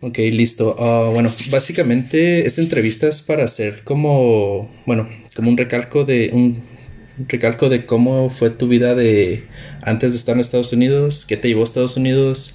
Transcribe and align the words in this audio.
Ok, 0.00 0.18
listo. 0.30 0.76
Ah, 0.78 1.10
bueno, 1.12 1.32
básicamente 1.50 2.46
esta 2.46 2.60
entrevista 2.60 3.08
es 3.08 3.20
para 3.20 3.44
hacer 3.44 3.82
como, 3.82 4.70
bueno, 4.86 5.08
como 5.34 5.50
un 5.50 5.56
recalco 5.56 6.04
de 6.04 6.30
un 6.32 6.62
recalco 7.26 7.68
de 7.68 7.84
cómo 7.84 8.30
fue 8.30 8.50
tu 8.50 8.68
vida 8.68 8.94
de 8.94 9.44
antes 9.82 10.12
de 10.12 10.18
estar 10.18 10.36
en 10.36 10.40
Estados 10.40 10.72
Unidos, 10.72 11.24
qué 11.26 11.36
te 11.36 11.48
llevó 11.48 11.62
a 11.62 11.64
Estados 11.64 11.96
Unidos, 11.96 12.54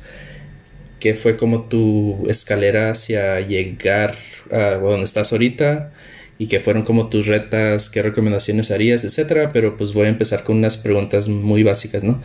qué 1.01 1.15
fue 1.15 1.35
como 1.35 1.63
tu 1.63 2.25
escalera 2.29 2.92
hacia 2.92 3.42
llegar 3.42 4.15
a 4.49 4.75
donde 4.75 5.03
estás 5.03 5.33
ahorita 5.33 5.91
y 6.38 6.47
qué 6.47 6.60
fueron 6.60 6.84
como 6.84 7.10
tus 7.10 7.28
retas, 7.28 7.90
qué 7.90 8.02
recomendaciones 8.02 8.72
harías, 8.72 9.04
etcétera. 9.04 9.52
Pero 9.52 9.78
pues 9.78 9.94
voy 9.94 10.08
a 10.08 10.10
empezar 10.10 10.44
con 10.44 10.58
unas 10.58 10.78
preguntas 10.78 11.28
muy 11.28 11.63
básicas, 11.63 12.04
¿no? 12.04 12.22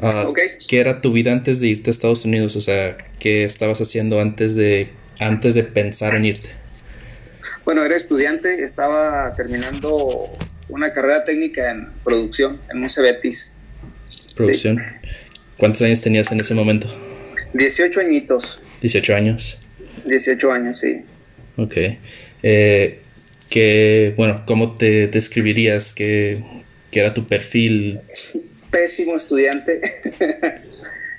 Ah, 0.00 0.26
¿Qué 0.68 0.80
era 0.80 1.00
tu 1.00 1.12
vida 1.12 1.32
antes 1.32 1.60
de 1.60 1.68
irte 1.68 1.90
a 1.90 1.92
Estados 1.92 2.24
Unidos? 2.24 2.56
O 2.56 2.60
sea, 2.60 2.96
¿qué 3.18 3.44
estabas 3.44 3.80
haciendo 3.80 4.20
antes 4.20 4.54
de, 4.54 4.90
antes 5.18 5.54
de 5.54 5.64
pensar 5.64 6.14
en 6.14 6.24
irte? 6.24 6.48
Bueno, 7.64 7.84
era 7.84 7.96
estudiante, 7.96 8.64
estaba 8.64 9.32
terminando 9.34 10.32
una 10.68 10.92
carrera 10.92 11.24
técnica 11.24 11.70
en 11.70 11.88
producción 12.02 12.58
en 12.72 12.82
un 12.82 12.88
Cebetis. 12.88 13.54
¿Producción? 14.36 14.78
¿Cuántos 15.58 15.82
años 15.82 16.00
tenías 16.00 16.32
en 16.32 16.40
ese 16.40 16.54
momento? 16.54 16.88
18 17.52 18.00
añitos. 18.00 18.58
18 18.80 19.14
años. 19.14 19.58
18 20.06 20.52
años, 20.52 20.78
sí. 20.78 21.02
Ok. 21.56 21.76
Eh, 22.42 23.00
que, 23.50 24.14
bueno, 24.16 24.44
¿cómo 24.46 24.76
te 24.76 25.08
describirías? 25.08 25.92
¿Qué, 25.92 26.42
era 26.92 27.12
tu 27.12 27.26
perfil? 27.26 27.98
Pésimo 28.70 29.16
estudiante. 29.16 29.80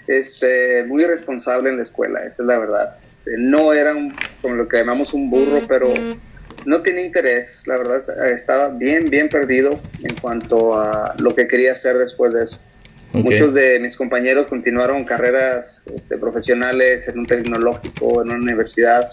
este, 0.08 0.84
muy 0.86 1.04
responsable 1.04 1.70
en 1.70 1.78
la 1.78 1.84
escuela, 1.84 2.26
esa 2.26 2.44
es 2.44 2.48
la 2.48 2.58
verdad. 2.58 2.98
Este, 3.10 3.32
no 3.38 3.74
era 3.74 3.96
un, 3.96 4.16
como 4.42 4.56
lo 4.56 4.68
que 4.68 4.78
llamamos 4.78 5.14
un 5.14 5.30
burro, 5.30 5.62
pero 5.68 5.94
no 6.66 6.82
tenía 6.82 7.04
interés, 7.04 7.68
la 7.68 7.76
verdad, 7.76 7.98
estaba 8.32 8.70
bien, 8.70 9.06
bien 9.06 9.30
perdido 9.30 9.72
en 10.04 10.16
cuanto 10.16 10.80
a 10.80 11.16
lo 11.20 11.36
que 11.36 11.48
quería 11.48 11.74
hacer 11.74 11.98
después 11.98 12.34
de 12.34 12.44
eso. 12.44 12.62
Muchos 13.14 13.54
de 13.54 13.78
mis 13.80 13.98
compañeros 13.98 14.48
continuaron 14.48 15.04
carreras 15.04 15.86
este, 15.94 16.18
profesionales 16.18 17.10
en 17.10 17.20
un 17.20 17.26
tecnológico, 17.26 18.22
en 18.22 18.30
una 18.30 18.42
universidad, 18.42 19.06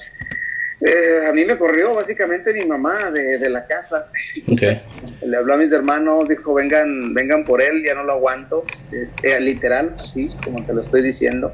eh, 0.80 1.26
a 1.28 1.32
mí 1.32 1.44
me 1.44 1.58
corrió 1.58 1.92
básicamente 1.92 2.54
mi 2.54 2.64
mamá 2.64 3.10
de, 3.10 3.50
la 3.50 3.66
casa. 3.66 4.08
Le 4.46 5.36
habló 5.36 5.54
a 5.54 5.56
mis 5.56 5.72
hermanos, 5.72 6.28
dijo, 6.28 6.54
vengan, 6.54 7.12
vengan 7.14 7.42
por 7.44 7.60
él, 7.60 7.82
ya 7.84 7.94
no 7.94 8.04
lo 8.04 8.12
aguanto. 8.12 8.62
Este, 8.92 9.40
literal, 9.40 9.90
así 9.90 10.30
como 10.44 10.64
te 10.64 10.72
lo 10.72 10.80
estoy 10.80 11.02
diciendo. 11.02 11.52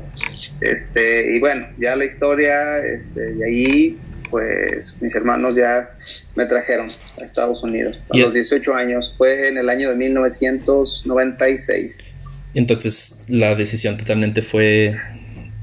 Este, 0.60 1.36
y 1.36 1.40
bueno, 1.40 1.64
ya 1.78 1.96
la 1.96 2.04
historia, 2.04 2.84
este, 2.84 3.32
de 3.34 3.46
ahí, 3.46 3.98
pues 4.30 4.98
mis 5.00 5.14
hermanos 5.14 5.54
ya 5.54 5.90
me 6.34 6.44
trajeron 6.44 6.90
a 7.20 7.24
Estados 7.24 7.62
Unidos 7.62 7.98
a 8.12 8.18
los 8.18 8.34
18 8.34 8.74
años. 8.74 9.14
Fue 9.16 9.48
en 9.48 9.56
el 9.56 9.70
año 9.70 9.88
de 9.88 9.96
1996. 9.96 12.10
Entonces 12.54 13.24
la 13.28 13.54
decisión 13.54 13.96
totalmente 13.96 14.42
fue 14.42 14.94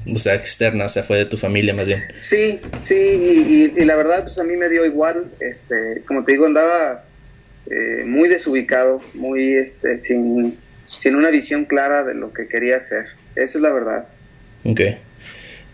o 0.06 0.18
sea, 0.18 0.34
externa, 0.34 0.86
o 0.86 0.88
sea, 0.88 1.02
fue 1.02 1.18
de 1.18 1.26
tu 1.26 1.36
familia 1.36 1.74
más 1.74 1.86
bien. 1.86 2.04
Sí, 2.16 2.60
sí, 2.82 3.72
y, 3.76 3.84
la 3.84 3.96
verdad, 3.96 4.24
pues 4.24 4.38
a 4.38 4.44
mí 4.44 4.56
me 4.56 4.68
dio 4.68 4.84
igual, 4.84 5.30
este, 5.40 6.02
como 6.06 6.24
te 6.24 6.32
digo, 6.32 6.46
andaba 6.46 7.04
eh, 7.70 8.04
muy 8.04 8.28
desubicado, 8.28 9.00
muy, 9.14 9.54
este, 9.54 9.98
sin, 9.98 10.54
sin 10.84 11.16
una 11.16 11.30
visión 11.30 11.64
clara 11.64 12.04
de 12.04 12.14
lo 12.14 12.32
que 12.32 12.48
quería 12.48 12.76
hacer, 12.76 13.06
esa 13.36 13.58
es 13.58 13.62
la 13.62 13.72
verdad. 13.72 14.08
Ok. 14.64 14.80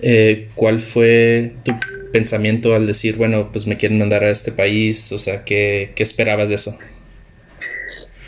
Eh, 0.01 0.49
¿Cuál 0.55 0.81
fue 0.81 1.55
tu 1.65 1.73
pensamiento 2.12 2.75
al 2.75 2.87
decir, 2.87 3.17
bueno, 3.17 3.51
pues 3.51 3.67
me 3.67 3.77
quieren 3.77 3.99
mandar 3.99 4.25
a 4.25 4.31
este 4.31 4.53
país? 4.53 5.11
O 5.12 5.19
sea, 5.19 5.45
¿qué, 5.45 5.93
qué 5.95 6.03
esperabas 6.03 6.49
de 6.49 6.55
eso? 6.55 6.79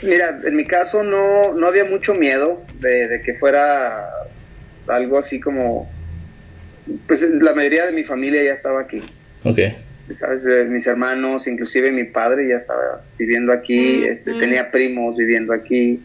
Mira, 0.02 0.40
en 0.44 0.56
mi 0.56 0.64
caso 0.64 1.02
no, 1.02 1.54
no 1.54 1.66
había 1.66 1.84
mucho 1.84 2.14
miedo 2.14 2.62
de, 2.80 3.06
de 3.06 3.20
que 3.20 3.34
fuera 3.34 4.08
algo 4.90 5.18
así 5.18 5.40
como, 5.40 5.90
pues 7.06 7.22
la 7.22 7.54
mayoría 7.54 7.86
de 7.86 7.92
mi 7.92 8.04
familia 8.04 8.42
ya 8.42 8.52
estaba 8.52 8.80
aquí. 8.80 9.00
Ok. 9.44 9.58
¿Sabes? 10.10 10.44
Eh, 10.46 10.64
mis 10.64 10.86
hermanos, 10.86 11.46
inclusive 11.46 11.92
mi 11.92 12.04
padre 12.04 12.48
ya 12.48 12.56
estaba 12.56 13.04
viviendo 13.16 13.52
aquí, 13.52 14.04
este, 14.04 14.34
tenía 14.34 14.70
primos 14.70 15.16
viviendo 15.16 15.52
aquí 15.52 16.00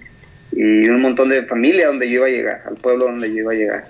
y 0.51 0.88
un 0.88 1.01
montón 1.01 1.29
de 1.29 1.44
familia 1.44 1.88
donde 1.88 2.07
yo 2.07 2.18
iba 2.18 2.28
a 2.28 2.29
llegar, 2.29 2.63
al 2.68 2.75
pueblo 2.75 3.06
donde 3.06 3.29
yo 3.29 3.38
iba 3.38 3.51
a 3.51 3.56
llegar. 3.56 3.85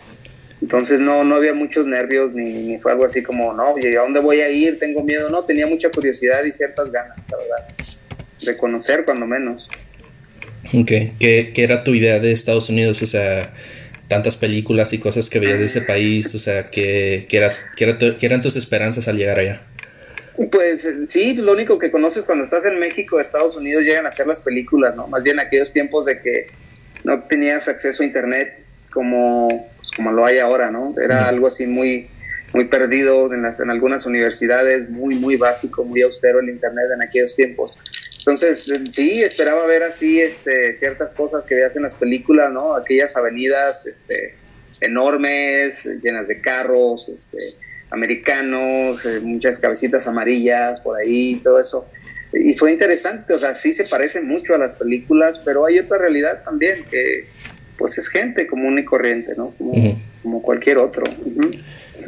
Entonces 0.62 1.00
no, 1.02 1.24
no 1.24 1.36
había 1.36 1.54
muchos 1.54 1.86
nervios 1.86 2.34
ni, 2.34 2.80
fue 2.80 2.94
algo 2.94 3.06
así 3.06 3.22
como, 3.22 3.54
no, 3.54 3.76
¿a 3.76 4.02
dónde 4.02 4.20
voy 4.20 4.40
a 4.40 4.50
ir? 4.50 4.80
Tengo 4.80 5.04
miedo. 5.04 5.30
No, 5.30 5.44
tenía 5.44 5.68
mucha 5.68 5.90
curiosidad 5.90 6.44
y 6.46 6.52
ciertas 6.52 6.92
ganas, 6.92 7.18
la 7.30 7.38
verdad, 7.38 7.68
de 8.42 8.58
conocer 8.58 9.06
cuando 9.06 9.28
menos. 9.28 9.68
Ok, 10.74 10.92
¿Qué, 11.20 11.52
¿Qué, 11.54 11.64
era 11.64 11.84
tu 11.84 11.94
idea 11.94 12.20
de 12.20 12.32
Estados 12.32 12.70
Unidos? 12.70 13.02
O 13.04 13.06
sea, 13.06 13.54
tantas 14.08 14.38
películas 14.38 14.94
y 14.94 15.00
cosas 15.00 15.30
que 15.30 15.40
veías 15.40 15.60
de 15.60 15.66
ese 15.66 15.82
país, 15.82 16.34
o 16.36 16.40
sea, 16.40 16.66
que, 16.66 17.26
que, 17.28 17.38
era, 17.38 17.50
que, 17.76 18.26
eran 18.26 18.42
tus 18.42 18.56
esperanzas 18.56 19.08
al 19.08 19.18
llegar 19.18 19.40
allá. 19.40 19.64
Pues 20.52 20.90
sí, 21.08 21.36
lo 21.38 21.54
único 21.54 21.80
que 21.80 21.92
conoces 21.92 22.26
cuando 22.26 22.44
estás 22.44 22.66
en 22.66 22.78
México, 22.80 23.20
Estados 23.20 23.56
Unidos, 23.56 23.84
llegan 23.84 24.06
a 24.06 24.10
hacer 24.10 24.28
las 24.28 24.42
películas, 24.42 24.96
¿no? 24.96 25.08
Más 25.08 25.24
bien 25.24 25.40
aquellos 25.40 25.72
tiempos 25.72 26.06
de 26.06 26.22
que 26.22 26.48
no 27.04 27.24
tenías 27.24 27.68
acceso 27.68 28.04
a 28.04 28.06
internet 28.06 28.64
como, 28.92 29.70
pues, 29.78 29.92
como 29.92 30.12
lo 30.12 30.26
hay 30.26 30.40
ahora, 30.40 30.72
¿no? 30.72 30.94
Era 31.02 31.28
algo 31.28 31.48
así 31.48 31.68
muy, 31.68 32.10
muy 32.54 32.66
perdido 32.66 33.34
en, 33.34 33.44
las, 33.44 33.60
en 33.60 33.70
algunas 33.70 34.06
universidades, 34.06 34.90
muy, 34.90 35.16
muy 35.16 35.36
básico, 35.36 35.84
muy 35.84 36.02
austero 36.02 36.40
el 36.40 36.50
internet 36.50 36.86
en 36.94 37.02
aquellos 37.02 37.36
tiempos. 37.36 37.80
Entonces, 38.26 38.74
sí, 38.90 39.22
esperaba 39.22 39.68
ver 39.68 39.84
así 39.84 40.20
este, 40.20 40.74
ciertas 40.74 41.14
cosas 41.14 41.46
que 41.46 41.54
veías 41.54 41.76
en 41.76 41.84
las 41.84 41.96
películas, 41.96 42.52
¿no? 42.52 42.76
Aquellas 42.76 43.16
avenidas 43.16 43.86
este, 43.86 44.34
enormes, 44.82 45.88
llenas 46.02 46.28
de 46.28 46.42
carros, 46.42 47.08
este, 47.08 47.38
americanos, 47.92 49.06
eh, 49.06 49.20
muchas 49.22 49.60
cabecitas 49.60 50.08
amarillas 50.08 50.80
por 50.80 51.00
ahí, 51.00 51.40
todo 51.44 51.60
eso. 51.60 51.88
Y 52.34 52.56
fue 52.56 52.72
interesante, 52.72 53.32
o 53.32 53.38
sea, 53.38 53.54
sí 53.54 53.72
se 53.72 53.84
parece 53.84 54.22
mucho 54.22 54.56
a 54.56 54.58
las 54.58 54.74
películas, 54.74 55.40
pero 55.46 55.68
hay 55.68 55.78
otra 55.78 56.00
realidad 56.00 56.44
también, 56.44 56.84
que 56.90 57.28
pues 57.78 58.00
es 58.00 58.08
gente 58.08 58.48
común 58.48 58.80
y 58.80 58.86
corriente, 58.86 59.34
¿no? 59.38 59.44
Como, 60.24 60.42
cualquier 60.42 60.80
otro. 60.80 61.04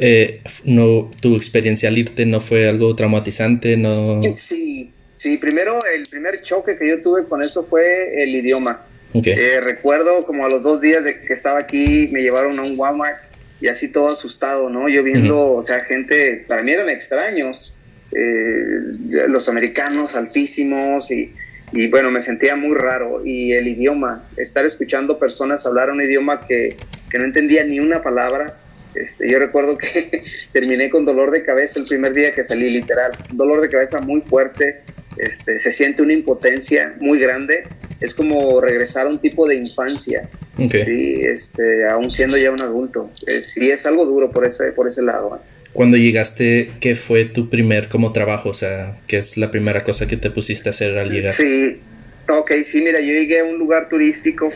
Eh, 0.00 0.42
no, 0.64 1.08
¿Tu 1.20 1.36
experiencia 1.36 1.88
al 1.88 1.96
irte 1.96 2.26
no 2.26 2.40
fue 2.40 2.68
algo 2.68 2.96
traumatizante? 2.96 3.76
No... 3.76 4.20
Sí, 4.34 4.92
Sí, 5.18 5.36
primero 5.36 5.80
el 5.92 6.04
primer 6.04 6.42
choque 6.42 6.78
que 6.78 6.88
yo 6.88 7.02
tuve 7.02 7.24
con 7.24 7.42
eso 7.42 7.64
fue 7.64 8.22
el 8.22 8.34
idioma. 8.36 8.86
Eh, 9.12 9.60
recuerdo 9.60 10.24
como 10.24 10.46
a 10.46 10.48
los 10.48 10.62
dos 10.62 10.80
días 10.80 11.02
de 11.02 11.20
que 11.20 11.32
estaba 11.32 11.58
aquí 11.58 12.08
me 12.12 12.20
llevaron 12.20 12.56
a 12.58 12.62
un 12.62 12.78
Walmart 12.78 13.18
y 13.60 13.66
así 13.66 13.88
todo 13.88 14.10
asustado, 14.10 14.70
¿no? 14.70 14.88
Yo 14.88 15.02
viendo, 15.02 15.54
o 15.54 15.62
sea, 15.62 15.80
gente, 15.80 16.44
para 16.46 16.62
mí 16.62 16.70
eran 16.70 16.88
extraños, 16.88 17.76
eh, 18.12 19.26
los 19.26 19.48
americanos 19.48 20.14
altísimos 20.14 21.10
y, 21.10 21.34
y, 21.72 21.88
bueno, 21.88 22.12
me 22.12 22.20
sentía 22.20 22.54
muy 22.54 22.76
raro. 22.76 23.26
Y 23.26 23.54
el 23.54 23.66
idioma, 23.66 24.24
estar 24.36 24.64
escuchando 24.64 25.18
personas 25.18 25.66
hablar 25.66 25.90
un 25.90 26.00
idioma 26.00 26.46
que, 26.46 26.76
que 27.10 27.18
no 27.18 27.24
entendía 27.24 27.64
ni 27.64 27.80
una 27.80 28.04
palabra. 28.04 28.56
Este, 28.94 29.28
yo 29.28 29.38
recuerdo 29.38 29.76
que 29.76 30.20
terminé 30.52 30.90
con 30.90 31.04
dolor 31.04 31.30
de 31.30 31.44
cabeza 31.44 31.80
el 31.80 31.86
primer 31.86 32.14
día 32.14 32.34
que 32.34 32.44
salí, 32.44 32.70
literal, 32.70 33.12
dolor 33.30 33.60
de 33.60 33.68
cabeza 33.68 34.00
muy 34.00 34.22
fuerte 34.22 34.82
este, 35.18 35.58
se 35.58 35.70
siente 35.70 36.02
una 36.02 36.12
impotencia 36.12 36.94
muy 37.00 37.18
grande. 37.18 37.66
Es 38.00 38.14
como 38.14 38.60
regresar 38.60 39.06
a 39.06 39.10
un 39.10 39.18
tipo 39.18 39.46
de 39.48 39.56
infancia, 39.56 40.28
¿sí? 40.56 41.20
este, 41.24 41.86
aún 41.90 42.10
siendo 42.10 42.36
ya 42.36 42.52
un 42.52 42.60
adulto. 42.60 43.10
sí, 43.42 43.70
es 43.70 43.86
algo 43.86 44.06
duro 44.06 44.30
por 44.30 44.46
ese, 44.46 44.70
por 44.72 44.86
ese 44.86 45.02
lado. 45.02 45.36
¿eh? 45.36 45.54
Cuando 45.72 45.96
llegaste, 45.96 46.70
¿qué 46.80 46.94
fue 46.94 47.24
tu 47.24 47.50
primer 47.50 47.88
como 47.88 48.12
trabajo? 48.12 48.50
O 48.50 48.54
sea, 48.54 49.00
¿qué 49.08 49.18
es 49.18 49.36
la 49.36 49.50
primera 49.50 49.80
cosa 49.80 50.06
que 50.06 50.16
te 50.16 50.30
pusiste 50.30 50.68
a 50.68 50.70
hacer 50.70 50.96
al 50.96 51.10
llegar? 51.10 51.32
Sí, 51.32 51.80
ok, 52.28 52.52
sí, 52.64 52.80
mira, 52.82 53.00
yo 53.00 53.12
llegué 53.12 53.40
a 53.40 53.44
un 53.44 53.58
lugar 53.58 53.88
turístico 53.88 54.48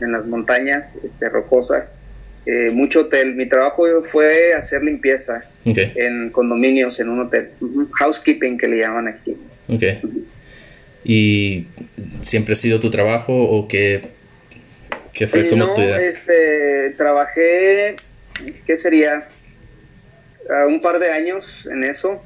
en 0.00 0.12
las 0.12 0.26
montañas 0.26 0.96
este, 1.02 1.30
rocosas. 1.30 1.94
Eh, 2.46 2.72
mucho 2.72 3.00
hotel. 3.00 3.34
Mi 3.34 3.48
trabajo 3.48 3.84
fue 4.04 4.54
hacer 4.54 4.82
limpieza 4.82 5.44
en 5.64 6.30
condominios, 6.30 6.98
en 7.00 7.08
un 7.10 7.20
hotel. 7.20 7.50
Housekeeping 7.92 8.58
que 8.58 8.68
le 8.68 8.78
llaman 8.78 9.08
aquí. 9.08 9.36
Ok. 9.68 9.82
¿Y 11.04 11.66
siempre 12.20 12.54
ha 12.54 12.56
sido 12.56 12.80
tu 12.80 12.90
trabajo 12.90 13.32
o 13.34 13.68
qué, 13.68 14.02
qué 15.12 15.26
fue 15.26 15.48
como 15.48 15.66
no, 15.66 15.74
tu 15.74 15.80
idea? 15.80 16.00
Este, 16.00 16.94
trabajé, 16.96 17.96
¿qué 18.66 18.76
sería? 18.76 19.28
un 20.66 20.80
par 20.80 20.98
de 20.98 21.10
años 21.10 21.68
en 21.70 21.84
eso. 21.84 22.22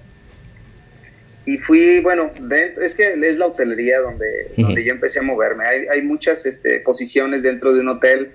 Y 1.47 1.59
fui, 1.59 2.01
bueno, 2.01 2.33
es 2.81 2.95
que 2.95 3.13
es 3.13 3.37
la 3.37 3.47
hotelería 3.47 4.01
donde, 4.01 4.51
donde 4.57 4.83
yo 4.83 4.93
empecé 4.93 5.19
a 5.19 5.23
moverme. 5.23 5.65
Hay, 5.67 5.87
hay 5.93 6.03
muchas 6.03 6.47
este, 6.47 6.81
posiciones 6.81 7.43
dentro 7.43 7.75
de 7.75 7.81
un 7.81 7.89
hotel. 7.89 8.31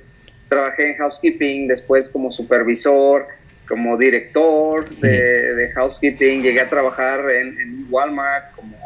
Trabajé 0.49 0.91
en 0.91 0.97
housekeeping, 0.97 1.67
después 1.67 2.09
como 2.09 2.31
supervisor, 2.31 3.27
como 3.69 3.97
director 3.97 4.89
de, 4.97 5.71
housekeeping, 5.75 6.41
llegué 6.41 6.59
a 6.59 6.69
trabajar 6.69 7.29
en, 7.29 7.85
Walmart 7.89 8.55
como 8.55 8.77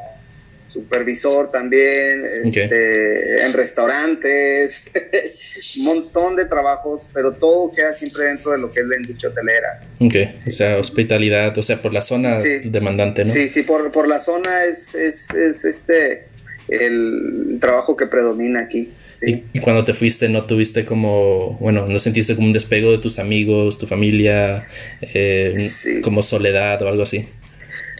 supervisor 0.68 1.50
también, 1.50 2.26
este, 2.44 3.46
en 3.46 3.54
restaurantes, 3.54 4.92
un 5.78 5.86
montón 5.86 6.36
de 6.36 6.46
trabajos, 6.46 7.10
pero 7.14 7.32
todo 7.32 7.70
queda 7.72 7.94
siempre 7.94 8.26
dentro 8.26 8.52
de 8.54 8.58
lo 8.58 8.72
que 8.72 8.80
es 8.80 8.86
la 8.88 8.98
industria 8.98 9.30
hotelera. 9.30 9.82
Ok, 10.00 10.16
o 10.48 10.52
sea, 10.52 10.78
hospitalidad, 10.78 11.58
o 11.58 11.64
sea, 11.64 11.82
por 11.82 11.94
la 11.94 12.02
zona 12.02 12.40
demandante, 12.42 13.24
¿no? 13.24 13.32
Sí, 13.32 13.48
sí, 13.48 13.64
por, 13.64 13.92
por 13.92 14.08
la 14.08 14.20
zona 14.20 14.66
es, 14.66 14.96
es, 14.96 15.34
es 15.34 15.64
este 15.64 16.26
el 16.68 17.58
trabajo 17.60 17.96
que 17.96 18.08
predomina 18.08 18.62
aquí. 18.62 18.92
Y, 19.26 19.60
cuando 19.60 19.86
te 19.86 19.94
fuiste, 19.94 20.28
¿no 20.30 20.46
tuviste 20.46 20.86
como, 20.86 21.58
bueno, 21.60 21.88
no 21.88 22.00
sentiste 22.00 22.36
como 22.36 22.48
un 22.48 22.54
despego 22.54 22.92
de 22.92 22.98
tus 22.98 23.20
amigos, 23.20 23.78
tu 23.78 23.88
familia, 23.88 24.68
eh, 25.02 25.54
como 26.04 26.24
soledad 26.24 26.82
o 26.82 26.88
algo 26.88 27.04
así? 27.04 27.28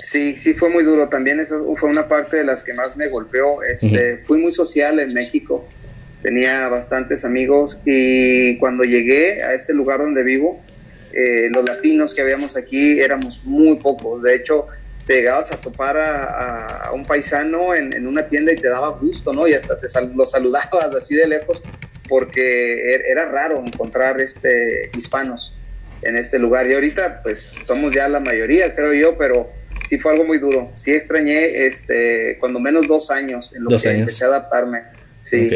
Sí, 0.02 0.36
sí, 0.36 0.54
fue 0.54 0.70
muy 0.70 0.84
duro. 0.84 1.08
También 1.08 1.40
eso 1.40 1.76
fue 1.78 1.90
una 1.90 2.08
parte 2.08 2.38
de 2.38 2.44
las 2.44 2.64
que 2.64 2.74
más 2.74 2.98
me 2.98 3.08
golpeó. 3.08 3.64
Este, 3.64 4.18
Fui 4.28 4.40
muy 4.40 4.52
social 4.52 5.00
en 5.00 5.14
México. 5.14 5.68
Tenía 6.22 6.68
bastantes 6.68 7.24
amigos 7.24 7.82
y 7.86 8.58
cuando 8.58 8.84
llegué 8.84 9.44
a 9.44 9.54
este 9.54 9.74
lugar 9.74 10.00
donde 10.00 10.24
vivo, 10.24 10.62
eh, 11.14 11.50
los 11.54 11.64
latinos 11.64 12.14
que 12.14 12.22
habíamos 12.22 12.58
aquí 12.58 13.00
éramos 13.00 13.46
muy 13.46 13.78
pocos. 13.78 14.24
De 14.24 14.36
hecho, 14.36 14.68
te 15.06 15.16
llegabas 15.16 15.52
a 15.52 15.58
topar 15.60 15.98
a, 15.98 16.92
un 16.94 17.04
paisano 17.04 17.76
en, 17.76 18.08
una 18.08 18.28
tienda 18.28 18.54
y 18.54 18.56
te 18.56 18.70
daba 18.70 18.90
gusto, 18.90 19.34
¿no? 19.34 19.48
Y 19.48 19.54
hasta 19.54 19.78
te 19.78 19.88
lo 20.16 20.26
saludabas 20.26 20.96
así 20.96 21.16
de 21.16 21.28
lejos 21.28 21.64
porque 22.08 22.94
er, 22.94 23.04
era 23.08 23.26
raro 23.30 23.64
encontrar 23.66 24.22
este, 24.22 24.90
hispanos 24.98 25.56
en 26.04 26.16
este 26.16 26.40
lugar. 26.40 26.70
Y 26.70 26.74
ahorita, 26.74 27.22
pues, 27.24 27.56
somos 27.66 27.94
ya 27.94 28.08
la 28.08 28.20
mayoría, 28.20 28.76
creo 28.76 28.94
yo, 28.94 29.18
pero 29.18 29.52
sí 29.88 29.98
fue 29.98 30.14
algo 30.14 30.26
muy 30.26 30.38
duro. 30.38 30.72
Sí 30.76 30.94
extrañé, 30.94 31.66
este, 31.66 32.38
cuando 32.40 32.60
menos 32.60 32.88
dos 32.88 33.12
años 33.12 33.54
en 33.56 33.64
lo 33.64 33.70
que 33.70 33.90
empecé 33.90 34.26
a 34.26 34.28
adaptarme. 34.28 34.84
Sí. 35.22 35.50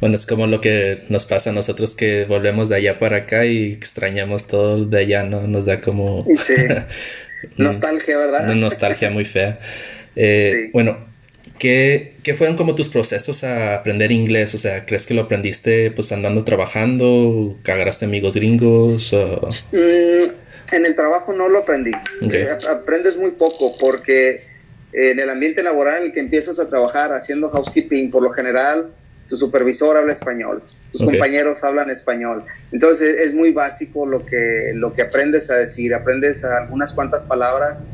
Bueno, 0.00 0.14
es 0.14 0.26
como 0.26 0.46
lo 0.46 0.60
que 0.60 1.02
nos 1.08 1.26
pasa 1.26 1.50
a 1.50 1.52
nosotros 1.52 1.96
que 1.96 2.24
volvemos 2.24 2.68
de 2.68 2.76
allá 2.76 3.00
para 3.00 3.18
acá 3.18 3.44
y 3.44 3.72
extrañamos 3.72 4.46
todo 4.46 4.84
de 4.84 4.98
allá, 4.98 5.24
¿no? 5.24 5.46
Nos 5.46 5.66
da 5.66 5.80
como... 5.80 6.24
Sí. 6.36 6.54
Nostalgia, 7.56 8.18
¿verdad? 8.18 8.44
Una 8.44 8.54
nostalgia 8.54 9.10
muy 9.10 9.24
fea. 9.24 9.58
Eh, 10.16 10.70
bueno, 10.72 10.98
¿qué, 11.58 12.14
fueron 12.36 12.56
como 12.56 12.74
tus 12.74 12.88
procesos 12.88 13.44
a 13.44 13.76
aprender 13.76 14.12
inglés? 14.12 14.54
O 14.54 14.58
sea, 14.58 14.84
¿crees 14.86 15.06
que 15.06 15.14
lo 15.14 15.22
aprendiste 15.22 15.90
pues 15.90 16.12
andando 16.12 16.44
trabajando? 16.44 17.56
¿Agarraste 17.64 18.04
amigos 18.04 18.34
gringos? 18.34 19.12
Mm, 19.72 20.74
en 20.74 20.86
el 20.86 20.94
trabajo 20.96 21.32
no 21.32 21.48
lo 21.48 21.60
aprendí. 21.60 21.92
Eh, 22.30 22.48
aprendes 22.68 23.18
muy 23.18 23.32
poco 23.32 23.76
porque 23.78 24.42
en 24.92 25.18
el 25.20 25.30
ambiente 25.30 25.62
laboral 25.62 25.98
en 25.98 26.04
el 26.04 26.12
que 26.12 26.20
empiezas 26.20 26.58
a 26.58 26.68
trabajar 26.68 27.12
haciendo 27.12 27.48
housekeeping, 27.48 28.10
por 28.10 28.22
lo 28.22 28.32
general 28.32 28.94
tu 29.32 29.38
supervisor 29.38 29.96
habla 29.96 30.12
español, 30.12 30.62
tus 30.92 31.02
compañeros 31.02 31.64
hablan 31.64 31.88
español. 31.88 32.44
Entonces 32.70 33.16
es 33.18 33.32
muy 33.32 33.50
básico 33.50 34.04
lo 34.04 34.26
que, 34.26 34.72
lo 34.74 34.92
que 34.92 35.00
aprendes 35.00 35.50
a 35.50 35.54
decir, 35.54 35.94
aprendes 35.94 36.44
algunas 36.44 36.92
cuantas 36.92 37.24
palabras, 37.24 37.86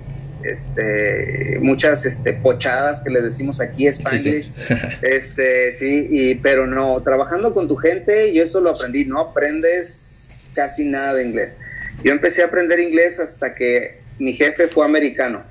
este, 0.43 1.57
muchas 1.61 2.05
este, 2.05 2.33
pochadas 2.33 3.03
que 3.03 3.11
le 3.11 3.23
decimos 3.23 3.61
aquí, 3.61 3.87
Spanglish, 3.87 4.51
sí, 4.53 4.75
este, 5.03 5.71
sí, 5.71 6.09
y, 6.11 6.35
pero 6.35 6.67
no, 6.67 7.01
trabajando 7.05 7.55
con 7.55 7.69
tu 7.69 7.77
gente, 7.77 8.35
yo 8.35 8.43
eso 8.43 8.61
lo 8.61 8.71
aprendí, 8.71 9.05
no 9.05 9.21
aprendes 9.21 10.49
casi 10.55 10.87
nada 10.87 11.15
de 11.15 11.25
inglés. 11.25 11.57
Yo 12.03 12.11
empecé 12.11 12.43
a 12.43 12.47
aprender 12.47 12.81
inglés 12.81 13.21
hasta 13.21 13.55
que 13.55 14.01
mi 14.19 14.35
jefe 14.35 14.67
fue 14.67 14.85
americano. 14.85 15.45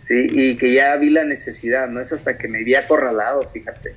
Sí, 0.00 0.28
y 0.30 0.56
que 0.56 0.72
ya 0.72 0.96
vi 0.96 1.10
la 1.10 1.24
necesidad, 1.24 1.88
no 1.88 2.00
es 2.00 2.10
hasta 2.10 2.38
que 2.38 2.48
me 2.48 2.64
vi 2.64 2.74
acorralado, 2.74 3.42
fíjate 3.52 3.92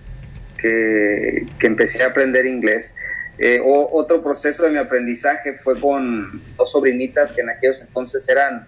que, 0.58 1.46
empecé 1.62 2.04
a 2.04 2.08
aprender 2.08 2.46
inglés. 2.46 2.96
Eh, 3.40 3.62
otro 3.64 4.24
proceso 4.24 4.64
de 4.64 4.72
mi 4.72 4.78
aprendizaje 4.78 5.54
fue 5.54 5.80
con 5.80 6.42
dos 6.58 6.72
sobrinitas 6.72 7.32
que 7.32 7.42
en 7.42 7.50
aquellos 7.50 7.82
entonces 7.82 8.28
eran 8.30 8.68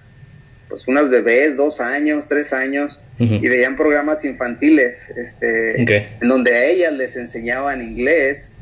pues 0.67 0.87
unas 0.87 1.09
bebés, 1.09 1.57
dos 1.57 1.81
años, 1.81 2.27
tres 2.27 2.53
años, 2.53 3.01
y 3.17 3.47
veían 3.47 3.75
programas 3.75 4.23
infantiles, 4.23 5.09
este, 5.17 5.81
en 5.81 6.27
donde 6.27 6.53
a 6.53 6.63
ellas 6.65 6.93
les 6.93 7.17
enseñaban 7.17 7.81
inglés. 7.81 8.59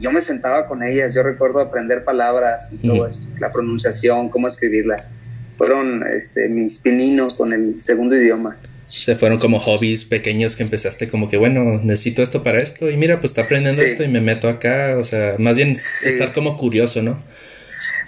Yo 0.00 0.10
me 0.10 0.20
sentaba 0.20 0.66
con 0.66 0.82
ellas, 0.82 1.14
yo 1.14 1.22
recuerdo 1.22 1.60
aprender 1.60 2.02
palabras 2.02 2.72
y 2.72 2.84
todo 2.84 3.06
esto, 3.06 3.28
la 3.38 3.52
pronunciación, 3.52 4.28
cómo 4.28 4.48
escribirlas. 4.48 5.08
Fueron 5.56 6.04
este, 6.08 6.48
mis 6.48 6.80
pininos 6.80 7.34
con 7.34 7.52
el 7.52 7.80
segundo 7.80 8.16
idioma 8.16 8.56
se 8.88 9.16
fueron 9.16 9.38
como 9.38 9.58
hobbies 9.58 10.04
pequeños 10.04 10.56
que 10.56 10.62
empezaste 10.62 11.08
como 11.08 11.28
que, 11.28 11.36
bueno, 11.36 11.80
necesito 11.82 12.22
esto 12.22 12.42
para 12.42 12.58
esto 12.58 12.90
y 12.90 12.96
mira, 12.96 13.20
pues 13.20 13.32
está 13.32 13.42
aprendiendo 13.42 13.82
esto 13.82 14.04
y 14.04 14.08
me 14.08 14.20
meto 14.20 14.48
acá, 14.48 14.96
o 14.98 15.04
sea, 15.04 15.34
más 15.38 15.56
bien 15.56 15.72
estar 15.72 16.32
como 16.32 16.56
curioso, 16.56 17.02
¿no? 17.02 17.22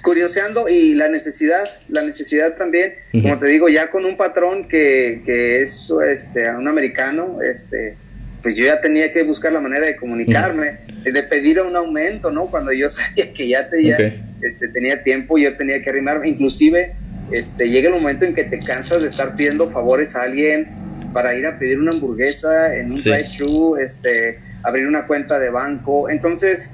Curioseando 0.03 0.69
y 0.69 0.95
la 0.95 1.09
necesidad, 1.09 1.65
la 1.89 2.03
necesidad 2.03 2.57
también, 2.57 2.95
como 3.11 3.39
te 3.39 3.49
digo, 3.49 3.69
ya 3.69 3.91
con 3.91 4.05
un 4.05 4.17
patrón 4.17 4.69
que, 4.69 5.23
que 5.27 5.63
es 5.63 5.93
este, 6.09 6.49
un 6.51 6.69
americano, 6.69 7.39
este, 7.43 7.97
pues 8.43 8.57
yo 8.57 8.65
ya 8.65 8.81
tenía 8.81 9.13
que 9.13 9.25
buscar 9.25 9.53
la 9.53 9.61
manera 9.61 9.85
de 9.85 9.97
comunicarme, 9.97 10.77
de 11.03 11.23
pedir 11.25 11.61
un 11.61 11.75
aumento, 11.75 12.31
¿no? 12.31 12.47
Cuando 12.47 12.73
yo 12.73 12.89
sabía 12.89 13.33
que 13.33 13.49
ya, 13.49 13.69
tenía, 13.69 13.97
este, 14.41 14.69
tenía 14.69 15.03
tiempo, 15.03 15.39
yo 15.39 15.57
tenía 15.57 15.83
que 15.83 15.91
arrimarme, 15.91 16.29
inclusive 16.29 16.97
este, 17.31 17.69
llega 17.69 17.89
el 17.89 17.95
momento 17.95 18.25
en 18.25 18.35
que 18.35 18.45
te 18.45 18.59
cansas 18.59 19.03
de 19.03 19.09
estar 19.09 19.37
pidiendo 19.37 19.71
favores 19.71 20.17
a 20.17 20.23
alguien 20.23 20.69
para 21.13 21.35
ir 21.35 21.47
a 21.47 21.59
pedir 21.59 21.79
una 21.79 21.93
hamburguesa 21.93 22.75
en 22.77 22.93
un 22.93 22.97
drive-thru, 22.97 23.77
este, 23.77 24.41
abrir 24.63 24.87
una 24.87 25.07
cuenta 25.07 25.39
de 25.39 25.51
banco. 25.51 26.09
Entonces, 26.09 26.73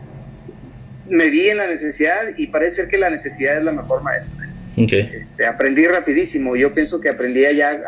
me 1.09 1.29
vi 1.29 1.49
en 1.49 1.59
la 1.59 1.67
necesidad 1.67 2.37
y 2.37 2.49
parece 2.49 2.77
ser 2.77 2.89
que 2.89 2.99
la 2.99 3.11
necesidad 3.11 3.59
es 3.59 3.65
la 3.65 3.73
mejor 3.73 4.03
maestra. 4.03 4.49
Este, 5.15 5.47
aprendí 5.47 5.87
rapidísimo. 5.87 6.57
Yo 6.57 6.75
pienso 6.75 7.01
que 7.01 7.09
aprendía 7.09 7.53
ya, 7.53 7.81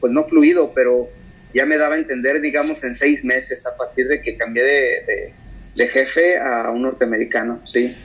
pues 0.00 0.12
no 0.12 0.24
fluido, 0.24 0.72
pero 0.74 1.08
ya 1.54 1.66
me 1.66 1.76
daba 1.76 1.94
a 1.94 1.98
entender, 1.98 2.40
digamos, 2.40 2.82
en 2.82 2.94
seis 2.94 3.24
meses 3.24 3.66
a 3.66 3.76
partir 3.76 4.08
de 4.08 4.22
que 4.22 4.36
cambié 4.36 4.64
de, 4.64 5.34
de 5.76 5.86
jefe 5.86 6.38
a 6.38 6.70
un 6.70 6.82
norteamericano, 6.82 7.60
sí. 7.64 7.96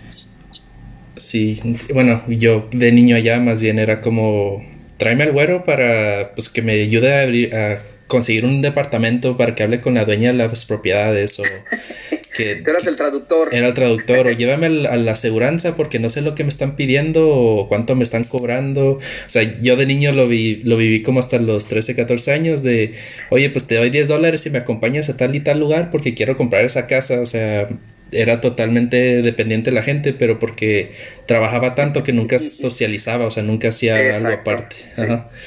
Sí, 1.17 1.59
bueno, 1.93 2.23
yo 2.27 2.67
de 2.71 2.91
niño 2.91 3.15
allá 3.15 3.39
más 3.39 3.61
bien 3.61 3.79
era 3.79 4.01
como 4.01 4.63
tráeme 4.97 5.23
al 5.23 5.31
güero 5.31 5.63
para 5.63 6.33
pues 6.35 6.49
que 6.49 6.61
me 6.61 6.73
ayude 6.73 7.13
a, 7.13 7.21
abrir, 7.21 7.55
a 7.55 7.79
conseguir 8.07 8.45
un 8.45 8.61
departamento 8.61 9.37
para 9.37 9.55
que 9.55 9.63
hable 9.63 9.81
con 9.81 9.93
la 9.93 10.05
dueña 10.05 10.31
de 10.31 10.37
las 10.37 10.65
propiedades 10.65 11.39
o 11.39 11.43
que 12.35 12.63
eras 12.65 12.85
el 12.87 12.95
traductor. 12.95 13.49
Era 13.51 13.67
el 13.67 13.73
traductor 13.73 14.27
o 14.27 14.31
llévame 14.31 14.67
a 14.87 14.95
la 14.97 15.11
aseguranza 15.11 15.75
porque 15.75 15.99
no 15.99 16.09
sé 16.09 16.21
lo 16.21 16.35
que 16.35 16.43
me 16.43 16.49
están 16.49 16.75
pidiendo 16.75 17.29
o 17.29 17.67
cuánto 17.67 17.95
me 17.95 18.03
están 18.03 18.23
cobrando. 18.23 18.91
O 18.91 18.99
sea, 19.29 19.59
yo 19.59 19.75
de 19.75 19.85
niño 19.85 20.11
lo 20.13 20.27
vi 20.27 20.57
lo 20.63 20.77
viví 20.77 21.01
como 21.01 21.19
hasta 21.19 21.39
los 21.39 21.67
13, 21.67 21.95
14 21.95 22.31
años 22.31 22.63
de, 22.63 22.93
"Oye, 23.29 23.49
pues 23.49 23.65
te 23.65 23.75
doy 23.75 23.89
10 23.89 24.07
dólares 24.07 24.41
si 24.41 24.49
me 24.49 24.59
acompañas 24.59 25.09
a 25.09 25.17
tal 25.17 25.35
y 25.35 25.39
tal 25.39 25.59
lugar 25.59 25.89
porque 25.89 26.13
quiero 26.13 26.37
comprar 26.37 26.63
esa 26.63 26.87
casa." 26.87 27.21
O 27.21 27.25
sea, 27.25 27.69
era 28.11 28.41
totalmente 28.41 29.21
dependiente 29.21 29.69
de 29.69 29.75
la 29.75 29.83
gente, 29.83 30.13
pero 30.13 30.39
porque 30.39 30.91
trabajaba 31.25 31.75
tanto 31.75 32.03
que 32.03 32.13
nunca 32.13 32.39
socializaba, 32.39 33.25
o 33.25 33.31
sea, 33.31 33.43
nunca 33.43 33.69
hacía 33.69 34.15
algo 34.15 34.29
aparte. 34.29 34.75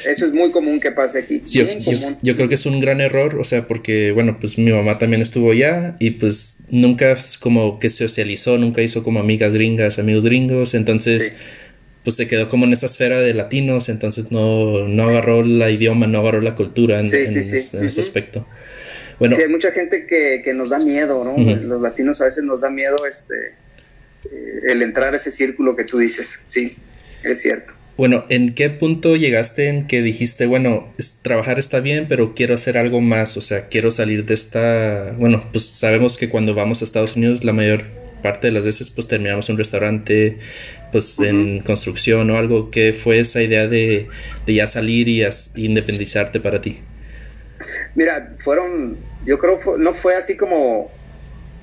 Eso 0.05 0.25
es 0.25 0.33
muy 0.33 0.50
común 0.50 0.81
que 0.81 0.93
pase 0.93 1.21
aquí. 1.21 1.43
Yo, 1.47 2.35
creo 2.35 2.49
que 2.49 2.55
es 2.55 2.67
un 2.67 2.81
gran 2.81 3.00
error, 3.00 3.38
o 3.38 3.45
sea, 3.45 3.67
porque, 3.67 4.12
bueno, 4.12 4.38
pues 4.40 4.59
mi 4.59 4.71
mamá 4.71 4.99
también 4.99 5.23
estuvo 5.23 5.52
allá 5.52 5.97
y 5.99 6.12
pues 6.12 6.59
nunca 6.71 7.17
como 7.40 7.79
que 7.79 7.90
socializó, 7.90 8.59
nunca 8.59 8.83
hizo 8.83 9.02
como 9.02 9.21
amigas 9.21 9.55
gringas, 9.55 9.99
amigos 9.99 10.25
gringos, 10.25 10.75
entonces... 10.75 11.35
pues 12.02 12.17
se 12.17 12.26
quedó 12.26 12.49
como 12.49 12.64
en 12.64 12.73
esa 12.73 12.87
esfera 12.87 13.21
de 13.21 13.35
latinos, 13.35 13.90
entonces 13.90 14.33
no, 14.33 14.88
no 14.88 15.11
agarró 15.11 15.45
la 15.45 15.71
idioma, 15.71 16.07
no 16.07 16.21
agarró 16.21 16.40
la 16.40 16.55
cultura 16.55 16.99
en, 16.99 17.05
ese 17.05 18.00
aspecto. 18.00 18.47
Bueno, 19.21 19.37
sí, 19.37 19.43
hay 19.43 19.49
mucha 19.49 19.71
gente 19.71 20.07
que, 20.07 20.41
que 20.43 20.55
nos 20.55 20.71
da 20.71 20.79
miedo, 20.79 21.23
¿no? 21.23 21.37
Los 21.37 21.81
latinos 21.81 22.21
a 22.23 22.25
veces 22.25 22.43
nos 22.43 22.62
da 22.62 22.71
miedo 22.71 23.05
este, 23.07 23.35
eh, 24.25 24.61
el 24.69 24.83
entrar 24.83 25.12
a 25.12 25.19
ese 25.19 25.31
círculo 25.31 25.77
que 25.77 25.85
tú 25.85 25.99
dices. 25.99 26.41
Sí, 26.49 26.75
es 27.23 27.43
cierto. 27.43 27.73
Bueno, 27.99 28.25
¿en 28.31 28.55
qué 28.55 28.71
punto 28.71 29.17
llegaste 29.17 29.69
en 29.69 29.87
que 29.87 30.00
dijiste, 30.00 30.47
bueno, 30.47 30.91
trabajar 31.21 31.59
está 31.59 31.81
bien, 31.81 32.07
pero 32.09 32.35
quiero 32.35 32.55
hacer 32.55 32.79
algo 32.79 33.03
más? 33.03 33.37
O 33.37 33.43
sea, 33.43 33.69
quiero 33.69 33.91
salir 33.91 34.25
de 34.25 34.33
esta... 34.33 35.15
Bueno, 35.19 35.47
pues 35.53 35.67
sabemos 35.67 36.17
que 36.17 36.31
cuando 36.31 36.55
vamos 36.55 36.81
a 36.81 36.87
Estados 36.87 37.15
Unidos 37.17 37.45
la 37.45 37.53
mayor 37.53 37.85
parte 38.23 38.47
de 38.47 38.53
las 38.53 38.65
veces 38.65 38.89
pues 38.89 39.07
terminamos 39.07 39.49
en 39.49 39.55
un 39.55 39.59
restaurante, 39.59 40.39
pues 40.93 41.19
en 41.21 41.61
construcción 41.61 42.31
o 42.31 42.39
algo. 42.39 42.71
¿Qué 42.71 42.95
fue 42.95 43.19
esa 43.19 43.43
idea 43.43 43.69
de, 43.69 44.09
de 44.47 44.55
ya 44.55 44.67
salir 44.67 45.09
y 45.09 45.23
independizarte 45.57 46.41
para 46.41 46.62
ti? 46.62 46.79
Mira, 47.95 48.35
fueron, 48.38 48.99
yo 49.25 49.38
creo, 49.38 49.59
no 49.79 49.95
fue 49.95 50.14
así 50.17 50.37
como 50.37 50.90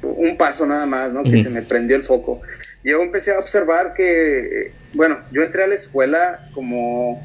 un 0.02 0.38
paso 0.38 0.66
nada 0.66 0.86
más, 0.86 1.12
¿no? 1.12 1.24
Que 1.24 1.42
se 1.42 1.50
me 1.50 1.62
prendió 1.62 1.96
el 1.96 2.04
foco. 2.04 2.42
yo 2.84 3.02
empecé 3.02 3.32
a 3.32 3.40
observar 3.40 3.94
que, 3.94 4.72
bueno, 4.94 5.20
yo 5.32 5.42
entré 5.42 5.64
a 5.64 5.68
la 5.68 5.76
escuela 5.76 6.50
como 6.54 7.24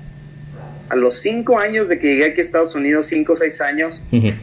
a 0.88 0.97
los 0.97 1.21
cinco 1.21 1.59
años 1.59 1.88
de 1.88 1.99
que 1.99 2.09
llegué 2.09 2.26
aquí 2.26 2.41
a 2.41 2.43
Estados 2.43 2.75
Unidos, 2.75 3.07
cinco 3.07 3.33
o 3.33 3.37
seis 3.37 3.62
años, 3.62 4.02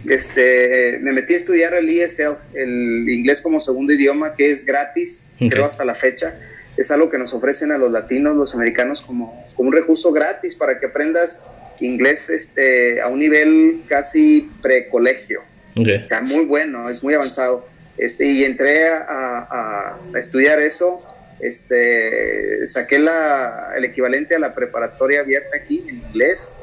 este, 0.09 0.97
me 0.99 1.13
metí 1.13 1.33
a 1.35 1.37
estudiar 1.37 1.75
el 1.75 1.87
ESL, 1.87 2.37
el 2.55 3.07
inglés 3.07 3.41
como 3.41 3.59
segundo 3.59 3.93
idioma, 3.93 4.33
que 4.33 4.49
es 4.49 4.65
gratis, 4.65 5.25
creo 5.37 5.65
hasta 5.65 5.85
la 5.85 5.93
fecha. 5.93 6.33
Es 6.75 6.89
algo 6.91 7.09
que 7.09 7.17
nos 7.17 7.33
ofrecen 7.33 7.71
a 7.71 7.77
los 7.77 7.91
latinos, 7.91 8.35
los 8.35 8.55
americanos, 8.55 9.01
como, 9.01 9.43
como 9.55 9.69
un 9.69 9.75
recurso 9.75 10.11
gratis 10.11 10.55
para 10.55 10.79
que 10.79 10.87
aprendas 10.87 11.41
inglés 11.81 12.29
este, 12.29 13.01
a 13.01 13.07
un 13.07 13.19
nivel 13.19 13.81
casi 13.87 14.51
precolegio. 14.61 15.41
O 15.75 16.07
sea, 16.07 16.21
muy 16.21 16.45
bueno, 16.45 16.89
es 16.89 17.03
muy 17.03 17.13
avanzado. 17.13 17.67
Este, 17.97 18.25
y 18.25 18.43
entré 18.43 18.87
a, 18.87 19.97
estudiar 20.15 20.61
eso. 20.61 20.97
Este, 21.39 22.65
saqué 22.65 22.99
la, 22.99 23.73
el 23.77 23.85
equivalente 23.85 24.35
a 24.35 24.39
la 24.39 24.53
preparatoria 24.53 25.21
abierta 25.21 25.57
aquí 25.57 25.85
en 25.87 25.97
inglés. 25.97 26.55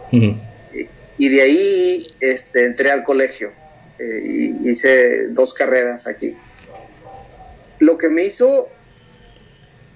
y, 1.19 1.29
de 1.29 1.43
ahí 1.43 2.07
este, 2.21 2.65
entré 2.65 2.91
al 2.91 3.05
colegio. 3.05 3.53
Eh, 3.99 4.23
y 4.63 4.69
hice 4.69 5.29
dos 5.29 5.55
carreras 5.55 6.07
aquí. 6.07 6.37
Lo 7.79 7.97
que 7.97 8.09
me 8.09 8.25
hizo, 8.25 8.69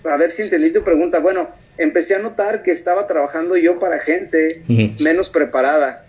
a 0.05 0.17
ver 0.17 0.31
si 0.31 0.43
entendí 0.43 0.73
tu 0.73 0.83
pregunta, 0.83 1.21
bueno, 1.21 1.60
empecé 1.81 2.15
a 2.15 2.19
notar 2.19 2.63
que 2.63 2.71
estaba 2.71 3.07
trabajando 3.07 3.57
yo 3.57 3.79
para 3.79 3.99
gente 3.99 4.63
menos 5.01 5.31
preparada 5.31 6.07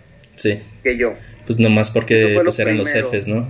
que 0.82 0.96
yo. 0.96 1.14
Pues 1.46 1.58
nomás 1.58 1.90
porque 1.90 2.40
pues, 2.42 2.58
eran 2.58 2.78
los 2.78 2.88
jefes, 2.88 3.26
¿no? 3.26 3.46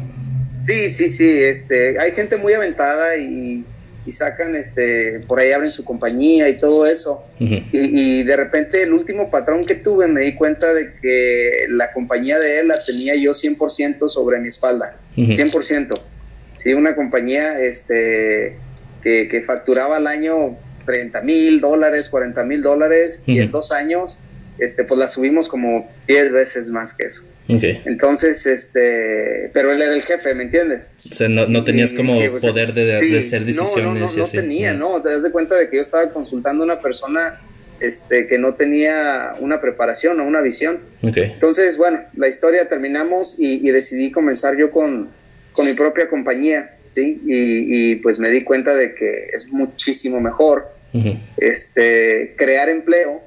Sí, 0.64 0.88
sí, 0.90 1.10
sí. 1.10 1.28
Este, 1.28 1.98
hay 1.98 2.12
gente 2.12 2.36
muy 2.36 2.52
aventada 2.52 3.16
y, 3.16 3.64
sacan, 4.10 4.56
este, 4.56 5.20
por 5.20 5.40
ahí 5.40 5.52
abren 5.52 5.70
su 5.70 5.84
compañía 5.84 6.48
y 6.48 6.58
todo 6.58 6.86
eso. 6.86 7.22
y, 7.38 8.22
de 8.22 8.36
repente 8.36 8.82
el 8.82 8.92
último 8.92 9.30
patrón 9.30 9.64
que 9.64 9.74
tuve 9.74 10.08
me 10.08 10.22
di 10.22 10.34
cuenta 10.34 10.72
de 10.72 10.94
que 11.00 11.66
la 11.68 11.92
compañía 11.92 12.38
de 12.38 12.60
él 12.60 12.68
la 12.68 12.78
tenía 12.84 13.14
yo 13.16 13.32
100% 13.32 14.08
sobre 14.08 14.40
mi 14.40 14.48
espalda. 14.48 14.96
100%. 15.16 16.00
Sí, 16.58 16.74
una 16.74 16.94
compañía 16.94 17.60
este, 17.60 18.56
que, 19.02 19.28
que 19.28 19.42
facturaba 19.42 19.96
al 19.96 20.06
año 20.06 20.56
30 20.84 21.20
mil 21.22 21.60
dólares, 21.60 22.08
40 22.08 22.44
mil 22.44 22.62
dólares 22.62 23.22
y 23.26 23.38
en 23.38 23.50
dos 23.50 23.72
años, 23.72 24.20
este, 24.58 24.84
pues 24.84 24.98
la 24.98 25.08
subimos 25.08 25.48
como 25.48 25.90
10 26.06 26.32
veces 26.32 26.70
más 26.70 26.94
que 26.94 27.04
eso. 27.04 27.22
Entonces, 27.48 28.46
este, 28.46 29.50
pero 29.52 29.72
él 29.72 29.82
era 29.82 29.94
el 29.94 30.02
jefe, 30.02 30.34
¿me 30.34 30.44
entiendes? 30.44 30.90
O 31.10 31.14
sea, 31.14 31.28
no, 31.28 31.64
tenías 31.64 31.92
como 31.92 32.14
poder 32.40 32.72
de, 32.72 33.18
hacer 33.18 33.44
decisiones. 33.44 34.00
No, 34.00 34.08
no, 34.08 34.16
no, 34.16 34.26
tenía, 34.26 34.72
no. 34.72 35.02
Te 35.02 35.10
das 35.10 35.22
de 35.22 35.30
cuenta 35.30 35.56
de 35.56 35.68
que 35.68 35.76
yo 35.76 35.82
estaba 35.82 36.10
consultando 36.12 36.62
a 36.62 36.66
una 36.66 36.80
persona 36.80 37.40
este, 37.80 38.26
que 38.26 38.38
no 38.38 38.54
tenía 38.54 39.32
una 39.40 39.60
preparación 39.60 40.20
o 40.20 40.24
una 40.24 40.40
visión. 40.40 40.80
Entonces, 41.02 41.76
bueno, 41.76 42.00
la 42.14 42.28
historia 42.28 42.68
terminamos 42.68 43.36
y, 43.38 43.70
decidí 43.70 44.10
comenzar 44.10 44.56
yo 44.56 44.70
con, 44.70 45.10
con 45.52 45.66
mi 45.66 45.74
propia 45.74 46.08
compañía. 46.08 46.76
¿Sí? 46.92 47.20
Y, 47.26 47.96
pues 47.96 48.18
me 48.18 48.30
di 48.30 48.42
cuenta 48.42 48.74
de 48.74 48.94
que 48.94 49.30
es 49.32 49.48
muchísimo 49.48 50.20
mejor 50.20 50.70
este, 51.38 52.34
crear 52.36 52.68
empleo 52.68 53.22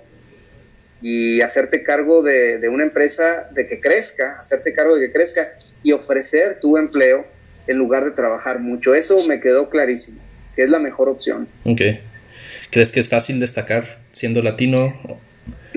y 1.02 1.42
hacerte 1.42 1.84
cargo 1.84 2.24
de, 2.24 2.68
una 2.70 2.84
empresa 2.84 3.50
de 3.52 3.68
que 3.68 3.80
crezca, 3.80 4.38
hacerte 4.40 4.74
cargo 4.74 4.96
de 4.96 5.08
que 5.08 5.14
crezca 5.14 5.48
y 5.84 5.92
ofrecer 5.92 6.60
tu 6.60 6.78
empleo 6.78 7.26
en 7.68 7.78
lugar 7.78 8.06
de 8.06 8.12
trabajar 8.12 8.60
mucho. 8.60 8.96
Eso 8.96 9.28
me 9.28 9.40
quedó 9.40 9.70
clarísimo, 9.70 10.22
que 10.56 10.64
es 10.64 10.70
la 10.70 10.80
mejor 10.80 11.10
opción. 11.10 11.48
¿Crees 12.72 12.92
que 12.92 13.00
es 13.00 13.10
fácil 13.10 13.40
destacar 13.40 14.00
siendo 14.12 14.42
latino? 14.42 14.94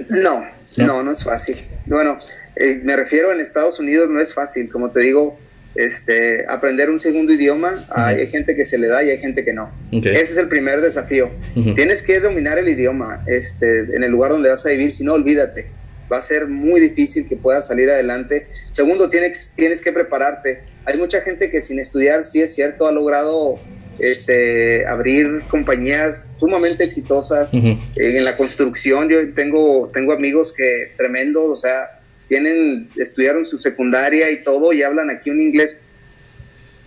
No, 0.09 0.45
no, 0.76 1.02
no, 1.02 1.12
es 1.12 1.25
fácil. 1.25 1.57
Bueno, 1.87 2.16
eh, 2.57 2.80
me 2.83 2.97
refiero 2.97 3.33
en 3.33 3.40
Estados 3.40 3.78
Unidos 3.78 4.09
no 4.09 4.21
es 4.21 4.33
fácil, 4.35 4.71
como 4.71 4.90
te 4.90 5.00
digo, 5.00 5.38
este, 5.75 6.45
aprender 6.49 6.91
un 6.91 6.99
segundo 6.99 7.33
idioma, 7.33 7.75
hay 7.91 8.27
gente 8.27 8.57
que 8.57 8.65
se 8.65 8.79
le 8.79 8.89
da 8.89 9.03
y 9.03 9.11
hay 9.11 9.19
gente 9.19 9.45
que 9.45 9.53
no. 9.53 9.71
Ese 9.93 10.21
es 10.21 10.37
el 10.37 10.49
primer 10.49 10.81
desafío. 10.81 11.31
Tienes 11.75 12.03
que 12.03 12.21
dominar 12.21 12.59
el 12.59 12.69
idioma 12.69 13.23
este, 13.27 13.81
en 13.81 14.03
el 14.03 14.11
lugar 14.11 14.33
donde 14.33 14.49
vas 14.49 14.65
a 14.67 14.71
vivir, 14.71 14.93
si 14.93 15.05
no, 15.05 15.15
olvídate. 15.15 15.71
Va 16.11 16.19
a 16.19 16.23
ser 16.23 16.47
muy 16.47 16.81
difícil 16.81 17.29
que 17.29 17.37
puedas 17.37 17.69
salir 17.69 17.91
adelante. 17.91 18.43
Segundo, 18.71 19.11
tienes, 19.11 19.53
tienes 19.55 19.83
que 19.83 19.93
prepararte. 19.93 20.63
Hay 20.87 20.97
mucha 20.97 21.21
gente 21.21 21.51
que 21.51 21.61
sin 21.61 21.79
estudiar, 21.79 22.25
sí 22.25 22.41
es 22.41 22.55
cierto, 22.55 22.87
ha 22.87 22.93
logrado 22.93 23.57
este, 23.99 24.87
abrir 24.87 25.43
compañías 25.51 26.33
sumamente 26.39 26.85
exitosas 26.85 27.53
en 27.53 28.25
la 28.25 28.37
construcción. 28.37 29.09
Yo 29.09 29.33
tengo, 29.35 29.91
tengo 29.93 30.13
amigos 30.13 30.53
que 30.53 30.93
tremendos, 30.97 31.45
o 31.45 31.57
sea, 31.57 31.87
tienen, 32.28 32.88
estudiaron 32.97 33.44
su 33.44 33.58
secundaria 33.58 34.30
y 34.30 34.42
todo 34.44 34.73
y 34.73 34.82
hablan 34.82 35.11
aquí 35.11 35.30
un 35.30 35.42
inglés 35.42 35.80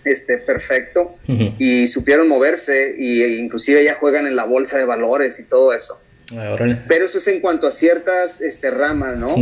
este, 0.04 0.38
perfecto 0.38 1.10
y 1.58 1.86
supieron 1.86 2.28
moverse 2.28 2.94
y, 2.98 3.22
e 3.22 3.28
inclusive 3.38 3.84
ya 3.84 3.94
juegan 3.94 4.26
en 4.26 4.36
la 4.36 4.44
bolsa 4.44 4.78
de 4.78 4.84
valores 4.84 5.38
y 5.38 5.44
todo 5.44 5.72
eso. 5.72 6.00
Ah, 6.36 6.56
Pero 6.88 7.04
eso 7.04 7.18
es 7.18 7.28
en 7.28 7.40
cuanto 7.40 7.66
a 7.66 7.70
ciertas 7.70 8.40
este, 8.40 8.70
ramas, 8.70 9.16
¿no? 9.16 9.34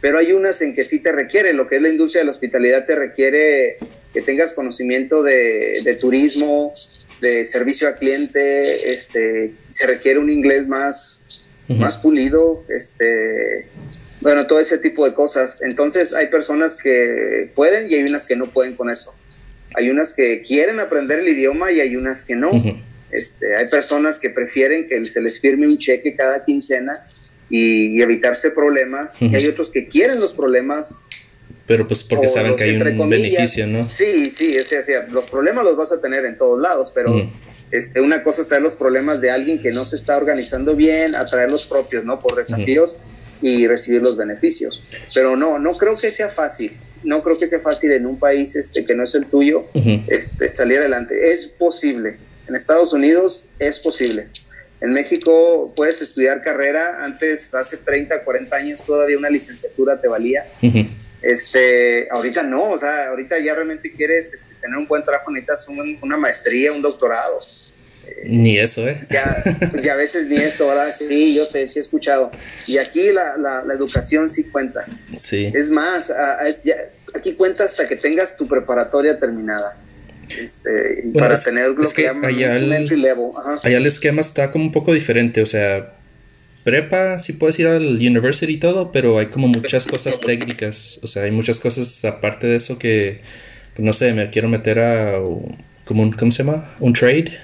Pero 0.00 0.18
hay 0.18 0.32
unas 0.32 0.60
en 0.62 0.74
que 0.74 0.82
sí 0.82 0.98
te 0.98 1.12
requiere, 1.12 1.52
lo 1.52 1.68
que 1.68 1.76
es 1.76 1.82
la 1.82 1.88
industria 1.88 2.22
de 2.22 2.24
la 2.24 2.32
hospitalidad 2.32 2.86
te 2.86 2.96
requiere 2.96 3.76
que 4.12 4.20
tengas 4.20 4.52
conocimiento 4.52 5.22
de, 5.22 5.80
de 5.84 5.94
turismo, 5.94 6.72
de 7.20 7.44
servicio 7.44 7.86
al 7.86 7.94
cliente, 7.94 8.92
este, 8.92 9.54
se 9.68 9.86
requiere 9.86 10.18
un 10.18 10.28
inglés 10.28 10.66
más, 10.66 11.42
más 11.68 11.96
pulido, 11.96 12.64
este, 12.68 13.66
bueno, 14.22 14.46
todo 14.46 14.60
ese 14.60 14.78
tipo 14.78 15.04
de 15.04 15.14
cosas. 15.14 15.60
Entonces 15.62 16.14
hay 16.14 16.28
personas 16.28 16.76
que 16.76 17.50
pueden 17.54 17.90
y 17.90 17.96
hay 17.96 18.04
unas 18.04 18.26
que 18.26 18.36
no 18.36 18.46
pueden 18.46 18.74
con 18.74 18.88
eso. 18.88 19.12
Hay 19.74 19.90
unas 19.90 20.14
que 20.14 20.42
quieren 20.42 20.80
aprender 20.80 21.18
el 21.18 21.28
idioma 21.28 21.72
y 21.72 21.80
hay 21.80 21.96
unas 21.96 22.24
que 22.24 22.36
no. 22.36 22.50
este, 23.10 23.56
hay 23.56 23.68
personas 23.68 24.18
que 24.18 24.30
prefieren 24.30 24.88
que 24.88 25.04
se 25.04 25.20
les 25.20 25.40
firme 25.40 25.66
un 25.66 25.76
cheque 25.76 26.14
cada 26.14 26.44
quincena 26.44 26.92
y, 27.50 28.00
evitarse 28.00 28.52
problemas. 28.52 29.20
Y 29.20 29.34
hay 29.34 29.46
otros 29.46 29.70
que 29.70 29.86
quieren 29.86 30.20
los 30.20 30.34
problemas. 30.34 31.02
Pero 31.66 31.86
pues 31.86 32.04
porque 32.04 32.28
saben 32.28 32.54
que 32.54 32.64
hay 32.64 32.76
un 32.76 33.10
beneficio, 33.10 33.66
¿no? 33.66 33.88
Sí, 33.88 34.30
sí, 34.30 34.56
o 34.58 34.64
sea, 34.64 35.06
los 35.10 35.26
problemas 35.26 35.64
los 35.64 35.76
vas 35.76 35.92
a 35.92 36.00
tener 36.00 36.24
en 36.26 36.36
todos 36.36 36.60
lados, 36.60 36.92
pero 36.94 37.14
este, 37.70 38.00
una 38.00 38.22
cosa 38.22 38.42
es 38.42 38.48
traer 38.48 38.62
los 38.62 38.74
problemas 38.74 39.20
de 39.20 39.30
alguien 39.30 39.60
que 39.60 39.70
no 39.70 39.84
se 39.84 39.96
está 39.96 40.16
organizando 40.16 40.76
bien, 40.76 41.14
a 41.14 41.24
traer 41.24 41.50
los 41.50 41.66
propios, 41.66 42.04
¿no? 42.04 42.20
Por 42.20 42.36
desafíos 42.36 42.98
y 43.42 43.66
recibir 43.66 44.00
los 44.00 44.16
beneficios. 44.16 44.82
Pero 45.14 45.36
no, 45.36 45.58
no 45.58 45.72
creo 45.72 45.96
que 45.96 46.10
sea 46.10 46.28
fácil. 46.28 46.78
No 47.02 47.22
creo 47.22 47.38
que 47.38 47.48
sea 47.48 47.60
fácil 47.60 47.92
en 47.92 48.06
un 48.06 48.18
país 48.18 48.54
este, 48.54 48.84
que 48.84 48.94
no 48.94 49.02
es 49.02 49.14
el 49.14 49.26
tuyo 49.26 49.68
este, 49.74 50.54
salir 50.54 50.78
adelante. 50.78 51.32
Es 51.32 51.46
posible. 51.46 52.16
En 52.48 52.54
Estados 52.54 52.92
Unidos 52.92 53.48
es 53.58 53.80
posible. 53.80 54.28
En 54.80 54.92
México 54.92 55.72
puedes 55.76 56.00
estudiar 56.00 56.42
carrera. 56.42 57.04
Antes, 57.04 57.54
hace 57.54 57.76
30, 57.76 58.24
40 58.24 58.56
años, 58.56 58.82
todavía 58.82 59.18
una 59.18 59.30
licenciatura 59.30 60.00
te 60.00 60.08
valía. 60.08 60.44
Este, 61.22 62.08
ahorita 62.10 62.42
no, 62.42 62.70
o 62.72 62.78
sea, 62.78 63.10
ahorita 63.10 63.38
ya 63.38 63.54
realmente 63.54 63.92
quieres 63.92 64.32
este, 64.34 64.56
tener 64.56 64.76
un 64.76 64.86
buen 64.86 65.04
trabajo, 65.04 65.30
necesitas 65.30 65.68
una 65.68 66.16
maestría, 66.16 66.72
un 66.72 66.82
doctorado. 66.82 67.36
Ni 68.24 68.58
eso, 68.58 68.88
¿eh? 68.88 68.98
Ya, 69.10 69.92
a 69.92 69.96
veces 69.96 70.26
ni 70.26 70.36
eso, 70.36 70.68
¿verdad? 70.68 70.94
Sí, 70.96 71.34
yo 71.34 71.44
sé, 71.44 71.66
sí 71.68 71.78
he 71.78 71.82
escuchado. 71.82 72.30
Y 72.66 72.78
aquí 72.78 73.12
la, 73.12 73.36
la, 73.36 73.74
educación 73.74 74.30
sí 74.30 74.44
cuenta. 74.44 74.84
Sí. 75.16 75.50
Es 75.54 75.70
más, 75.70 76.12
aquí 77.14 77.32
cuenta 77.34 77.64
hasta 77.64 77.88
que 77.88 77.96
tengas 77.96 78.36
tu 78.36 78.46
preparatoria 78.46 79.18
terminada. 79.18 79.76
Este, 80.38 81.04
para 81.12 81.34
tener 81.34 81.70
lo 81.70 81.90
que, 81.90 82.08
allá 82.08 82.56
el, 82.56 82.72
Allá 82.72 83.76
el 83.76 83.86
esquema 83.86 84.20
está 84.22 84.50
como 84.50 84.64
un 84.64 84.72
poco 84.72 84.94
diferente, 84.94 85.42
o 85.42 85.46
sea, 85.46 85.94
prepa 86.64 87.18
sí 87.18 87.34
puedes 87.34 87.58
ir 87.58 87.66
al 87.66 87.96
university 87.96 88.54
y 88.54 88.56
todo, 88.58 88.92
pero 88.92 89.18
hay 89.18 89.26
como 89.26 89.48
muchas 89.48 89.86
cosas 89.86 90.20
técnicas, 90.20 91.00
o 91.02 91.06
sea, 91.06 91.24
hay 91.24 91.32
muchas 91.32 91.60
cosas 91.60 92.02
aparte 92.06 92.46
de 92.46 92.56
eso 92.56 92.78
que, 92.78 93.20
pues, 93.74 93.84
no 93.84 93.92
sé, 93.92 94.14
me 94.14 94.30
quiero 94.30 94.48
meter 94.48 94.78
a 94.78 95.18
como 95.84 96.02
un, 96.02 96.12
¿cómo 96.12 96.32
se 96.32 96.44
llama? 96.44 96.72
Un 96.80 96.94
trade 96.94 97.38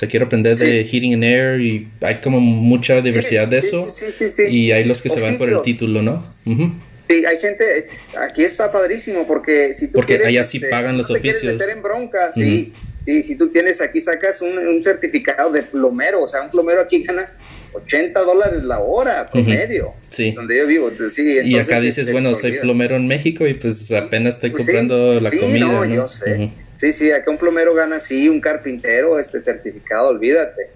sea, 0.00 0.08
quiero 0.08 0.26
aprender 0.26 0.56
de 0.56 0.84
heating 0.84 1.14
and 1.14 1.24
air 1.24 1.60
y 1.60 1.88
hay 2.00 2.18
como 2.20 2.40
mucha 2.40 3.00
diversidad 3.00 3.46
de 3.48 3.58
eso. 3.58 3.86
Y 4.48 4.72
hay 4.72 4.84
los 4.84 5.02
que 5.02 5.10
se 5.10 5.20
van 5.20 5.36
por 5.36 5.48
el 5.48 5.62
título, 5.62 6.02
¿no? 6.02 6.26
Sí, 7.08 7.24
hay 7.26 7.38
gente, 7.38 7.88
aquí 8.16 8.44
está 8.44 8.70
padrísimo 8.70 9.26
porque 9.26 9.74
si 9.74 9.88
tú 9.88 9.94
porque 9.94 10.20
allá 10.24 10.44
sí 10.44 10.58
este, 10.58 10.70
pagan 10.70 10.96
los 10.96 11.10
oficios. 11.10 11.40
Quieres 11.40 11.58
meter 11.58 11.76
en 11.76 11.82
bronca, 11.82 12.30
sí, 12.30 12.72
sí, 13.00 13.24
si 13.24 13.34
tú 13.34 13.48
tienes 13.48 13.80
aquí 13.80 13.98
sacas 13.98 14.40
un, 14.40 14.56
un, 14.56 14.80
certificado 14.80 15.50
de 15.50 15.64
plomero, 15.64 16.22
o 16.22 16.28
sea, 16.28 16.42
un 16.42 16.50
plomero 16.50 16.80
aquí 16.80 17.02
gana 17.02 17.36
80 17.72 18.20
dólares 18.20 18.62
la 18.62 18.80
hora 18.80 19.30
promedio. 19.30 19.94
Sí. 20.08 20.32
Donde 20.32 20.58
yo 20.58 20.66
vivo. 20.66 20.90
Sí, 21.08 21.38
y 21.44 21.58
acá 21.58 21.80
dices, 21.80 21.98
este, 21.98 22.12
bueno, 22.12 22.34
soy 22.34 22.58
plomero 22.58 22.96
en 22.96 23.06
México 23.06 23.46
y 23.46 23.54
pues 23.54 23.90
apenas 23.92 24.36
estoy 24.36 24.50
pues 24.50 24.66
comprando 24.66 25.20
la 25.20 25.30
comida. 25.30 25.66
No, 25.66 25.84
yo 25.84 26.06
sé. 26.06 26.50
Sí, 26.74 26.92
sí, 26.92 27.10
acá 27.10 27.30
un 27.30 27.38
plomero 27.38 27.74
gana 27.74 27.96
así, 27.96 28.28
un 28.28 28.40
carpintero, 28.40 29.18
este 29.18 29.40
certificado, 29.40 30.08
olvídate. 30.08 30.68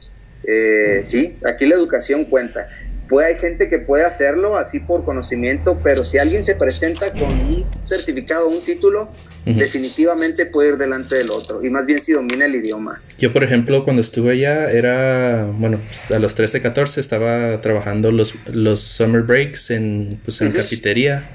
Eh, 0.46 1.00
sí, 1.02 1.36
aquí 1.44 1.66
la 1.66 1.74
educación 1.74 2.26
cuenta. 2.26 2.66
Puede, 3.08 3.34
hay 3.34 3.38
gente 3.38 3.68
que 3.68 3.78
puede 3.78 4.04
hacerlo 4.04 4.56
así 4.56 4.80
por 4.80 5.04
conocimiento, 5.04 5.78
pero 5.82 6.04
si 6.04 6.18
alguien 6.18 6.42
se 6.42 6.54
presenta 6.54 7.12
con 7.12 7.30
un 7.30 7.66
certificado, 7.84 8.48
un 8.48 8.62
título, 8.62 9.10
definitivamente 9.44 10.46
puede 10.46 10.70
ir 10.70 10.76
delante 10.76 11.16
del 11.16 11.30
otro, 11.30 11.64
y 11.64 11.70
más 11.70 11.84
bien 11.86 12.00
si 12.00 12.12
domina 12.12 12.46
el 12.46 12.54
idioma. 12.54 12.98
Yo, 13.18 13.32
por 13.32 13.44
ejemplo, 13.44 13.84
cuando 13.84 14.00
estuve 14.00 14.32
allá, 14.32 14.70
era, 14.70 15.44
bueno, 15.44 15.78
pues, 15.86 16.10
a 16.10 16.18
los 16.18 16.34
13, 16.34 16.62
14 16.62 17.00
estaba 17.00 17.60
trabajando 17.60 18.10
los, 18.10 18.34
los 18.46 18.80
summer 18.80 19.22
breaks 19.22 19.70
en, 19.70 20.18
pues, 20.24 20.40
en 20.40 20.50
cafetería. 20.52 21.28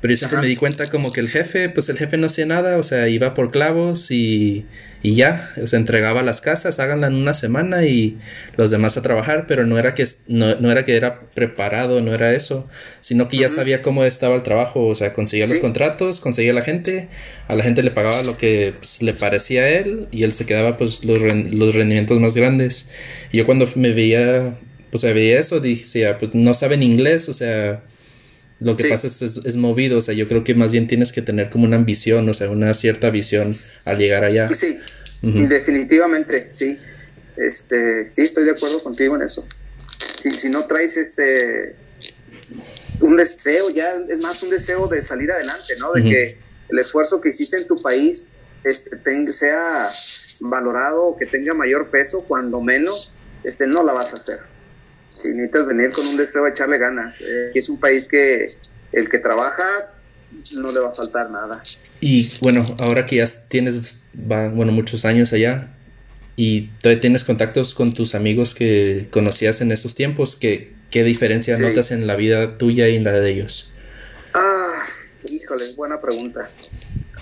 Pero 0.00 0.12
yo 0.12 0.16
siempre 0.18 0.40
me 0.40 0.46
di 0.48 0.56
cuenta 0.56 0.90
como 0.90 1.12
que 1.14 1.20
el 1.20 1.28
jefe, 1.28 1.70
pues 1.70 1.88
el 1.88 1.96
jefe 1.96 2.18
no 2.18 2.26
hacía 2.26 2.44
nada, 2.44 2.76
o 2.76 2.82
sea, 2.82 3.08
iba 3.08 3.32
por 3.32 3.50
clavos 3.50 4.10
y, 4.10 4.66
y 5.04 5.16
ya, 5.16 5.52
o 5.62 5.66
sea, 5.66 5.78
entregaba 5.78 6.22
las 6.22 6.40
casas, 6.40 6.80
háganla 6.80 7.08
en 7.08 7.16
una 7.16 7.34
semana 7.34 7.84
y 7.84 8.16
los 8.56 8.70
demás 8.70 8.96
a 8.96 9.02
trabajar, 9.02 9.44
pero 9.46 9.66
no 9.66 9.78
era 9.78 9.92
que, 9.92 10.02
no, 10.28 10.54
no 10.54 10.70
era, 10.70 10.82
que 10.86 10.96
era 10.96 11.20
preparado, 11.34 12.00
no 12.00 12.14
era 12.14 12.32
eso, 12.32 12.66
sino 13.00 13.28
que 13.28 13.36
ya 13.36 13.50
sabía 13.50 13.82
cómo 13.82 14.02
estaba 14.06 14.34
el 14.34 14.42
trabajo, 14.42 14.86
o 14.86 14.94
sea, 14.94 15.12
conseguía 15.12 15.46
los 15.46 15.58
contratos, 15.58 16.20
conseguía 16.20 16.54
la 16.54 16.62
gente, 16.62 17.10
a 17.48 17.54
la 17.54 17.62
gente 17.62 17.82
le 17.82 17.90
pagaba 17.90 18.22
lo 18.22 18.38
que 18.38 18.72
pues, 18.78 19.02
le 19.02 19.12
parecía 19.12 19.64
a 19.64 19.68
él 19.68 20.08
y 20.10 20.22
él 20.22 20.32
se 20.32 20.46
quedaba 20.46 20.78
pues 20.78 21.04
los, 21.04 21.20
los 21.20 21.74
rendimientos 21.74 22.18
más 22.18 22.34
grandes. 22.34 22.88
Y 23.30 23.36
yo 23.36 23.44
cuando 23.44 23.66
me 23.74 23.92
veía, 23.92 24.54
pues 24.90 25.02
veía 25.02 25.38
eso, 25.38 25.60
decía, 25.60 26.16
pues 26.16 26.34
no 26.34 26.54
saben 26.54 26.82
inglés, 26.82 27.28
o 27.28 27.34
sea 27.34 27.82
lo 28.64 28.76
que 28.76 28.88
pasa 28.88 29.06
es, 29.06 29.20
es, 29.22 29.56
movido, 29.56 29.98
o 29.98 30.00
sea, 30.00 30.14
yo 30.14 30.26
creo 30.26 30.42
que 30.42 30.54
más 30.54 30.72
bien 30.72 30.86
tienes 30.86 31.12
que 31.12 31.20
tener 31.20 31.50
como 31.50 31.64
una 31.64 31.76
ambición, 31.76 32.26
o 32.28 32.34
sea, 32.34 32.48
una 32.48 32.72
cierta 32.72 33.10
visión 33.10 33.50
al 33.84 33.98
llegar 33.98 34.24
allá. 34.24 34.48
Sí, 34.54 34.78
definitivamente, 35.20 36.48
sí. 36.50 36.78
Este, 37.36 38.08
sí, 38.10 38.22
estoy 38.22 38.44
de 38.44 38.52
acuerdo 38.52 38.82
contigo 38.82 39.16
en 39.16 39.22
eso. 39.22 39.46
Si, 40.22 40.32
si 40.32 40.48
no 40.48 40.64
traes 40.64 40.96
este 40.96 41.76
un 43.00 43.16
deseo, 43.16 43.68
ya 43.68 43.90
es 44.08 44.20
más 44.20 44.42
un 44.42 44.48
deseo 44.48 44.88
de 44.88 45.02
salir 45.02 45.30
adelante, 45.30 45.74
¿no? 45.78 45.92
De 45.92 46.02
que 46.02 46.38
el 46.70 46.78
esfuerzo 46.78 47.20
que 47.20 47.28
hiciste 47.28 47.58
en 47.58 47.66
tu 47.66 47.82
país 47.82 48.24
este, 48.62 48.98
sea 49.32 49.90
valorado, 50.40 51.16
que 51.18 51.26
tenga 51.26 51.52
mayor 51.52 51.90
peso, 51.90 52.20
cuando 52.26 52.62
menos, 52.62 53.12
este, 53.42 53.66
no 53.66 53.84
la 53.84 53.92
vas 53.92 54.12
a 54.12 54.16
hacer 54.16 54.53
si 55.14 55.28
necesitas 55.28 55.66
venir 55.66 55.90
con 55.90 56.06
un 56.06 56.16
deseo 56.16 56.44
de 56.44 56.50
echarle 56.50 56.78
ganas. 56.78 57.20
Eh, 57.20 57.52
es 57.54 57.68
un 57.68 57.78
país 57.78 58.08
que 58.08 58.46
el 58.92 59.08
que 59.08 59.18
trabaja 59.18 59.64
no 60.56 60.72
le 60.72 60.80
va 60.80 60.90
a 60.90 60.94
faltar 60.94 61.30
nada. 61.30 61.62
Y 62.00 62.30
bueno, 62.40 62.66
ahora 62.78 63.06
que 63.06 63.16
ya 63.16 63.26
tienes, 63.48 63.96
bueno, 64.12 64.72
muchos 64.72 65.04
años 65.04 65.32
allá 65.32 65.70
y 66.36 66.68
todavía 66.80 67.00
tienes 67.00 67.24
contactos 67.24 67.74
con 67.74 67.94
tus 67.94 68.14
amigos 68.14 68.54
que 68.54 69.08
conocías 69.10 69.60
en 69.60 69.70
esos 69.70 69.94
tiempos, 69.94 70.34
¿qué, 70.36 70.72
qué 70.90 71.04
diferencia 71.04 71.56
notas 71.58 71.92
en 71.92 72.06
la 72.06 72.16
vida 72.16 72.58
tuya 72.58 72.88
y 72.88 72.96
en 72.96 73.04
la 73.04 73.12
de 73.12 73.30
ellos? 73.30 73.70
Ah, 74.32 74.84
híjole, 75.30 75.72
buena 75.76 76.00
pregunta. 76.00 76.50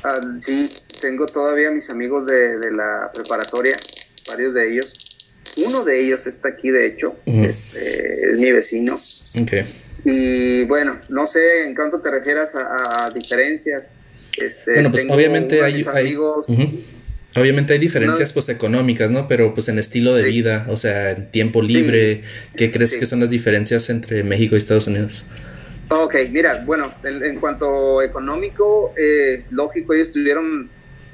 Ah, 0.03 0.21
sí, 0.39 0.67
tengo 1.01 1.27
todavía 1.27 1.71
mis 1.71 1.91
amigos 1.91 2.27
de, 2.27 2.59
de 2.59 2.71
la 2.73 3.11
preparatoria, 3.13 3.77
varios 4.27 4.55
de 4.55 4.73
ellos 4.73 4.95
uno 5.57 5.85
de 5.85 6.01
ellos 6.01 6.27
está 6.27 6.49
aquí, 6.49 6.71
de 6.71 6.87
hecho, 6.87 7.17
este, 7.27 8.33
es 8.33 8.39
mi 8.39 8.53
vecino. 8.53 8.95
Y 10.05 10.65
bueno, 10.65 11.01
no 11.09 11.27
sé 11.27 11.67
en 11.67 11.75
cuánto 11.75 12.01
te 12.01 12.11
refieras 12.11 12.55
a, 12.57 13.11
diferencias. 13.15 13.91
Este, 14.37 14.73
bueno, 14.73 14.91
pues 14.91 15.07
obviamente 15.09 15.63
hay, 15.63 15.85
Obviamente 17.35 17.73
hay 17.73 17.79
diferencias 17.79 18.33
pues 18.33 18.49
económicas, 18.51 19.11
¿no? 19.11 19.27
Pero 19.27 19.55
pues 19.55 19.69
en 19.69 19.79
estilo 19.79 20.15
de 20.15 20.25
vida, 20.25 20.67
o 20.69 20.77
sea, 20.77 21.13
en 21.13 21.31
tiempo 21.31 21.63
libre, 21.63 22.23
¿qué 22.57 22.71
crees 22.71 22.97
que 22.97 23.07
son 23.07 23.21
las 23.21 23.31
diferencias 23.31 23.89
entre 23.89 24.23
México 24.23 24.55
y 24.55 24.59
Estados 24.59 24.87
Unidos? 24.87 25.25
Ok, 25.89 26.17
mira, 26.31 26.63
bueno, 26.67 26.93
en, 27.05 27.39
cuanto 27.41 28.03
económico, 28.03 28.95
eh, 28.97 29.45
lógico, 29.51 29.95
ellos 29.95 30.13
tuvieron 30.13 30.71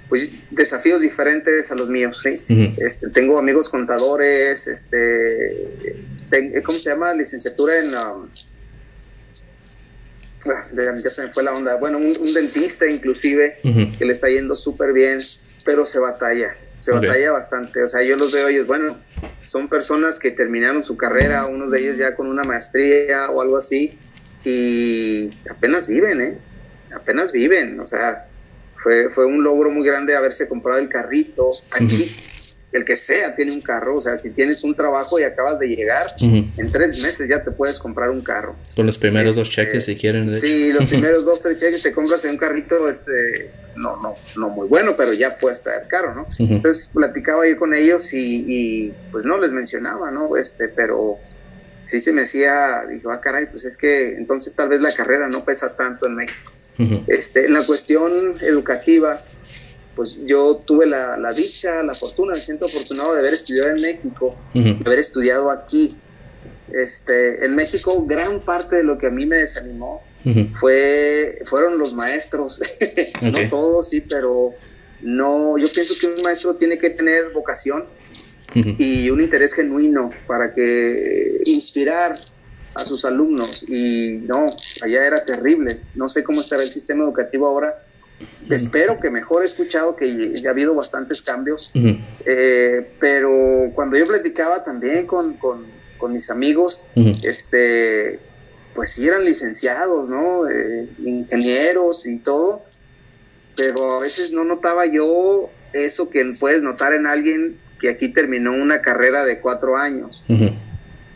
pues 0.09 0.29
desafíos 0.51 1.03
diferentes 1.03 1.71
a 1.71 1.75
los 1.75 1.89
míos, 1.89 2.17
¿sí? 2.23 2.75
este, 2.79 3.11
tengo 3.11 3.39
amigos 3.39 3.69
contadores, 3.69 4.67
este, 4.67 5.69
¿cómo 6.65 6.79
se 6.79 6.91
llama? 6.91 7.13
Licenciatura 7.15 7.79
en... 7.79 7.95
Um, 7.95 8.29
ah, 10.47 10.65
ya 10.75 11.11
se 11.11 11.27
me 11.27 11.33
fue 11.33 11.43
la 11.43 11.55
onda. 11.55 11.77
Bueno, 11.77 11.99
un, 11.99 12.35
dentista 12.35 12.91
inclusive, 12.91 13.59
que 13.63 14.05
le 14.05 14.13
está 14.13 14.29
yendo 14.29 14.55
súper 14.55 14.93
bien, 14.93 15.19
pero 15.65 15.85
se 15.85 15.99
batalla, 15.99 16.57
se 16.79 16.93
batalla 16.93 17.33
bastante. 17.33 17.83
O 17.83 17.89
sea, 17.89 18.03
yo 18.03 18.17
los 18.17 18.33
veo 18.33 18.49
ellos, 18.49 18.67
bueno, 18.67 18.99
son 19.43 19.69
personas 19.69 20.19
que 20.19 20.31
terminaron 20.31 20.85
su 20.85 20.97
carrera, 20.97 21.47
unos 21.47 21.71
de 21.71 21.83
ellos 21.83 21.99
ya 21.99 22.15
con 22.15 22.29
una 22.29 22.45
maestría 22.45 23.31
o 23.31 23.43
algo 23.43 23.59
así, 23.59 23.99
y 24.45 25.29
apenas 25.55 25.87
viven, 25.87 26.23
¿eh? 26.23 26.39
Apenas 26.95 27.33
viven, 27.33 27.79
o 27.81 27.85
sea, 27.85 28.29
fue, 28.83 29.11
fue 29.11 29.27
un 29.27 29.43
logro 29.43 29.71
muy 29.71 29.87
grande 29.87 30.17
haberse 30.17 30.49
comprado 30.49 30.79
el 30.79 30.89
carrito. 30.89 31.51
Aquí, 31.71 32.11
el 32.73 32.85
que 32.85 32.97
sea, 32.97 33.35
tiene 33.35 33.53
un 33.53 33.61
carro. 33.61 33.97
O 33.97 34.01
sea, 34.01 34.17
si 34.19 34.31
tienes 34.31 34.63
un 34.65 34.75
trabajo 34.75 35.19
y 35.19 35.25
acabas 35.25 35.59
de 35.59 35.69
llegar, 35.69 36.15
en 36.21 36.73
tres 36.73 37.03
meses 37.03 37.29
ya 37.29 37.43
te 37.43 37.51
puedes 37.51 37.79
comprar 37.79 38.11
un 38.11 38.23
carro. 38.23 38.57
Con 38.77 38.87
los 38.87 38.99
primeros 38.99 39.37
dos 39.37 39.49
este, 39.49 39.63
cheques, 39.63 39.85
si 39.85 39.97
quieren. 39.97 40.29
Sí, 40.29 40.73
los 40.73 40.85
primeros 40.89 41.25
dos, 41.25 41.43
tres 41.43 41.57
cheques 41.57 41.83
te 41.83 41.93
compras 41.93 42.25
en 42.25 42.33
un 42.33 42.37
carrito, 42.37 42.89
este, 42.89 43.51
no, 43.77 43.97
no, 44.03 44.15
no 44.37 44.49
muy 44.49 44.69
bueno, 44.69 44.93
pero 44.97 45.13
ya 45.13 45.37
puedes 45.39 45.63
traer 45.63 45.87
carro, 45.89 46.15
¿no? 46.15 46.27
Entonces 46.39 46.91
platicaba 46.93 47.49
yo 47.49 47.57
con 47.57 47.75
ellos 47.75 48.13
y, 48.13 48.45
y, 48.47 48.95
pues 49.11 49.25
no 49.25 49.39
les 49.39 49.53
mencionaba, 49.53 50.11
¿no? 50.11 50.37
Este, 50.37 50.69
pero 50.69 51.19
sí 51.85 52.01
se 52.01 52.13
me 52.13 52.23
decía, 52.23 52.83
digo, 52.89 53.11
ah, 53.11 53.21
caray, 53.21 53.47
pues 53.47 53.65
es 53.65 53.77
que 53.77 54.11
entonces 54.11 54.55
tal 54.55 54.69
vez 54.69 54.81
la 54.81 54.93
carrera 54.93 55.29
no 55.29 55.45
pesa 55.45 55.77
tanto 55.77 56.07
en 56.07 56.17
México. 56.17 56.51
este, 57.07 57.47
en 57.47 57.55
la 57.55 57.65
cuestión 57.65 58.35
educativa, 58.43 59.21
pues 59.97 60.23
yo 60.25 60.57
tuve 60.57 60.87
la, 60.87 61.33
dicha, 61.33 61.83
la 61.83 61.93
fortuna, 61.93 62.33
me 62.35 62.39
siento 62.39 62.67
afortunado 62.67 63.15
de 63.15 63.21
haber 63.21 63.35
estudiado 63.35 63.71
en 63.71 63.81
México, 63.81 64.39
de 64.55 64.79
haber 64.85 64.99
estudiado 64.99 65.51
aquí. 65.51 65.99
Este, 66.73 67.45
en 67.45 67.57
México, 67.57 68.05
gran 68.07 68.41
parte 68.41 68.77
de 68.77 68.85
lo 68.85 68.99
que 68.99 69.07
a 69.07 69.11
mí 69.11 69.25
me 69.25 69.39
desanimó 69.39 70.03
fue, 70.61 71.41
fueron 71.47 71.79
los 71.79 71.95
maestros. 71.95 72.61
no 73.23 73.49
todos, 73.49 73.89
sí, 73.89 74.03
pero 74.03 74.55
no, 75.01 75.57
yo 75.59 75.69
pienso 75.73 75.95
que 75.99 76.07
un 76.07 76.23
maestro 76.23 76.55
tiene 76.55 76.79
que 76.79 76.91
tener 76.91 77.31
vocación 77.33 77.85
y 78.55 79.11
un 79.11 79.21
interés 79.21 79.55
genuino 79.55 80.11
para 80.27 80.55
que 80.55 81.41
inspirar 81.45 82.17
a 82.75 82.85
sus 82.85 83.05
alumnos. 83.05 83.65
Y 83.69 84.21
no, 84.25 84.47
allá 84.83 85.07
era 85.07 85.25
terrible. 85.25 85.81
No 85.95 86.09
sé 86.09 86.23
cómo 86.23 86.41
estará 86.41 86.63
el 86.63 86.71
sistema 86.71 87.05
educativo 87.05 87.47
ahora. 87.47 87.77
Espero 88.51 88.99
que 89.01 89.11
mejor. 89.11 89.43
He 89.43 89.47
escuchado 89.47 89.97
que 89.97 90.33
ya 90.35 90.49
ha 90.49 90.53
habido 90.53 90.75
bastantes 90.75 91.23
cambios, 91.23 91.71
eh, 91.75 92.91
pero 92.99 93.71
cuando 93.75 93.97
yo 93.97 94.07
platicaba 94.07 94.65
también 94.65 95.07
con, 95.07 95.35
con, 95.35 95.67
mis 96.11 96.31
amigos, 96.31 96.83
este, 97.23 98.19
pues 98.75 98.91
sí 98.91 99.07
eran 99.07 99.25
licenciados, 99.25 100.09
¿no? 100.09 100.49
Eh, 100.49 100.89
ingenieros 101.01 102.07
y 102.07 102.19
todo, 102.19 102.65
pero 103.57 103.97
a 103.97 104.01
veces 104.01 104.33
no 104.33 104.45
notaba 104.45 104.87
yo 104.87 105.51
eso 105.73 106.09
que 106.09 106.25
puedes 106.41 106.63
notar 106.63 106.95
en 106.95 107.07
alguien 107.07 107.59
que 107.81 107.89
aquí 107.89 108.09
terminó 108.09 108.53
una 108.53 108.81
carrera 108.81 109.25
de 109.25 109.41
cuatro 109.41 109.77
años. 109.77 110.25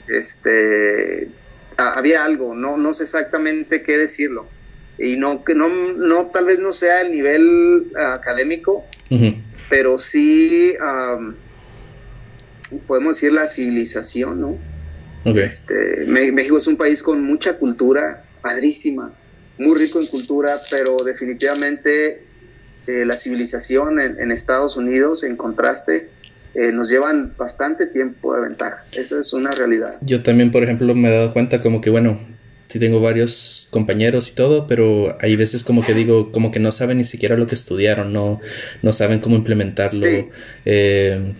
Este, 0.09 1.29
había 1.77 2.25
algo, 2.25 2.55
no, 2.55 2.77
no 2.77 2.92
sé 2.92 3.05
exactamente 3.05 3.83
qué 3.83 3.98
decirlo. 3.98 4.48
Y 4.98 5.16
no, 5.16 5.42
que 5.44 5.55
no, 5.55 5.68
no, 5.68 6.27
tal 6.27 6.44
vez 6.44 6.59
no 6.59 6.72
sea 6.72 7.01
el 7.01 7.12
nivel 7.12 7.92
académico, 7.96 8.85
pero 9.68 9.98
sí 9.98 10.75
podemos 12.87 13.16
decir 13.16 13.33
la 13.33 13.46
civilización, 13.46 14.40
¿no? 14.40 14.59
Este, 15.25 16.05
México 16.07 16.57
es 16.59 16.66
un 16.66 16.77
país 16.77 17.03
con 17.03 17.22
mucha 17.22 17.57
cultura, 17.57 18.25
padrísima, 18.42 19.12
muy 19.59 19.79
rico 19.79 20.01
en 20.01 20.07
cultura, 20.07 20.57
pero 20.70 20.96
definitivamente 20.98 22.25
eh, 22.87 23.05
la 23.07 23.16
civilización 23.16 24.01
en, 24.01 24.20
en, 24.20 24.33
Estados 24.33 24.77
Unidos, 24.77 25.22
en 25.22 25.37
contraste, 25.37 26.09
eh, 26.54 26.72
nos 26.72 26.90
llevan 26.90 27.34
bastante 27.36 27.86
tiempo 27.86 28.34
de 28.34 28.42
ventaja. 28.42 28.84
Eso 28.92 29.18
es 29.18 29.32
una 29.32 29.52
realidad. 29.52 29.90
Yo 30.02 30.22
también, 30.22 30.50
por 30.50 30.62
ejemplo, 30.62 30.94
me 30.94 31.08
he 31.08 31.12
dado 31.12 31.32
cuenta 31.32 31.60
como 31.60 31.80
que, 31.80 31.90
bueno, 31.90 32.20
sí 32.68 32.78
tengo 32.78 33.00
varios 33.00 33.68
compañeros 33.70 34.28
y 34.30 34.34
todo, 34.34 34.66
pero 34.66 35.16
hay 35.20 35.36
veces 35.36 35.62
como 35.62 35.82
que 35.82 35.94
digo, 35.94 36.32
como 36.32 36.50
que 36.50 36.60
no 36.60 36.72
saben 36.72 36.98
ni 36.98 37.04
siquiera 37.04 37.36
lo 37.36 37.46
que 37.46 37.54
estudiaron, 37.54 38.12
no, 38.12 38.40
no 38.82 38.92
saben 38.92 39.20
cómo 39.20 39.36
implementarlo. 39.36 40.06
Eh, 40.64 41.34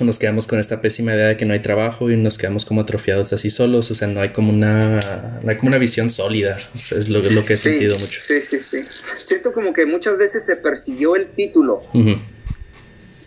nos 0.00 0.18
quedamos 0.18 0.46
con 0.46 0.58
esta 0.58 0.80
pésima 0.80 1.14
idea 1.14 1.28
de 1.28 1.36
que 1.36 1.44
no 1.44 1.52
hay 1.52 1.60
trabajo 1.60 2.10
y 2.10 2.16
nos 2.16 2.36
quedamos 2.36 2.64
como 2.64 2.80
atrofiados 2.80 3.32
así 3.32 3.50
solos, 3.50 3.90
o 3.90 3.94
sea, 3.94 4.08
no 4.08 4.20
hay 4.20 4.30
como 4.30 4.50
una, 4.50 5.38
no 5.42 5.50
hay 5.50 5.56
como 5.56 5.68
una 5.68 5.78
visión 5.78 6.10
sólida, 6.10 6.58
es 6.74 7.08
lo, 7.08 7.22
que 7.44 7.52
he 7.52 7.56
sentido 7.56 7.96
mucho. 7.98 8.20
Sí, 8.20 8.42
sí, 8.42 8.60
sí. 8.60 8.78
Siento 9.18 9.52
como 9.52 9.72
que 9.72 9.86
muchas 9.86 10.18
veces 10.18 10.44
se 10.44 10.56
persiguió 10.56 11.14
el 11.14 11.28
título, 11.28 11.82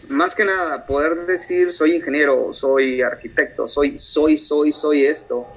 más 0.09 0.35
que 0.35 0.45
nada, 0.45 0.85
poder 0.85 1.25
decir 1.25 1.71
soy 1.71 1.95
ingeniero, 1.95 2.53
soy 2.53 3.01
arquitecto, 3.01 3.67
soy, 3.67 3.97
soy, 3.97 4.37
soy, 4.37 4.71
soy 4.71 5.05
esto, 5.05 5.47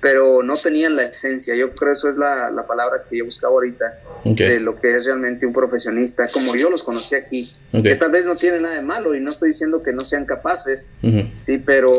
pero 0.00 0.42
no 0.42 0.56
tenían 0.56 0.96
la 0.96 1.04
esencia. 1.04 1.54
Yo 1.54 1.74
creo 1.74 1.92
que 1.92 1.98
eso 1.98 2.08
es 2.10 2.16
la, 2.16 2.50
la 2.50 2.66
palabra 2.66 3.04
que 3.08 3.18
yo 3.18 3.24
buscaba 3.24 3.54
ahorita, 3.54 3.98
de 4.24 4.60
lo 4.60 4.78
que 4.78 4.92
es 4.92 5.06
realmente 5.06 5.46
un 5.46 5.52
profesionista, 5.52 6.28
como 6.32 6.54
yo 6.56 6.70
los 6.70 6.82
conocí 6.82 7.14
aquí, 7.14 7.44
que 7.82 7.94
tal 7.96 8.12
vez 8.12 8.26
no 8.26 8.36
tiene 8.36 8.60
nada 8.60 8.76
de 8.76 8.82
malo 8.82 9.14
y 9.14 9.20
no 9.20 9.30
estoy 9.30 9.48
diciendo 9.48 9.82
que 9.82 9.92
no 9.92 10.00
sean 10.00 10.26
capaces, 10.26 10.90
sí, 11.38 11.58
pero 11.58 11.92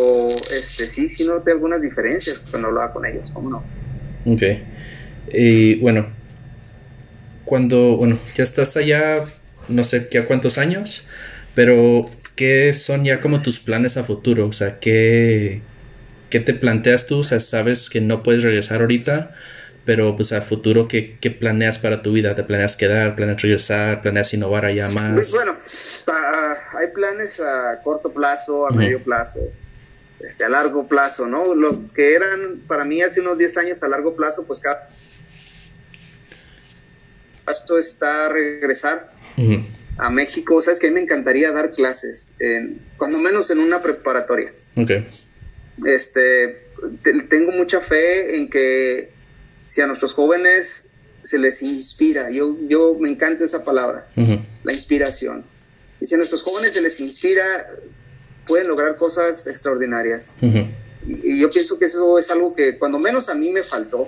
este, 0.51 0.87
sí, 0.87 1.09
sí 1.09 1.25
noté 1.25 1.51
algunas 1.51 1.81
diferencias 1.81 2.43
cuando 2.49 2.69
hablaba 2.69 2.93
con 2.93 3.05
ellos, 3.05 3.31
¿cómo 3.31 3.49
no? 3.49 3.63
Ok. 4.31 4.43
Y 5.33 5.79
bueno, 5.79 6.07
cuando, 7.43 7.97
bueno, 7.97 8.19
ya 8.35 8.43
estás 8.43 8.77
allá, 8.77 9.25
no 9.67 9.83
sé 9.83 10.07
qué 10.07 10.19
a 10.19 10.25
cuántos 10.25 10.57
años, 10.57 11.07
pero 11.55 12.01
¿qué 12.35 12.73
son 12.73 13.05
ya 13.05 13.19
como 13.19 13.41
tus 13.41 13.59
planes 13.59 13.95
a 13.97 14.03
futuro? 14.03 14.47
O 14.47 14.53
sea, 14.53 14.79
¿qué, 14.79 15.61
qué 16.29 16.41
te 16.41 16.53
planteas 16.53 17.07
tú? 17.07 17.19
O 17.19 17.23
sea, 17.23 17.39
sabes 17.39 17.89
que 17.89 18.01
no 18.01 18.23
puedes 18.23 18.43
regresar 18.43 18.81
ahorita, 18.81 19.33
pero 19.85 20.15
pues 20.17 20.33
a 20.33 20.41
futuro, 20.41 20.89
¿qué, 20.89 21.17
¿qué, 21.17 21.31
planeas 21.31 21.79
para 21.79 22.01
tu 22.01 22.11
vida? 22.11 22.35
¿Te 22.35 22.43
planeas 22.43 22.75
quedar? 22.75 23.15
¿Planeas 23.15 23.41
regresar? 23.41 24.01
¿Planeas 24.01 24.33
innovar 24.33 24.65
allá 24.65 24.89
más? 24.89 25.13
Pues, 25.13 25.31
bueno, 25.31 25.57
hay 26.77 26.87
planes 26.93 27.39
a 27.39 27.81
corto 27.81 28.11
plazo, 28.11 28.67
a 28.67 28.71
medio 28.71 28.99
plazo, 28.99 29.39
este, 30.19 30.43
a 30.43 30.49
largo 30.49 30.85
plazo, 30.85 31.25
¿no? 31.25 31.55
Los 31.55 31.93
que 31.93 32.15
eran 32.15 32.63
para 32.67 32.83
mí 32.83 33.01
hace 33.01 33.21
unos 33.21 33.37
10 33.37 33.57
años 33.57 33.83
a 33.83 33.87
largo 33.87 34.13
plazo, 34.13 34.45
pues 34.45 34.59
cada 34.59 34.89
esto 37.49 37.77
está 37.77 38.27
regresar 38.29 39.11
a 39.97 40.09
México. 40.09 40.59
Sabes 40.61 40.79
que 40.79 40.87
a 40.87 40.89
mí 40.89 40.95
me 40.95 41.01
encantaría 41.01 41.51
dar 41.51 41.71
clases, 41.71 42.31
en, 42.39 42.81
cuando 42.97 43.19
menos 43.19 43.49
en 43.51 43.59
una 43.59 43.81
preparatoria. 43.81 44.51
Okay. 44.75 45.05
Este, 45.85 46.67
tengo 47.29 47.51
mucha 47.51 47.81
fe 47.81 48.37
en 48.37 48.49
que 48.49 49.11
si 49.67 49.81
a 49.81 49.87
nuestros 49.87 50.13
jóvenes 50.13 50.87
se 51.23 51.39
les 51.39 51.61
inspira, 51.61 52.29
yo, 52.29 52.55
yo 52.67 52.95
me 52.99 53.09
encanta 53.09 53.43
esa 53.43 53.63
palabra, 53.63 54.07
la 54.63 54.73
inspiración. 54.73 55.43
Y 55.99 56.05
si 56.05 56.15
a 56.15 56.17
nuestros 56.17 56.43
jóvenes 56.43 56.73
se 56.73 56.81
les 56.81 56.99
inspira, 56.99 57.43
pueden 58.45 58.67
lograr 58.67 58.95
cosas 58.95 59.47
extraordinarias. 59.47 60.35
y, 60.41 61.39
yo 61.39 61.49
pienso 61.49 61.79
que 61.79 61.85
eso 61.85 62.19
es 62.19 62.29
algo 62.29 62.55
que 62.55 62.77
cuando 62.77 62.99
menos 62.99 63.29
a 63.29 63.35
mí 63.35 63.49
me 63.49 63.63
faltó 63.63 64.07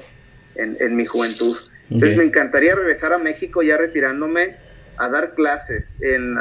en, 0.55 0.77
en 0.79 0.95
mi 0.95 1.05
juventud. 1.05 1.57
Entonces 1.89 2.17
me 2.17 2.25
encantaría 2.25 2.75
regresar 2.75 3.13
a 3.13 3.17
México 3.17 3.63
ya 3.63 3.77
retirándome 3.77 4.57
a 4.97 5.09
dar 5.09 5.33
clases 5.35 5.97
en, 6.01 6.35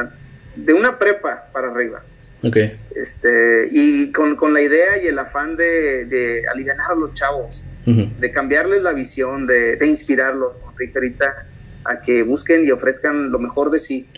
de 0.57 0.73
una 0.73 0.99
prepa 0.99 1.49
para 1.53 1.69
arriba. 1.69 2.03
Okay. 2.43 2.79
Este, 2.95 3.67
y 3.71 4.13
con, 4.13 4.37
con, 4.37 4.53
la 4.53 4.61
idea 4.61 5.03
y 5.03 5.07
el 5.07 5.19
afán 5.19 5.57
de, 5.57 6.05
de 6.05 6.43
aliviar 6.53 6.77
a 6.89 6.95
los 6.95 7.15
chavos, 7.15 7.65
de 7.85 8.33
cambiarles 8.33 8.83
la 8.83 8.93
visión, 8.93 9.47
de, 9.47 9.77
de 9.77 9.87
inspirarlos, 9.87 10.57
como 10.57 10.73
ahorita, 10.95 11.47
a 11.85 12.01
que 12.01 12.23
busquen 12.23 12.67
y 12.67 12.73
ofrezcan 12.73 13.31
lo 13.31 13.39
mejor 13.39 13.71
de 13.71 13.79
sí 13.79 14.09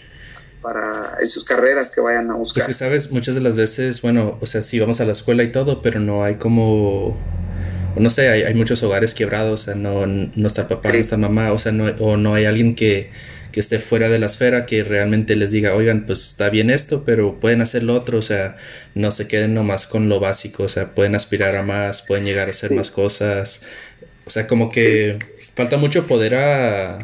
para 0.63 1.17
en 1.21 1.29
sus 1.29 1.45
carreras 1.45 1.91
que 1.91 2.01
vayan 2.01 2.31
a 2.31 2.35
buscar. 2.35 2.65
Pues 2.65 2.67
que 2.67 2.73
sabes, 2.73 3.13
muchas 3.13 3.35
de 3.35 3.41
las 3.43 3.57
veces, 3.57 4.01
bueno, 4.03 4.39
o 4.41 4.47
sea, 4.47 4.63
sí 4.63 4.79
vamos 4.81 5.01
a 5.01 5.05
la 5.05 5.13
escuela 5.13 5.43
y 5.43 5.53
todo, 5.53 5.83
pero 5.83 6.01
no 6.01 6.25
hay 6.25 6.37
como 6.37 7.17
no 7.97 8.11
sé, 8.11 8.29
hay, 8.29 8.43
hay, 8.43 8.55
muchos 8.55 8.83
hogares 8.83 9.15
quebrados, 9.15 9.63
o 9.63 9.65
sea, 9.65 9.75
no, 9.75 10.07
no 10.07 10.47
está 10.47 10.69
papá, 10.69 10.91
no 10.91 10.99
está 10.99 11.17
mamá, 11.17 11.53
o 11.53 11.59
sea, 11.59 11.73
no, 11.73 11.87
o 11.99 12.17
no 12.17 12.35
hay 12.35 12.45
alguien 12.45 12.75
que, 12.75 13.11
que, 13.59 13.61
esté 13.61 13.79
fuera 13.79 14.09
de 14.09 14.19
la 14.19 14.27
esfera 14.27 14.67
que 14.67 14.85
realmente 14.85 15.37
les 15.37 15.51
diga, 15.51 15.75
oigan, 15.75 16.07
pues 16.07 16.27
está 16.27 16.49
bien 16.51 16.71
esto, 16.71 17.05
pero 17.05 17.41
pueden 17.41 17.61
hacer 17.61 17.83
lo 17.83 17.95
otro, 17.95 18.19
o 18.19 18.23
sea, 18.23 18.57
no 18.95 19.11
se 19.11 19.27
queden 19.27 19.55
nomás 19.55 19.87
con 19.87 20.09
lo 20.09 20.21
básico, 20.21 20.65
o 20.65 20.69
sea, 20.69 20.95
pueden 20.95 21.15
aspirar 21.15 21.57
a 21.57 21.63
más, 21.63 22.03
pueden 22.03 22.25
llegar 22.25 22.47
a 22.47 22.51
hacer 22.51 22.73
más 22.73 22.91
cosas, 22.91 23.63
o 24.25 24.31
sea, 24.31 24.47
como 24.47 24.71
que 24.71 25.19
falta 25.55 25.77
mucho 25.77 26.07
poder 26.07 26.37
a, 26.37 26.99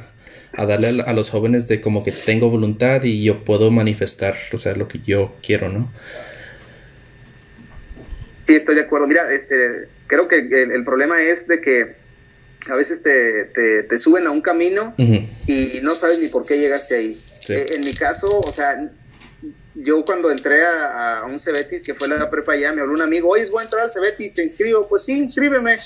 a 0.53 0.67
darle 0.67 1.03
a, 1.03 1.11
a, 1.11 1.13
los 1.13 1.31
jóvenes 1.31 1.67
de 1.69 1.81
como 1.81 2.05
que 2.05 2.13
tengo 2.13 2.51
voluntad 2.51 3.03
y 3.03 3.25
yo 3.25 3.45
puedo 3.45 3.71
manifestar, 3.71 4.37
o 4.53 4.59
sea, 4.59 4.75
lo 4.75 4.89
que 4.89 5.01
yo 5.05 5.35
quiero, 5.43 5.69
¿no? 5.69 5.93
Sí, 8.45 8.55
estoy 8.55 8.75
de 8.75 8.83
acuerdo. 8.83 9.07
Mira, 9.07 9.33
este, 9.33 9.89
creo 10.07 10.29
que 10.29 10.39
el, 10.39 10.85
problema 10.85 11.21
es 11.23 11.47
de 11.47 11.61
que 11.61 11.97
a 12.71 12.75
veces 12.77 13.03
te, 13.03 13.45
te, 13.89 13.99
suben 13.99 14.27
a 14.27 14.31
un 14.31 14.41
camino 14.41 14.95
y 14.97 15.81
no 15.83 15.95
sabes 15.95 16.19
ni 16.19 16.29
por 16.29 16.47
qué 16.47 16.59
llegaste 16.59 16.97
ahí. 16.97 17.21
Eh, 17.49 17.67
en 17.75 17.85
mi 17.85 17.95
caso, 17.95 18.41
o 18.41 18.53
sea, 18.53 18.91
yo 19.75 20.05
cuando 20.05 20.31
entré 20.31 20.65
a, 20.65 21.25
un 21.27 21.39
Cebetis, 21.39 21.83
que 21.83 21.95
fue 21.95 22.09
la 22.09 22.31
prepa 22.31 22.53
allá, 22.53 22.73
me 22.73 22.81
habló 22.81 22.95
un 22.95 23.03
amigo, 23.03 23.29
oye, 23.29 23.45
voy 23.51 23.61
a 23.61 23.65
entrar 23.65 23.83
al 23.83 23.91
Cebetis, 23.91 24.35
¿te 24.35 24.43
inscribo? 24.43 24.89
Pues 24.89 25.05
sí, 25.05 25.19
inscríbeme. 25.19 25.77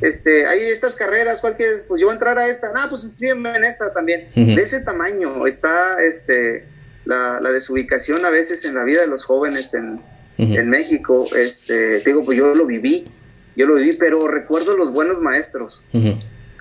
este, 0.00 0.46
hay 0.46 0.60
estas 0.60 0.94
carreras, 0.94 1.40
¿cuál 1.40 1.56
quieres? 1.56 1.84
Pues 1.86 2.00
yo 2.00 2.06
voy 2.06 2.12
a 2.12 2.14
entrar 2.14 2.38
a 2.38 2.46
esta. 2.46 2.72
Ah, 2.76 2.86
pues 2.88 3.04
inscríbeme 3.04 3.56
en 3.56 3.64
esta 3.64 3.92
también. 3.92 4.28
De 4.34 4.54
ese 4.54 4.80
tamaño 4.80 5.46
está 5.46 6.02
este, 6.02 6.64
la, 7.04 7.40
la 7.42 7.50
desubicación 7.50 8.24
a 8.24 8.30
veces 8.30 8.64
en 8.64 8.74
la 8.74 8.84
vida 8.84 9.00
de 9.00 9.08
los 9.08 9.24
jóvenes 9.24 9.74
en 9.74 10.00
en 10.48 10.70
México, 10.70 11.28
este, 11.36 12.00
digo, 12.00 12.24
pues 12.24 12.38
yo 12.38 12.54
lo 12.54 12.66
viví, 12.66 13.06
yo 13.60 13.66
lo 13.66 13.74
viví, 13.74 13.96
pero 13.96 14.26
recuerdo 14.28 14.76
los 14.76 14.92
buenos 14.92 15.20
maestros. 15.20 15.82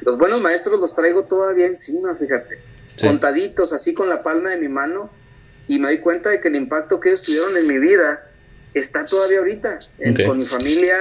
Los 0.02 0.18
buenos 0.18 0.42
maestros 0.42 0.80
los 0.80 0.96
traigo 0.96 1.24
todavía 1.24 1.66
encima, 1.66 2.16
fíjate, 2.16 2.60
contaditos, 3.02 3.74
así 3.74 3.94
con 3.94 4.10
la 4.10 4.22
palma 4.22 4.50
de 4.52 4.58
mi 4.58 4.68
mano, 4.68 5.10
y 5.68 5.80
me 5.80 5.88
doy 5.88 6.00
cuenta 6.00 6.30
de 6.30 6.42
que 6.42 6.48
el 6.48 6.56
impacto 6.56 7.00
que 7.00 7.10
ellos 7.10 7.24
tuvieron 7.24 7.56
en 7.58 7.68
mi 7.68 7.78
vida 7.80 8.26
está 8.74 9.06
todavía 9.06 9.40
ahorita, 9.40 9.80
con 10.26 10.38
mi 10.38 10.46
familia, 10.46 10.96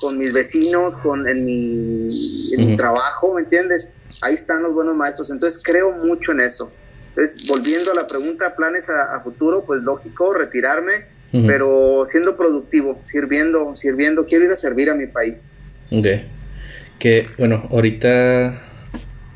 con 0.00 0.18
mis 0.18 0.32
vecinos, 0.32 0.96
con 0.98 1.26
en 1.28 1.44
mi, 1.44 2.08
en 2.52 2.66
mi 2.70 2.76
trabajo, 2.76 3.34
¿me 3.34 3.42
entiendes? 3.42 3.90
Ahí 4.22 4.34
están 4.34 4.62
los 4.62 4.74
buenos 4.74 4.94
maestros, 4.94 5.30
entonces 5.30 5.62
creo 5.62 5.92
mucho 5.92 6.32
en 6.32 6.40
eso. 6.40 6.72
Entonces, 7.10 7.46
volviendo 7.46 7.92
a 7.92 7.94
la 7.94 8.06
pregunta, 8.06 8.54
planes 8.56 8.88
a 8.88 9.20
futuro, 9.20 9.64
pues 9.64 9.82
lógico, 9.82 10.32
retirarme, 10.32 11.06
pero 11.46 12.04
siendo 12.06 12.36
productivo, 12.36 13.00
sirviendo, 13.04 13.76
sirviendo, 13.76 14.24
quiero 14.26 14.44
ir 14.44 14.50
a 14.52 14.56
servir 14.56 14.90
a 14.90 14.94
mi 14.94 15.06
país. 15.06 15.48
Ok. 15.90 16.06
Que, 16.98 17.26
bueno, 17.38 17.62
ahorita, 17.70 18.62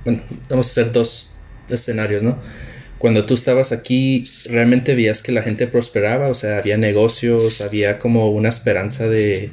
bueno, 0.05 0.23
vamos 0.49 0.69
a 0.69 0.71
hacer 0.71 0.93
dos 0.93 1.35
escenarios, 1.69 2.23
¿no? 2.23 2.39
Cuando 2.99 3.27
tú 3.27 3.35
estabas 3.35 3.73
aquí, 3.73 4.25
¿realmente 4.51 4.95
veías 4.95 5.23
que 5.23 5.33
la 5.33 5.43
gente 5.43 5.67
prosperaba? 5.67 6.29
O 6.29 6.35
sea, 6.35 6.59
¿había 6.59 6.77
negocios? 6.77 7.61
¿Había 7.61 7.99
como 7.99 8.31
una 8.31 8.49
esperanza 8.49 9.09
de, 9.09 9.51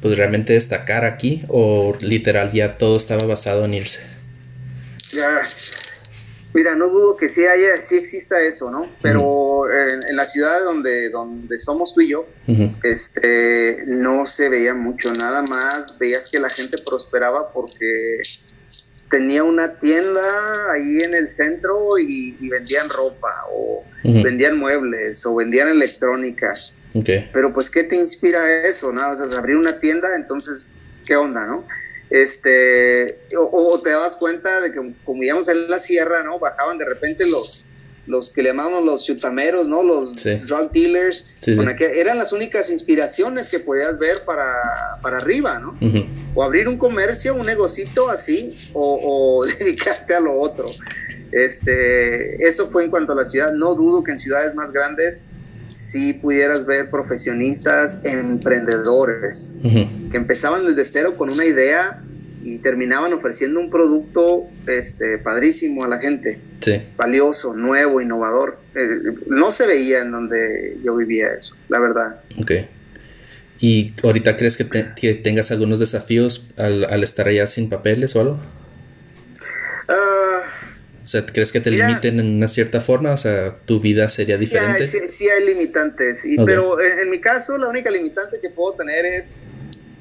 pues, 0.00 0.16
realmente 0.16 0.52
destacar 0.52 1.04
aquí? 1.04 1.42
¿O 1.48 1.96
literal 2.02 2.52
ya 2.52 2.78
todo 2.78 2.96
estaba 2.96 3.24
basado 3.24 3.64
en 3.64 3.74
irse? 3.74 4.00
Ya, 5.12 5.40
Mira, 6.52 6.74
no 6.74 6.88
dudo 6.88 7.16
que 7.16 7.28
sí 7.28 7.46
haya, 7.46 7.80
sí 7.80 7.96
exista 7.96 8.40
eso, 8.40 8.70
¿no? 8.70 8.90
Pero 9.02 9.70
en, 9.70 10.16
la 10.16 10.24
ciudad 10.24 10.64
donde, 10.64 11.10
donde 11.10 11.56
somos 11.58 11.94
tú 11.94 12.00
y 12.00 12.08
yo, 12.08 12.26
este, 12.82 13.84
no 13.86 14.26
se 14.26 14.48
veía 14.48 14.74
mucho, 14.74 15.12
nada 15.12 15.42
más 15.42 15.96
veías 15.98 16.28
que 16.28 16.40
la 16.40 16.50
gente 16.50 16.76
prosperaba 16.84 17.52
porque 17.52 18.20
tenía 19.10 19.44
una 19.44 19.78
tienda 19.78 20.22
ahí 20.72 20.98
en 20.98 21.14
el 21.14 21.28
centro 21.28 21.98
y, 21.98 22.36
vendían 22.48 22.88
ropa 22.88 23.44
o 23.52 23.84
vendían 24.02 24.58
muebles 24.58 25.24
o 25.26 25.34
vendían 25.34 25.68
electrónica. 25.68 26.52
Pero 27.32 27.52
pues, 27.52 27.70
¿qué 27.70 27.84
te 27.84 27.96
inspira 27.96 28.66
eso? 28.66 28.92
¿no? 28.92 29.10
O 29.10 29.16
sea, 29.16 29.38
abrir 29.38 29.56
una 29.56 29.78
tienda, 29.78 30.08
entonces, 30.16 30.66
¿qué 31.06 31.16
onda, 31.16 31.44
no? 31.46 31.66
Este, 32.10 33.20
o, 33.38 33.80
te 33.82 33.90
dabas 33.90 34.16
cuenta 34.16 34.60
de 34.60 34.72
que 34.72 34.80
como 35.04 35.22
íbamos 35.22 35.48
en 35.48 35.70
la 35.70 35.78
sierra, 35.78 36.22
¿no? 36.24 36.38
Bajaban 36.40 36.76
de 36.76 36.84
repente 36.84 37.24
los, 37.26 37.64
los 38.06 38.32
que 38.32 38.42
le 38.42 38.48
llamamos 38.48 38.84
los 38.84 39.04
chutameros, 39.04 39.68
¿no? 39.68 39.84
Los 39.84 40.22
drug 40.24 40.72
dealers, 40.72 41.40
eran 41.46 42.18
las 42.18 42.32
únicas 42.32 42.68
inspiraciones 42.70 43.48
que 43.48 43.60
podías 43.60 43.98
ver 43.98 44.24
para, 44.24 44.52
para 45.00 45.18
arriba, 45.18 45.60
¿no? 45.60 45.78
O 46.34 46.42
abrir 46.42 46.68
un 46.68 46.78
comercio, 46.78 47.34
un 47.34 47.46
negocito 47.46 48.10
así, 48.10 48.58
o, 48.72 49.44
dedicarte 49.58 50.14
a 50.14 50.20
lo 50.20 50.34
otro. 50.34 50.66
Este, 51.30 52.44
eso 52.44 52.68
fue 52.68 52.84
en 52.84 52.90
cuanto 52.90 53.12
a 53.12 53.14
la 53.14 53.24
ciudad. 53.24 53.52
No 53.52 53.76
dudo 53.76 54.02
que 54.02 54.10
en 54.10 54.18
ciudades 54.18 54.52
más 54.56 54.72
grandes 54.72 55.28
si 55.72 56.12
pudieras 56.14 56.66
ver 56.66 56.90
profesionistas, 56.90 58.00
emprendedores, 58.04 59.54
que 59.62 60.16
empezaban 60.16 60.66
desde 60.66 60.84
cero 60.84 61.14
con 61.16 61.30
una 61.30 61.44
idea 61.44 62.02
y 62.42 62.58
terminaban 62.58 63.12
ofreciendo 63.12 63.60
un 63.60 63.70
producto 63.70 64.44
este, 64.66 65.18
padrísimo 65.18 65.84
a 65.84 65.88
la 65.88 65.98
gente, 65.98 66.40
valioso, 66.96 67.54
nuevo, 67.54 68.00
innovador. 68.00 68.58
Eh, 68.74 69.14
no 69.26 69.50
se 69.50 69.66
veía 69.66 70.02
en 70.02 70.10
donde 70.10 70.78
yo 70.82 70.96
vivía 70.96 71.32
eso, 71.36 71.54
la 71.68 71.78
verdad. 71.78 72.20
Ok. 72.38 72.52
¿Y 73.60 73.92
ahorita 74.02 74.36
crees 74.36 74.56
que, 74.56 74.64
tengas 75.14 75.50
algunos 75.50 75.80
desafíos 75.80 76.46
al, 76.56 77.04
estar 77.04 77.28
allá 77.28 77.46
sin 77.46 77.68
papeles 77.68 78.16
o 78.16 78.20
algo? 78.20 78.40
Ah, 79.90 80.40
O 81.04 81.08
sea, 81.08 81.24
¿crees 81.26 81.50
que 81.50 81.60
te 81.60 81.70
limiten 81.70 82.20
en 82.20 82.36
una 82.36 82.48
cierta 82.48 82.80
forma? 82.80 83.12
O 83.12 83.18
sea, 83.18 83.56
¿tu 83.64 83.80
vida 83.80 84.08
sería 84.08 84.36
diferente? 84.36 84.84
sí, 84.84 84.98
sí, 85.06 85.28
hay 85.28 85.46
limitantes, 85.46 86.18
pero 86.44 86.80
en, 86.80 87.10
mi 87.10 87.20
caso 87.20 87.56
la 87.58 87.68
única 87.68 87.90
limitante 87.90 88.38
que 88.40 88.50
puedo 88.50 88.74
tener 88.74 89.06
es 89.06 89.36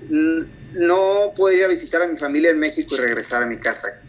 no 0.10 1.32
poder 1.36 1.60
ir 1.60 1.66
a 1.66 1.68
visitar 1.68 2.02
a 2.02 2.08
mi 2.08 2.18
familia 2.18 2.52
en 2.52 2.60
México 2.60 2.96
y 2.96 3.02
regresar 3.02 3.44
a 3.44 3.46
mi 3.46 3.58
casa. 3.58 4.02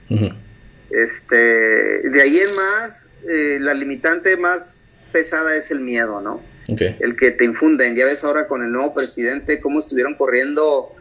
este, 0.91 1.37
de 1.37 2.23
ahí 2.23 2.39
en 2.39 2.55
más, 2.57 3.11
eh, 3.31 3.59
la 3.61 3.75
limitante 3.75 4.37
más 4.37 4.99
pesada 5.13 5.57
es 5.57 5.71
el 5.71 5.81
miedo, 5.81 6.21
¿no? 6.21 6.43
El 6.79 7.17
que 7.17 7.33
te 7.33 7.45
infunden. 7.45 7.97
Ya 7.97 8.05
ves 8.05 8.23
ahora 8.25 8.47
con 8.47 8.63
el 8.63 8.71
nuevo 8.71 8.93
presidente 8.93 9.61
cómo 9.61 9.79
estuvieron 9.79 10.15
corriendo 10.15 10.95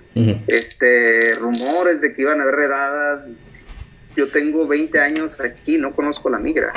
este 0.47 1.33
rumores 1.35 2.01
de 2.01 2.13
que 2.13 2.23
iban 2.23 2.39
a 2.39 2.43
haber 2.43 2.55
redadas. 2.55 3.27
Yo 4.15 4.27
tengo 4.27 4.67
20 4.67 4.99
años 4.99 5.39
aquí, 5.39 5.77
no 5.77 5.91
conozco 5.91 6.29
la 6.29 6.39
migra. 6.39 6.73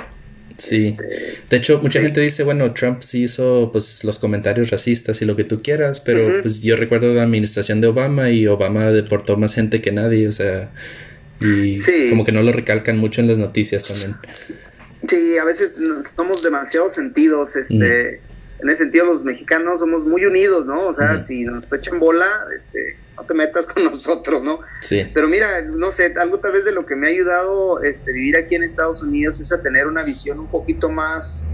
Sí. 0.58 0.78
Este, 0.78 1.04
de 1.48 1.56
hecho, 1.56 1.80
mucha 1.80 2.00
gente 2.00 2.20
dice, 2.20 2.44
bueno, 2.44 2.72
Trump 2.74 3.02
sí 3.02 3.24
hizo 3.24 3.70
pues 3.72 4.04
los 4.04 4.18
comentarios 4.18 4.70
racistas 4.70 5.20
y 5.22 5.24
lo 5.24 5.34
que 5.34 5.44
tú 5.44 5.62
quieras, 5.62 6.00
pero 6.00 6.40
pues 6.40 6.60
yo 6.62 6.76
recuerdo 6.76 7.12
la 7.12 7.22
administración 7.22 7.80
de 7.80 7.88
Obama 7.88 8.30
y 8.30 8.46
Obama 8.46 8.90
deportó 8.90 9.36
más 9.36 9.54
gente 9.54 9.80
que 9.80 9.92
nadie, 9.92 10.28
o 10.28 10.32
sea, 10.32 10.70
y 11.40 11.74
como 12.10 12.24
que 12.24 12.32
no 12.32 12.42
lo 12.42 12.52
recalcan 12.52 12.98
mucho 12.98 13.20
en 13.20 13.28
las 13.28 13.38
noticias 13.38 13.88
también. 13.88 14.16
Sí, 15.08 15.36
a 15.36 15.44
veces 15.44 15.78
somos 16.16 16.42
demasiado 16.42 16.88
sentidos, 16.90 17.56
este, 17.56 18.20
en 18.62 18.70
ese 18.70 18.84
sentido 18.84 19.06
los 19.06 19.24
mexicanos 19.24 19.80
somos 19.80 20.04
muy 20.04 20.24
unidos, 20.24 20.66
¿no? 20.66 20.86
O 20.86 20.92
sea, 20.92 21.18
si 21.18 21.42
nos 21.42 21.70
echan 21.72 21.98
bola, 21.98 22.46
este, 22.56 22.96
no 23.16 23.24
te 23.24 23.34
metas 23.34 23.66
con 23.66 23.84
nosotros, 23.92 24.42
¿no? 24.42 24.60
Sí. 24.80 25.04
Pero 25.12 25.28
mira, 25.28 25.62
no 25.62 25.90
sé, 25.90 26.14
algo 26.18 26.38
tal 26.38 26.52
vez 26.52 26.64
de 26.64 26.72
lo 26.72 26.86
que 26.86 26.94
me 26.94 27.08
ha 27.08 27.10
ayudado 27.10 27.82
este, 27.82 28.12
vivir 28.12 28.36
aquí 28.36 28.54
en 28.54 28.62
Estados 28.62 29.02
Unidos 29.02 29.40
es 29.40 29.52
a 29.52 29.60
tener 29.62 29.86
una 29.86 30.04
visión 30.04 30.38
un 30.38 30.48
poquito 30.48 30.88
más 30.88 31.44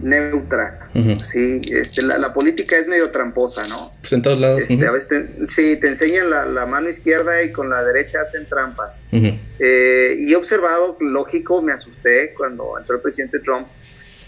neutra, 0.00 0.88
sí, 1.20 1.60
este, 1.72 2.02
la, 2.02 2.32
política 2.32 2.78
es 2.78 2.86
medio 2.86 3.10
tramposa, 3.10 3.66
¿no? 3.66 3.76
Pues 4.00 4.12
en 4.12 4.22
todos 4.22 4.38
lados. 4.38 4.60
Este, 4.60 4.86
a 4.86 4.92
veces 4.92 5.26
sí, 5.44 5.76
te 5.76 5.88
enseñan 5.88 6.30
la, 6.30 6.66
mano 6.66 6.88
izquierda 6.88 7.42
y 7.42 7.50
con 7.50 7.70
la 7.70 7.82
derecha 7.82 8.20
hacen 8.20 8.46
trampas. 8.46 9.00
Eh, 9.12 10.16
y 10.20 10.32
he 10.32 10.36
observado, 10.36 10.96
lógico, 11.00 11.62
me 11.62 11.72
asusté 11.72 12.32
cuando 12.36 12.78
entró 12.78 12.96
el 12.96 13.02
presidente 13.02 13.40
Trump, 13.40 13.66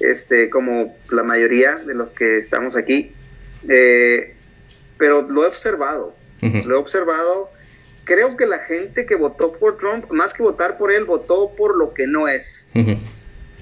este, 0.01 0.51
como 0.51 0.95
la 1.11 1.23
mayoría 1.23 1.77
de 1.77 1.95
los 1.95 2.15
que 2.15 2.39
estamos 2.39 2.77
aquí, 2.77 3.13
eh, 3.69 4.35
pero 4.99 5.23
lo 5.23 5.45
he 5.45 5.47
observado, 5.47 6.15
lo 6.41 6.77
he 6.77 6.79
observado. 6.79 7.51
Creo 8.05 8.37
que 8.37 8.47
la 8.47 8.59
gente 8.59 9.07
que 9.07 9.15
votó 9.15 9.53
por 9.53 9.79
Trump, 9.79 10.11
más 10.11 10.35
que 10.35 10.43
votar 10.43 10.79
por 10.79 10.91
él, 10.91 11.05
votó 11.05 11.55
por 11.57 11.77
lo 11.77 11.95
que 11.95 12.07
no 12.07 12.29
es 12.29 12.69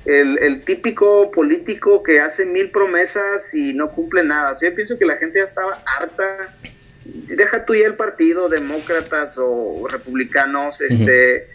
el, 0.05 0.63
típico 0.63 1.31
político 1.31 2.03
que 2.03 2.21
hace 2.21 2.47
mil 2.47 2.71
promesas 2.71 3.55
y 3.55 3.75
no 3.75 3.91
cumple 3.91 4.23
nada. 4.23 4.53
yo 4.61 4.75
pienso 4.75 4.99
que 4.99 5.05
la 5.05 5.17
gente 5.17 5.39
ya 5.39 5.45
estaba 5.45 5.83
harta. 5.85 6.57
Deja 7.05 7.65
tú 7.65 7.75
ya 7.75 7.87
el 7.87 7.95
partido, 7.95 8.49
demócratas 8.49 9.39
o 9.39 9.87
republicanos, 9.89 10.81
este, 10.81 11.49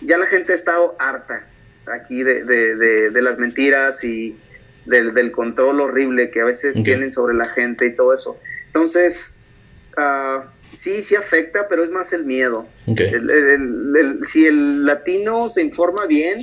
ya 0.00 0.18
la 0.18 0.26
gente 0.26 0.52
ha 0.52 0.54
estado 0.54 0.96
harta 0.98 1.49
aquí 1.92 2.22
de, 2.22 3.10
las 3.20 3.38
mentiras 3.38 4.02
y 4.04 4.36
del, 4.86 5.32
control 5.32 5.80
horrible 5.80 6.30
que 6.30 6.40
a 6.40 6.44
veces 6.44 6.82
tienen 6.82 7.10
sobre 7.10 7.34
la 7.34 7.46
gente 7.46 7.86
y 7.86 7.94
todo 7.94 8.14
eso. 8.14 8.38
Entonces, 8.66 9.32
uh, 9.96 10.42
sí, 10.72 11.02
sí 11.02 11.16
afecta, 11.16 11.68
pero 11.68 11.84
es 11.84 11.90
más 11.90 12.12
el 12.12 12.24
miedo. 12.24 12.66
si 14.22 14.46
el 14.46 14.84
latino 14.84 15.42
se 15.42 15.62
informa 15.62 16.06
bien, 16.06 16.38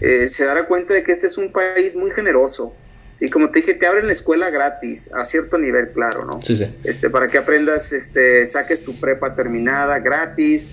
eh, 0.00 0.28
se 0.28 0.44
dará 0.44 0.64
cuenta 0.66 0.94
de 0.94 1.02
que 1.02 1.12
este 1.12 1.26
es 1.26 1.36
un 1.38 1.50
país 1.52 1.94
muy 1.96 2.10
generoso. 2.12 2.74
Sí, 3.12 3.28
como 3.28 3.50
te 3.50 3.60
dije, 3.60 3.74
te 3.74 3.86
abren 3.86 4.06
la 4.06 4.12
escuela 4.12 4.50
gratis, 4.50 5.10
a 5.12 5.24
cierto 5.24 5.58
nivel, 5.58 5.90
claro, 5.90 6.24
¿no? 6.24 6.40
Sí, 6.42 6.54
sí. 6.54 6.66
Este, 6.84 7.10
para 7.10 7.26
que 7.26 7.38
aprendas, 7.38 7.92
este, 7.92 8.46
saques 8.46 8.84
tu 8.84 8.94
prepa 8.98 9.34
terminada 9.34 9.98
gratis, 9.98 10.70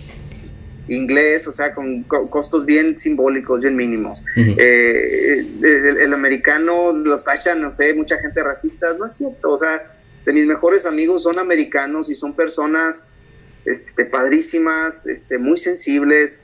inglés, 0.88 1.48
o 1.48 1.52
sea, 1.52 1.74
con 1.74 2.04
costos 2.04 2.66
bien 2.66 3.00
simbólicos, 3.00 3.62
bien 3.62 3.76
mínimos. 3.76 4.24
Eh, 4.36 5.46
el, 5.64 6.14
americano 6.14 6.94
los 6.94 7.24
tachan, 7.24 7.62
no 7.62 7.70
sé, 7.70 7.94
mucha 7.94 8.18
gente 8.20 8.44
racista, 8.44 8.94
no 8.94 9.06
es 9.06 9.18
cierto, 9.18 9.52
o 9.52 9.58
sea, 9.58 9.92
de 10.26 10.34
mis 10.34 10.46
mejores 10.46 10.86
amigos 10.86 11.24
son 11.24 11.40
americanos 11.40 12.10
y 12.10 12.16
son 12.16 12.36
personas 12.36 13.08
este, 13.66 14.06
padrísimas, 14.06 15.08
este, 15.08 15.38
muy 15.38 15.58
sensibles, 15.58 16.42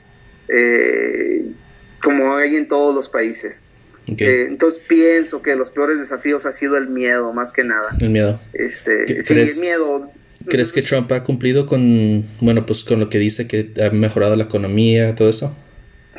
eh, 0.48 1.44
como 2.02 2.36
hay 2.36 2.56
en 2.56 2.68
todos 2.68 2.94
los 2.94 3.08
países. 3.08 3.62
Eh, 4.06 4.46
entonces 4.48 4.82
pienso 4.86 5.40
que 5.40 5.56
los 5.56 5.70
peores 5.70 5.98
desafíos 5.98 6.44
ha 6.44 6.52
sido 6.52 6.76
el 6.76 6.88
miedo, 6.88 7.32
más 7.32 7.52
que 7.52 7.64
nada. 7.64 7.88
El 8.00 8.10
miedo. 8.10 8.38
Este, 8.52 9.22
sí, 9.22 9.32
el 9.32 9.60
miedo. 9.60 10.10
¿Crees 10.48 10.72
que 10.72 10.82
Trump 10.82 11.10
ha 11.12 11.24
cumplido 11.24 11.66
con, 11.66 12.24
bueno, 12.40 12.66
pues 12.66 12.84
con 12.84 13.00
lo 13.00 13.08
que 13.08 13.18
dice 13.18 13.46
que 13.46 13.72
ha 13.82 13.90
mejorado 13.90 14.36
la 14.36 14.44
economía, 14.44 15.14
todo 15.14 15.28
eso? 15.28 15.56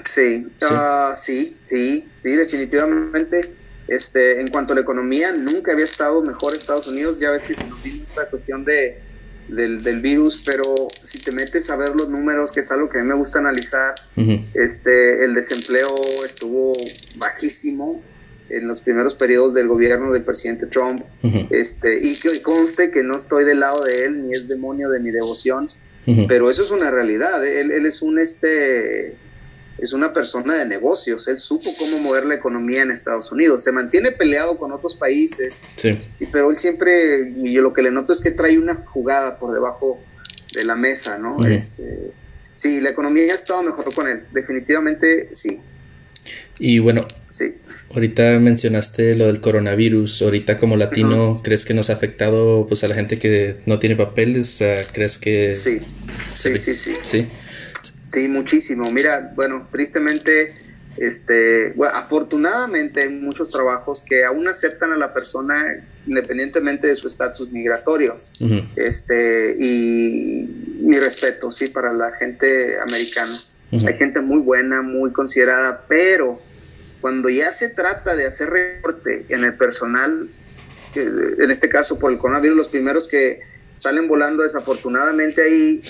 Sí, 0.04 0.45
sí, 0.60 0.67
ah, 0.69 1.13
sí, 1.15 1.58
sí, 1.65 2.06
definitivamente. 2.23 3.54
Este, 3.88 4.41
en 4.41 4.47
cuanto 4.47 4.73
a 4.73 4.75
la 4.75 4.82
economía, 4.82 5.32
nunca 5.34 5.73
había 5.73 5.86
estado 5.86 6.21
mejor 6.23 6.56
Estados 6.56 6.88
Unidos. 6.88 7.19
Ya 7.19 7.32
ves 7.32 7.45
que 7.45 7.56
se 7.56 7.65
nos 7.65 7.82
vino 7.84 8.04
esta 8.04 8.25
cuestión 8.25 8.65
de 8.65 8.99
del, 9.47 9.84
del, 9.84 10.01
virus, 10.01 10.43
pero 10.45 10.73
si 11.04 11.19
te 11.19 11.32
metes 11.32 11.69
a 11.69 11.75
ver 11.75 11.95
los 11.95 12.10
números, 12.10 12.51
que 12.51 12.62
es 12.62 12.71
algo 12.71 12.89
que 12.89 12.99
a 12.99 13.01
mí 13.01 13.08
me 13.08 13.15
gusta 13.15 13.39
analizar, 13.39 13.93
este, 14.56 15.23
el 15.23 15.36
desempleo 15.36 15.93
estuvo 16.25 16.73
bajísimo 17.17 18.01
en 18.49 18.67
los 18.67 18.81
primeros 18.81 19.15
periodos 19.15 19.53
del 19.53 19.67
gobierno 19.67 20.13
del 20.13 20.23
presidente 20.23 20.67
Trump, 20.67 21.03
este, 21.49 21.99
y 22.01 22.15
que 22.15 22.41
conste 22.41 22.91
que 22.91 23.03
no 23.03 23.17
estoy 23.17 23.43
del 23.43 23.60
lado 23.60 23.84
de 23.84 24.05
él, 24.05 24.27
ni 24.27 24.34
es 24.34 24.47
demonio 24.47 24.89
de 24.89 24.99
mi 24.99 25.12
devoción, 25.12 25.65
pero 26.27 26.49
eso 26.49 26.62
es 26.62 26.71
una 26.71 26.91
realidad, 26.91 27.45
él, 27.45 27.71
él 27.71 27.86
es 27.86 28.01
un 28.01 28.19
este 28.19 29.15
es 29.77 29.91
una 29.91 30.13
persona 30.13 30.55
de 30.55 30.65
negocios, 30.65 31.27
él 31.27 31.39
supo 31.39 31.69
cómo 31.77 31.97
mover 31.99 32.25
la 32.25 32.36
economía 32.36 32.81
en 32.81 32.91
Estados 32.91 33.31
Unidos, 33.31 33.63
se 33.63 33.71
mantiene 33.71 34.12
peleado 34.12 34.58
con 34.58 34.71
otros 34.71 34.95
países, 34.95 35.62
sí. 35.75 35.99
pero 36.31 36.49
él 36.49 36.58
siempre, 36.58 37.34
y 37.36 37.51
yo 37.51 37.62
lo 37.62 37.73
que 37.73 37.81
le 37.81 37.91
noto 37.91 38.13
es 38.13 38.21
que 38.21 38.31
trae 38.31 38.58
una 38.58 38.75
jugada 38.75 39.38
por 39.38 39.51
debajo 39.51 39.99
de 40.53 40.63
la 40.63 40.75
mesa, 40.75 41.17
¿no? 41.17 41.45
Este, 41.45 42.12
sí, 42.53 42.79
la 42.79 42.89
economía 42.89 43.23
ha 43.31 43.36
estado 43.36 43.63
mejor 43.63 43.93
con 43.93 44.08
él, 44.08 44.23
definitivamente 44.31 45.29
sí. 45.34 45.60
Y 46.57 46.79
bueno, 46.79 47.05
sí. 47.31 47.55
ahorita 47.93 48.39
mencionaste 48.39 49.15
lo 49.15 49.27
del 49.27 49.41
coronavirus, 49.41 50.21
ahorita 50.21 50.57
como 50.57 50.77
latino, 50.77 51.41
¿crees 51.43 51.65
que 51.65 51.73
nos 51.73 51.89
ha 51.89 51.93
afectado 51.93 52.65
pues 52.67 52.83
a 52.83 52.87
la 52.87 52.95
gente 52.95 53.17
que 53.19 53.57
no 53.65 53.79
tiene 53.79 53.95
papeles? 53.95 54.63
¿Crees 54.93 55.17
que... 55.17 55.53
Sí, 55.53 55.79
sí, 56.33 56.57
sí, 56.57 56.73
sí. 56.73 56.93
¿Sí? 57.01 57.27
Sí, 58.11 58.27
muchísimo. 58.29 58.89
Mira, 58.91 59.33
bueno, 59.35 59.67
tristemente, 59.71 60.53
este, 60.95 61.73
bueno, 61.73 61.97
afortunadamente 61.97 63.01
hay 63.01 63.09
muchos 63.09 63.49
trabajos 63.49 64.03
que 64.07 64.23
aún 64.23 64.47
aceptan 64.47 64.93
a 64.93 64.95
la 64.95 65.13
persona 65.13 65.83
independientemente 66.07 66.87
de 66.87 66.95
su 66.95 67.07
estatus 67.07 67.51
migratorio. 67.51 68.15
Este, 68.77 69.57
y 69.59 70.47
mi 70.79 70.97
respeto, 70.97 71.51
sí, 71.51 71.67
para 71.67 71.91
la 71.93 72.13
gente 72.13 72.79
americana. 72.79 73.33
Hay 73.85 73.97
gente 73.97 74.21
muy 74.21 74.39
buena, 74.39 74.81
muy 74.81 75.11
considerada, 75.11 75.83
pero 75.89 76.39
cuando 77.05 77.29
ya 77.29 77.51
se 77.51 77.69
trata 77.69 78.15
de 78.15 78.25
hacer 78.25 78.49
reporte 78.49 79.27
en 79.29 79.43
el 79.43 79.53
personal, 79.53 80.27
en 80.95 81.51
este 81.51 81.69
caso 81.69 81.99
por 81.99 82.11
el 82.11 82.17
coronavirus, 82.17 82.57
los 82.57 82.69
primeros 82.69 83.07
que 83.07 83.41
salen 83.75 84.07
volando 84.07 84.41
desafortunadamente 84.41 85.43
ahí 85.43 85.83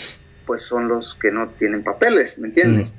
pues 0.45 0.63
son 0.63 0.89
los 0.89 1.15
que 1.15 1.31
no 1.31 1.51
tienen 1.57 1.85
papeles, 1.85 2.37
¿me 2.39 2.49
entiendes? 2.49 2.95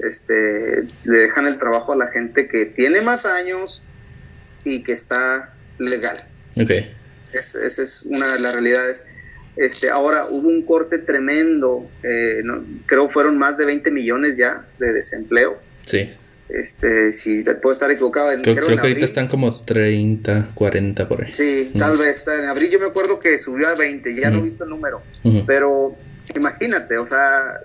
Este, 0.00 0.88
le 1.04 1.18
dejan 1.20 1.46
el 1.46 1.56
trabajo 1.56 1.92
a 1.92 1.96
la 1.96 2.08
gente 2.08 2.48
que 2.48 2.66
tiene 2.66 3.00
más 3.00 3.26
años 3.26 3.84
y 4.64 4.82
que 4.82 4.90
está 4.90 5.54
legal. 5.78 6.16
Ok. 6.60 6.70
esa 7.32 7.60
es 7.64 8.08
una 8.10 8.26
de 8.34 8.40
las 8.40 8.54
realidades. 8.54 9.06
Este, 9.54 9.88
ahora 9.88 10.26
hubo 10.28 10.48
un 10.48 10.62
corte 10.62 10.98
tremendo, 10.98 11.88
eh, 12.02 12.42
creo 12.86 13.08
fueron 13.08 13.38
más 13.38 13.56
de 13.56 13.66
20 13.66 13.92
millones 13.92 14.36
ya 14.36 14.66
de 14.80 14.92
desempleo. 14.92 15.62
Sí. 15.84 16.12
Este, 16.52 17.12
si 17.12 17.42
puedo 17.62 17.72
estar 17.72 17.90
equivocado. 17.90 18.30
creo, 18.42 18.56
que 18.56 18.72
ahorita 18.74 19.04
están 19.04 19.26
como 19.26 19.54
30, 19.54 20.50
40 20.54 21.08
por 21.08 21.24
ahí. 21.24 21.32
Sí, 21.32 21.72
tal 21.78 21.96
vez. 21.96 22.26
En 22.28 22.44
abril 22.44 22.70
yo 22.70 22.78
me 22.78 22.86
acuerdo 22.86 23.18
que 23.18 23.38
subió 23.38 23.68
a 23.68 23.74
20, 23.74 24.14
ya 24.14 24.30
no 24.30 24.38
he 24.38 24.42
visto 24.42 24.64
el 24.64 24.70
número. 24.70 25.02
Pero 25.46 25.96
imagínate, 26.36 26.98
o 26.98 27.06
sea, 27.06 27.60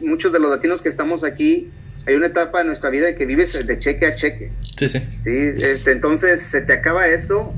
muchos 0.00 0.32
de 0.32 0.40
los 0.40 0.50
latinos 0.50 0.82
que 0.82 0.88
estamos 0.88 1.24
aquí, 1.24 1.70
hay 2.06 2.16
una 2.16 2.26
etapa 2.26 2.58
de 2.58 2.64
nuestra 2.64 2.90
vida 2.90 3.14
que 3.14 3.26
vives 3.26 3.64
de 3.64 3.78
cheque 3.78 4.06
a 4.06 4.16
cheque. 4.16 4.50
Sí, 4.76 4.88
sí. 4.88 5.00
Sí, 5.20 5.52
este, 5.58 5.92
entonces 5.92 6.42
se 6.42 6.62
te 6.62 6.72
acaba 6.72 7.06
eso 7.06 7.54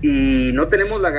y 0.00 0.52
no 0.54 0.68
tenemos 0.68 1.00
la, 1.00 1.10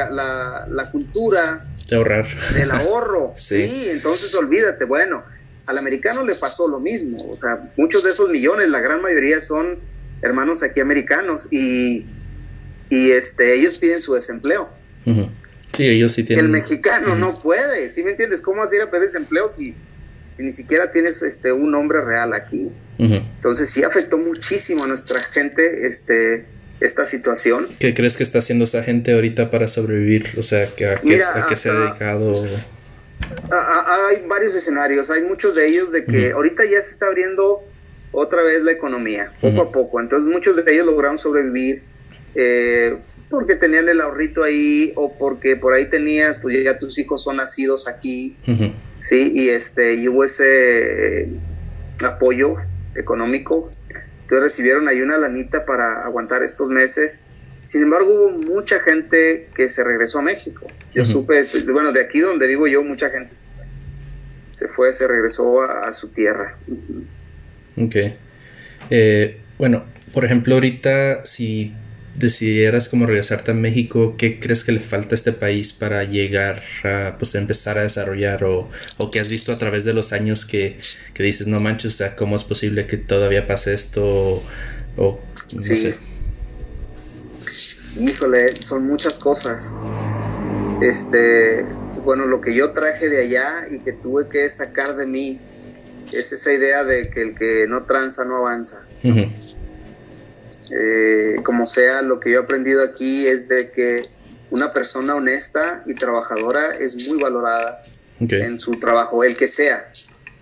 la, 0.69 0.91
cultura 0.91 1.59
de 1.89 1.95
ahorrar. 1.95 2.25
Del 2.53 2.71
ahorro. 2.71 3.33
sí. 3.35 3.89
entonces 3.89 4.33
olvídate, 4.35 4.85
bueno, 4.85 5.23
al 5.67 5.77
americano 5.77 6.23
le 6.23 6.35
pasó 6.35 6.67
lo 6.67 6.79
mismo. 6.79 7.17
O 7.29 7.37
sea, 7.39 7.71
muchos 7.77 8.03
de 8.03 8.11
esos 8.11 8.29
millones, 8.29 8.69
la 8.69 8.79
gran 8.79 9.01
mayoría 9.01 9.41
son 9.41 9.79
hermanos 10.21 10.63
aquí 10.63 10.79
americanos 10.79 11.47
y, 11.51 12.05
y 12.89 13.11
este, 13.11 13.55
ellos 13.55 13.77
piden 13.77 14.01
su 14.01 14.13
desempleo. 14.13 14.69
Sí, 15.73 15.87
ellos 15.87 16.11
sí 16.11 16.23
tienen. 16.23 16.45
El 16.45 16.51
mexicano 16.51 17.15
no 17.15 17.39
puede, 17.39 17.89
¿sí 17.89 18.03
me 18.03 18.11
entiendes? 18.11 18.41
¿Cómo 18.41 18.61
hacer 18.61 18.81
a 18.81 18.91
pedir 18.91 19.05
desempleo 19.05 19.51
si, 19.55 19.73
si 20.31 20.43
ni 20.43 20.51
siquiera 20.51 20.91
tienes 20.91 21.23
este, 21.23 21.51
un 21.51 21.71
nombre 21.71 22.01
real 22.01 22.33
aquí? 22.33 22.69
Entonces 22.97 23.69
sí 23.69 23.83
afectó 23.83 24.19
muchísimo 24.19 24.83
a 24.83 24.87
nuestra 24.87 25.21
gente 25.21 25.87
este, 25.87 26.45
esta 26.81 27.05
situación. 27.05 27.67
¿Qué 27.79 27.93
crees 27.93 28.15
que 28.15 28.23
está 28.23 28.39
haciendo 28.39 28.65
esa 28.65 28.83
gente 28.83 29.13
ahorita 29.13 29.49
para 29.49 29.67
sobrevivir? 29.67 30.29
O 30.37 30.43
sea, 30.43 30.65
¿a 30.65 30.95
qué, 31.47 31.55
se 31.55 31.69
ha 31.69 31.73
dedicado? 31.73 32.31
Hay 33.51 34.25
varios 34.27 34.55
escenarios, 34.55 35.09
hay 35.09 35.23
muchos 35.23 35.55
de 35.55 35.67
ellos 35.67 35.91
de 35.91 36.03
que 36.05 36.31
ahorita 36.31 36.63
ya 36.65 36.81
se 36.81 36.91
está 36.91 37.07
abriendo 37.07 37.63
otra 38.11 38.43
vez 38.43 38.63
la 38.63 38.71
economía, 38.71 39.31
poco 39.41 39.61
a 39.61 39.71
poco. 39.71 39.99
Entonces 39.99 40.27
muchos 40.31 40.63
de 40.63 40.71
ellos 40.71 40.85
lograron 40.85 41.17
sobrevivir 41.17 41.83
eh, 42.35 42.97
porque 43.29 43.55
tenían 43.55 43.89
el 43.89 44.01
ahorrito 44.01 44.43
ahí 44.43 44.93
o 44.95 45.17
porque 45.17 45.55
por 45.55 45.73
ahí 45.73 45.89
tenías, 45.89 46.39
pues 46.39 46.63
ya 46.63 46.77
tus 46.77 46.97
hijos 46.97 47.23
son 47.23 47.37
nacidos 47.37 47.87
aquí, 47.87 48.37
¿sí? 48.99 49.31
Y, 49.35 49.49
este, 49.49 49.93
y 49.95 50.07
hubo 50.07 50.23
ese 50.23 51.23
eh, 51.23 51.29
apoyo 52.05 52.55
económico. 52.95 53.65
Entonces 54.21 54.43
recibieron 54.43 54.87
ahí 54.87 55.01
una 55.01 55.17
lanita 55.17 55.65
para 55.65 56.05
aguantar 56.05 56.43
estos 56.43 56.69
meses. 56.69 57.19
Sin 57.63 57.83
embargo, 57.83 58.13
hubo 58.13 58.29
mucha 58.31 58.79
gente 58.79 59.49
que 59.55 59.69
se 59.69 59.83
regresó 59.83 60.19
a 60.19 60.21
México. 60.23 60.67
Yo 60.93 61.05
supe, 61.05 61.41
bueno, 61.71 61.91
de 61.91 62.01
aquí 62.01 62.19
donde 62.19 62.47
vivo 62.47 62.67
yo, 62.67 62.83
mucha 62.83 63.09
gente 63.09 63.35
se 64.61 64.67
fue, 64.67 64.93
se 64.93 65.07
regresó 65.07 65.63
a, 65.63 65.91
su 65.91 66.09
tierra. 66.09 66.55
Ok. 67.75 67.95
Eh, 68.91 69.41
bueno, 69.57 69.85
por 70.13 70.23
ejemplo, 70.23 70.53
ahorita 70.53 71.25
si 71.25 71.73
decidieras 72.13 72.87
como 72.87 73.07
regresarte 73.07 73.51
a 73.51 73.53
México, 73.55 74.15
¿qué 74.17 74.39
crees 74.39 74.63
que 74.63 74.71
le 74.71 74.79
falta 74.79 75.15
a 75.15 75.17
este 75.17 75.31
país 75.31 75.73
para 75.73 76.03
llegar 76.03 76.61
a 76.83 77.15
pues 77.17 77.33
empezar 77.33 77.79
a 77.79 77.83
desarrollar 77.83 78.43
o, 78.43 78.69
o 78.97 79.09
que 79.09 79.19
has 79.19 79.29
visto 79.29 79.51
a 79.51 79.57
través 79.57 79.83
de 79.83 79.93
los 79.93 80.13
años 80.13 80.45
que, 80.45 80.77
que, 81.15 81.23
dices, 81.23 81.47
no 81.47 81.59
manches, 81.59 81.95
o 81.95 81.97
sea, 81.97 82.15
¿cómo 82.15 82.35
es 82.35 82.43
posible 82.43 82.85
que 82.85 82.97
todavía 82.97 83.47
pase 83.47 83.73
esto? 83.73 84.43
O, 84.95 85.19
no 85.55 85.61
sé. 85.61 85.95
Híjole, 87.99 88.55
son 88.61 88.87
muchas 88.87 89.19
cosas. 89.19 89.73
Este, 90.81 91.65
bueno, 92.03 92.25
lo 92.25 92.41
que 92.41 92.55
yo 92.55 92.71
traje 92.71 93.09
de 93.09 93.21
allá 93.21 93.67
y 93.69 93.79
que 93.79 93.93
tuve 93.93 94.29
que 94.29 94.49
sacar 94.49 94.95
de 94.95 95.05
mí 95.07 95.39
es 96.11 96.31
esa 96.31 96.53
idea 96.53 96.83
de 96.83 97.09
que 97.09 97.21
el 97.21 97.35
que 97.35 97.65
no 97.67 97.83
tranza 97.83 98.25
no 98.25 98.37
avanza. 98.37 98.81
Eh, 100.73 101.35
como 101.43 101.65
sea, 101.65 102.01
lo 102.01 102.19
que 102.19 102.31
yo 102.31 102.39
he 102.39 102.43
aprendido 102.43 102.83
aquí 102.83 103.27
es 103.27 103.49
de 103.49 103.71
que 103.71 104.01
una 104.51 104.71
persona 104.71 105.15
honesta 105.15 105.83
y 105.85 105.95
trabajadora 105.95 106.75
es 106.79 107.07
muy 107.07 107.21
valorada 107.21 107.83
en 108.19 108.59
su 108.59 108.71
trabajo, 108.71 109.23
el 109.23 109.35
que 109.35 109.47
sea, 109.47 109.91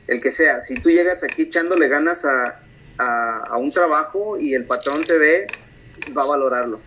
el 0.08 0.22
que 0.22 0.32
sea. 0.32 0.62
Si 0.62 0.76
tú 0.76 0.90
llegas 0.90 1.24
aquí 1.24 1.44
echándole 1.44 1.88
ganas 1.88 2.26
a, 2.26 2.60
a, 2.98 3.58
un 3.58 3.72
trabajo 3.72 4.40
y 4.40 4.54
el 4.54 4.66
patrón 4.66 5.04
te 5.04 5.18
ve, 5.18 5.48
va 6.16 6.24
a 6.24 6.28
valorarlo. 6.28 6.82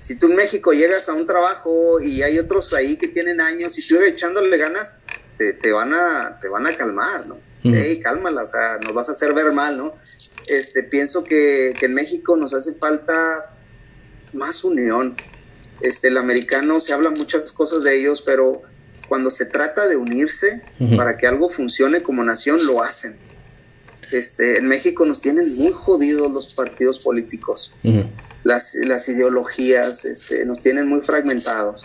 Si 0.00 0.14
tú 0.16 0.26
en 0.26 0.36
México 0.36 0.72
llegas 0.72 1.08
a 1.08 1.14
un 1.14 1.26
trabajo 1.26 2.00
y 2.00 2.22
hay 2.22 2.38
otros 2.38 2.72
ahí 2.74 2.96
que 2.96 3.08
tienen 3.08 3.40
años 3.40 3.78
y 3.78 3.86
tú 3.86 4.00
echándole 4.00 4.56
ganas, 4.56 4.94
te, 5.38 5.54
te, 5.54 5.72
van, 5.72 5.92
a, 5.94 6.38
te 6.40 6.48
van 6.48 6.66
a 6.66 6.76
calmar, 6.76 7.26
¿no? 7.26 7.38
Hey, 7.62 8.00
cálmala, 8.00 8.44
o 8.44 8.48
sea, 8.48 8.78
nos 8.80 8.94
vas 8.94 9.08
a 9.08 9.12
hacer 9.12 9.34
ver 9.34 9.50
mal, 9.52 9.76
¿no? 9.76 9.96
Este, 10.46 10.84
pienso 10.84 11.24
que, 11.24 11.76
en 11.80 11.94
México 11.94 12.36
nos 12.36 12.54
hace 12.54 12.74
falta 12.74 13.50
más 14.32 14.62
unión. 14.62 15.16
Este, 15.80 16.08
el 16.08 16.16
americano 16.16 16.78
se 16.78 16.92
habla 16.92 17.10
muchas 17.10 17.50
cosas 17.52 17.82
de 17.82 17.98
ellos, 17.98 18.22
pero 18.22 18.62
cuando 19.08 19.30
se 19.30 19.46
trata 19.46 19.88
de 19.88 19.96
unirse 19.96 20.62
para 20.96 21.16
que 21.16 21.26
algo 21.26 21.50
funcione 21.50 22.02
como 22.02 22.22
nación, 22.22 22.58
lo 22.66 22.82
hacen. 22.82 23.16
Este, 24.12 24.58
en 24.58 24.66
México 24.66 25.04
nos 25.04 25.20
tienen 25.20 25.46
muy 25.56 25.72
jodidos 25.72 26.30
los 26.30 26.54
partidos 26.54 26.98
políticos, 27.00 27.74
las, 28.44 28.74
las, 28.74 29.08
ideologías, 29.08 30.04
este, 30.04 30.46
nos 30.46 30.60
tienen 30.60 30.88
muy 30.88 31.00
fragmentados. 31.00 31.82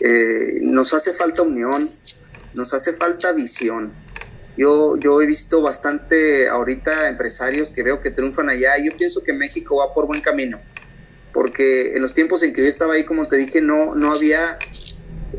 Eh, 0.00 0.58
nos 0.60 0.92
hace 0.92 1.12
falta 1.12 1.42
unión, 1.42 1.84
nos 2.54 2.74
hace 2.74 2.92
falta 2.92 3.32
visión. 3.32 3.92
Yo, 4.56 4.96
yo 4.96 5.22
he 5.22 5.26
visto 5.26 5.62
bastante 5.62 6.48
ahorita 6.48 7.08
empresarios 7.08 7.72
que 7.72 7.82
veo 7.82 8.00
que 8.00 8.10
triunfan 8.10 8.50
allá 8.50 8.76
y 8.78 8.90
yo 8.90 8.96
pienso 8.96 9.22
que 9.22 9.32
México 9.32 9.76
va 9.76 9.94
por 9.94 10.06
buen 10.06 10.20
camino, 10.20 10.60
porque 11.32 11.94
en 11.94 12.02
los 12.02 12.12
tiempos 12.12 12.42
en 12.42 12.52
que 12.52 12.62
yo 12.62 12.68
estaba 12.68 12.94
ahí, 12.94 13.04
como 13.04 13.24
te 13.24 13.36
dije, 13.36 13.60
no, 13.60 13.94
no 13.94 14.12
había 14.12 14.58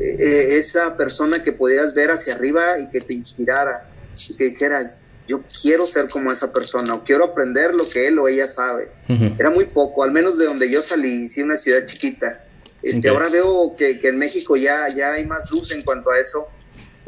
eh, 0.00 0.56
esa 0.58 0.96
persona 0.96 1.42
que 1.42 1.52
podías 1.52 1.94
ver 1.94 2.10
hacia 2.10 2.34
arriba 2.34 2.78
y 2.78 2.88
que 2.88 3.00
te 3.00 3.12
inspirara 3.12 3.90
y 4.28 4.34
que 4.34 4.44
dijeras, 4.44 5.00
yo 5.30 5.42
quiero 5.62 5.86
ser 5.86 6.08
como 6.08 6.30
esa 6.30 6.52
persona 6.52 6.94
o 6.94 7.02
quiero 7.02 7.24
aprender 7.24 7.74
lo 7.74 7.88
que 7.88 8.08
él 8.08 8.18
o 8.18 8.28
ella 8.28 8.46
sabe. 8.46 8.90
Era 9.38 9.50
muy 9.50 9.66
poco, 9.66 10.04
al 10.04 10.12
menos 10.12 10.38
de 10.38 10.44
donde 10.44 10.70
yo 10.70 10.82
salí, 10.82 11.28
sí, 11.28 11.42
una 11.42 11.56
ciudad 11.56 11.84
chiquita. 11.86 12.46
Este, 12.82 13.08
Ahora 13.08 13.28
veo 13.28 13.74
que, 13.76 14.00
que, 14.00 14.08
en 14.08 14.18
México 14.18 14.56
ya, 14.56 14.88
ya 14.88 15.12
hay 15.12 15.26
más 15.26 15.50
luz 15.50 15.72
en 15.72 15.82
cuanto 15.82 16.10
a 16.10 16.18
eso 16.18 16.48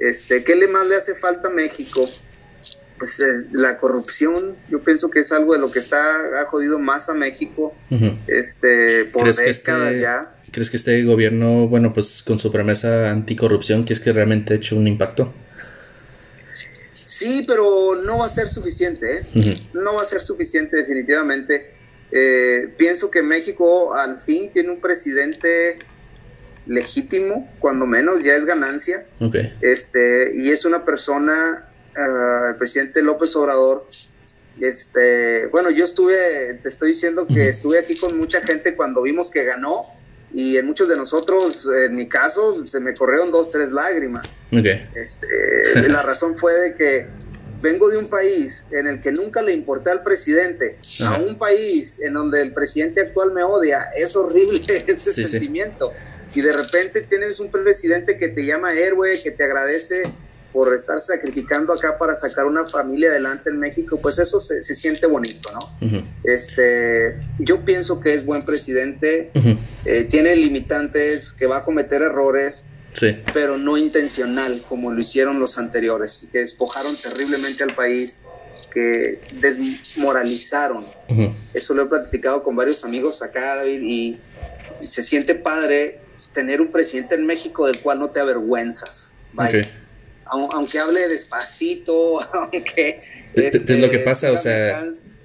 este, 0.03 0.43
¿Qué 0.43 0.57
le 0.57 0.67
más 0.67 0.89
le 0.89 0.97
hace 0.97 1.15
falta 1.15 1.49
a 1.49 1.51
México? 1.53 2.05
Pues 2.99 3.21
eh, 3.21 3.47
la 3.53 3.79
corrupción, 3.79 4.57
yo 4.69 4.81
pienso 4.81 5.11
que 5.11 5.21
es 5.21 5.31
algo 5.31 5.53
de 5.53 5.61
lo 5.61 5.71
que 5.71 5.79
está 5.79 6.41
ha 6.41 6.47
jodido 6.47 6.79
más 6.79 7.09
a 7.09 7.15
México 7.15 7.75
este, 8.27 9.07
por 9.07 9.23
¿Crees 9.23 9.37
décadas 9.37 9.93
este, 9.93 10.03
ya. 10.03 10.35
¿Crees 10.51 10.71
que 10.71 10.77
este 10.77 11.03
gobierno, 11.05 11.69
bueno, 11.69 11.93
pues 11.93 12.23
con 12.23 12.39
su 12.39 12.51
promesa 12.51 13.11
anticorrupción, 13.11 13.85
que 13.85 13.93
es 13.93 14.01
que 14.01 14.13
realmente 14.13 14.55
ha 14.55 14.57
hecho 14.57 14.77
un 14.77 14.89
impacto? 14.89 15.33
Sí, 17.13 17.45
pero 17.47 17.95
no 17.95 18.19
va 18.19 18.25
a 18.25 18.29
ser 18.31 18.49
suficiente, 18.49 19.19
¿eh? 19.19 19.57
No 19.75 19.97
va 19.97 20.03
a 20.03 20.05
ser 20.07 20.23
suficiente 20.23 20.79
definitivamente. 20.79 21.75
Eh, 22.11 22.73
pienso 22.79 23.11
que 23.11 23.23
México 23.23 23.95
al 23.95 24.19
fin 24.19 24.51
tiene 24.51 24.71
un 24.71 24.81
presidente 24.81 25.79
legítimo, 26.67 27.53
cuando 27.59 27.85
menos, 27.85 28.23
ya 28.23 28.35
es 28.35 28.47
ganancia. 28.47 29.07
Este, 29.61 30.33
y 30.35 30.51
es 30.51 30.65
una 30.65 30.87
persona, 30.87 31.69
ah, 31.95 32.47
el 32.53 32.57
presidente 32.57 33.03
López 33.03 33.37
Obrador, 33.37 33.87
este, 34.63 35.49
bueno, 35.49 35.71
yo 35.71 35.85
estuve, 35.85 36.15
te 36.63 36.69
estoy 36.71 36.93
diciendo 36.93 37.27
que 37.27 37.51
estuve 37.51 37.79
aquí 37.79 37.95
con 37.95 38.17
mucha 38.17 38.41
gente 38.41 38.75
cuando 38.75 39.03
vimos 39.03 39.31
que 39.31 39.45
ganó 39.45 39.83
y 40.35 40.57
en 40.57 40.67
muchos 40.67 40.89
de 40.89 40.97
nosotros, 40.97 41.69
en 41.87 41.95
mi 41.95 42.09
caso, 42.09 42.67
se 42.67 42.81
me 42.81 42.95
corrieron 42.95 43.31
dos, 43.31 43.51
tres 43.51 43.71
lágrimas. 43.71 44.27
Este, 44.95 45.89
la 45.89 46.03
razón 46.03 46.37
fue 46.39 46.53
de 46.53 46.75
que 46.75 47.07
vengo 47.61 47.89
de 47.89 47.99
un 47.99 48.09
país 48.09 48.67
en 48.73 48.87
el 48.87 49.01
que 49.01 49.13
nunca 49.13 49.41
le 49.41 49.53
importé 49.53 49.91
al 49.91 50.03
presidente, 50.03 50.79
a 51.07 51.19
un 51.19 51.39
país 51.39 52.01
en 52.03 52.15
donde 52.15 52.43
el 52.43 52.53
presidente 52.53 53.01
actual 53.03 53.33
me 53.33 53.45
odia. 53.45 53.91
Es 53.97 54.17
horrible 54.17 54.63
ese 54.87 55.13
sentimiento 55.27 55.93
y 56.35 56.41
de 56.41 56.53
repente 56.53 57.03
tienes 57.03 57.41
un 57.41 57.51
presidente 57.51 58.19
que 58.19 58.29
te 58.29 58.45
llama 58.45 58.73
héroe, 58.75 59.21
que 59.23 59.31
te 59.31 59.45
agradece 59.45 60.13
por 60.53 60.75
estar 60.75 61.01
sacrificando 61.01 61.73
acá 61.73 61.97
para 61.99 62.15
sacar 62.15 62.45
una 62.45 62.69
familia 62.69 63.11
adelante 63.11 63.51
en 63.51 63.59
México, 63.59 63.99
pues 64.01 64.19
eso 64.19 64.39
se, 64.39 64.63
siente 64.63 65.07
bonito, 65.07 65.51
¿no? 65.53 66.01
este, 66.25 67.19
yo 67.39 67.65
pienso 67.65 68.01
que 68.01 68.13
es 68.13 68.25
buen 68.25 68.45
presidente, 68.45 69.31
eh, 69.85 70.05
tiene 70.05 70.37
limitantes, 70.37 71.33
que 71.33 71.47
va 71.47 71.59
a 71.59 71.63
cometer 71.63 72.03
errores, 72.03 72.67
pero 73.33 73.57
no 73.57 73.79
intencional 73.79 74.61
como 74.69 74.93
lo 74.93 75.01
hicieron 75.01 75.41
los 75.41 75.57
anteriores, 75.59 76.29
que 76.31 76.41
despojaron 76.41 76.95
terriblemente 76.97 77.65
al 77.65 77.75
país, 77.75 78.21
que 78.73 79.21
desmoralizaron. 79.41 80.85
Eso 81.55 81.75
lo 81.75 81.85
he 81.85 81.87
platicado 81.87 82.43
con 82.43 82.57
varios 82.57 82.85
amigos 82.85 83.23
acá, 83.23 83.57
David, 83.57 83.83
y 83.83 84.21
se 84.81 85.03
siente 85.03 85.35
padre 85.35 86.01
tener 86.33 86.61
un 86.61 86.71
presidente 86.71 87.15
en 87.15 87.27
México 87.27 87.67
del 87.67 87.79
cual 87.79 87.99
no 87.99 88.11
te 88.11 88.21
avergüenzas. 88.21 89.13
Aunque 90.33 90.79
hable 90.79 91.09
despacito, 91.09 92.21
aunque... 92.35 92.97
es 92.97 93.09
lo 93.35 93.91
que 93.91 93.97
este, 93.97 93.99
pasa, 94.01 94.33
o 94.33 94.39
sea... 94.39 94.79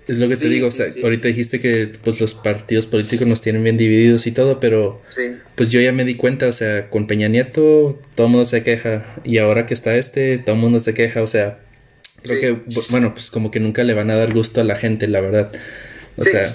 Es 0.07 0.19
lo 0.19 0.29
que 0.29 0.37
te 0.37 0.47
digo, 0.47 0.67
o 0.67 0.71
sea, 0.71 0.85
ahorita 1.03 1.27
dijiste 1.27 1.59
que 1.59 1.91
pues 2.01 2.21
los 2.21 2.33
partidos 2.33 2.85
políticos 2.85 3.27
nos 3.27 3.41
tienen 3.41 3.61
bien 3.61 3.75
divididos 3.75 4.25
y 4.25 4.31
todo, 4.31 4.57
pero 4.61 5.01
pues 5.55 5.69
yo 5.69 5.81
ya 5.81 5.91
me 5.91 6.05
di 6.05 6.15
cuenta, 6.15 6.47
o 6.47 6.53
sea, 6.53 6.89
con 6.89 7.07
Peña 7.07 7.27
Nieto 7.27 7.99
todo 8.15 8.27
el 8.27 8.31
mundo 8.31 8.45
se 8.45 8.63
queja 8.63 9.15
y 9.25 9.39
ahora 9.39 9.65
que 9.65 9.73
está 9.73 9.97
este, 9.97 10.37
todo 10.37 10.55
el 10.55 10.61
mundo 10.61 10.79
se 10.79 10.93
queja, 10.93 11.21
o 11.23 11.27
sea, 11.27 11.59
creo 12.23 12.39
que, 12.39 12.73
bueno, 12.89 13.13
pues 13.13 13.29
como 13.29 13.51
que 13.51 13.59
nunca 13.59 13.83
le 13.83 13.93
van 13.93 14.09
a 14.09 14.15
dar 14.15 14.33
gusto 14.33 14.61
a 14.61 14.63
la 14.63 14.77
gente, 14.77 15.07
la 15.07 15.19
verdad. 15.19 15.51
O 16.15 16.23
sea, 16.23 16.47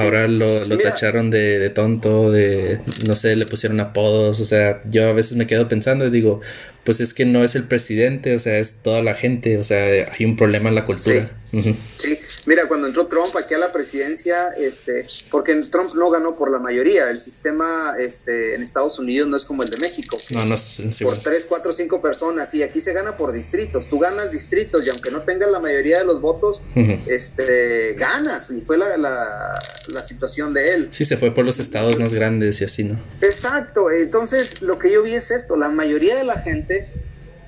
ahora 0.00 0.26
lo, 0.28 0.64
lo 0.64 0.78
tacharon 0.78 1.30
de, 1.30 1.58
de, 1.58 1.68
tonto, 1.68 2.30
de, 2.30 2.80
no 3.06 3.14
sé, 3.14 3.36
le 3.36 3.44
pusieron 3.44 3.78
apodos, 3.80 4.40
o 4.40 4.46
sea, 4.46 4.82
yo 4.88 5.08
a 5.08 5.12
veces 5.12 5.36
me 5.36 5.46
quedo 5.46 5.66
pensando 5.66 6.06
y 6.06 6.10
digo, 6.10 6.40
pues 6.84 7.00
es 7.00 7.12
que 7.12 7.24
no 7.24 7.44
es 7.44 7.54
el 7.54 7.64
presidente, 7.64 8.34
o 8.34 8.38
sea, 8.38 8.58
es 8.58 8.76
toda 8.82 9.02
la 9.02 9.14
gente, 9.14 9.58
o 9.58 9.64
sea, 9.64 10.06
hay 10.10 10.24
un 10.24 10.36
problema 10.36 10.70
en 10.70 10.74
la 10.74 10.86
cultura. 10.86 11.30
Sí, 11.44 11.60
sí. 11.60 12.18
mira, 12.46 12.68
cuando 12.68 12.86
entró 12.86 13.06
Trump 13.06 13.36
aquí 13.36 13.54
a 13.54 13.58
la 13.58 13.72
presidencia, 13.72 14.48
este, 14.56 15.04
porque 15.30 15.54
Trump 15.70 15.90
no 15.94 16.10
ganó 16.10 16.36
por 16.36 16.50
la 16.50 16.58
mayoría, 16.58 17.10
el 17.10 17.20
sistema 17.20 17.94
este, 17.98 18.54
en 18.54 18.62
Estados 18.62 18.98
Unidos 18.98 19.28
no 19.28 19.36
es 19.36 19.44
como 19.44 19.62
el 19.62 19.68
de 19.68 19.76
México. 19.78 20.18
No, 20.30 20.44
no 20.44 20.54
es, 20.54 20.78
Por 21.02 21.18
tres, 21.18 21.46
cuatro, 21.46 21.72
cinco 21.72 22.00
personas, 22.00 22.54
y 22.54 22.62
aquí 22.62 22.80
se 22.80 22.92
gana 22.92 23.16
por 23.16 23.32
distritos, 23.32 23.88
tú 23.88 23.98
ganas 23.98 24.30
distritos, 24.30 24.84
y 24.84 24.88
aunque 24.88 25.10
no 25.10 25.20
tengas 25.20 25.50
la 25.50 25.60
mayoría 25.60 25.98
de 25.98 26.04
los 26.06 26.20
votos, 26.20 26.62
este, 27.06 27.94
ganas, 27.94 28.50
y 28.50 28.62
fue 28.62 28.78
la, 28.78 28.96
la, 28.96 29.54
la 29.92 30.02
situación 30.02 30.54
de 30.54 30.74
él. 30.74 30.88
Sí, 30.92 31.04
se 31.04 31.16
fue 31.16 31.34
por 31.34 31.44
los 31.44 31.58
estados 31.58 31.98
más 31.98 32.14
grandes 32.14 32.60
y 32.60 32.64
así, 32.64 32.84
¿no? 32.84 32.98
Exacto, 33.20 33.90
entonces 33.90 34.62
lo 34.62 34.78
que 34.78 34.90
yo 34.90 35.02
vi 35.02 35.14
es 35.14 35.30
esto, 35.30 35.56
la 35.56 35.68
mayoría 35.68 36.16
de 36.16 36.24
la 36.24 36.40
gente 36.40 36.69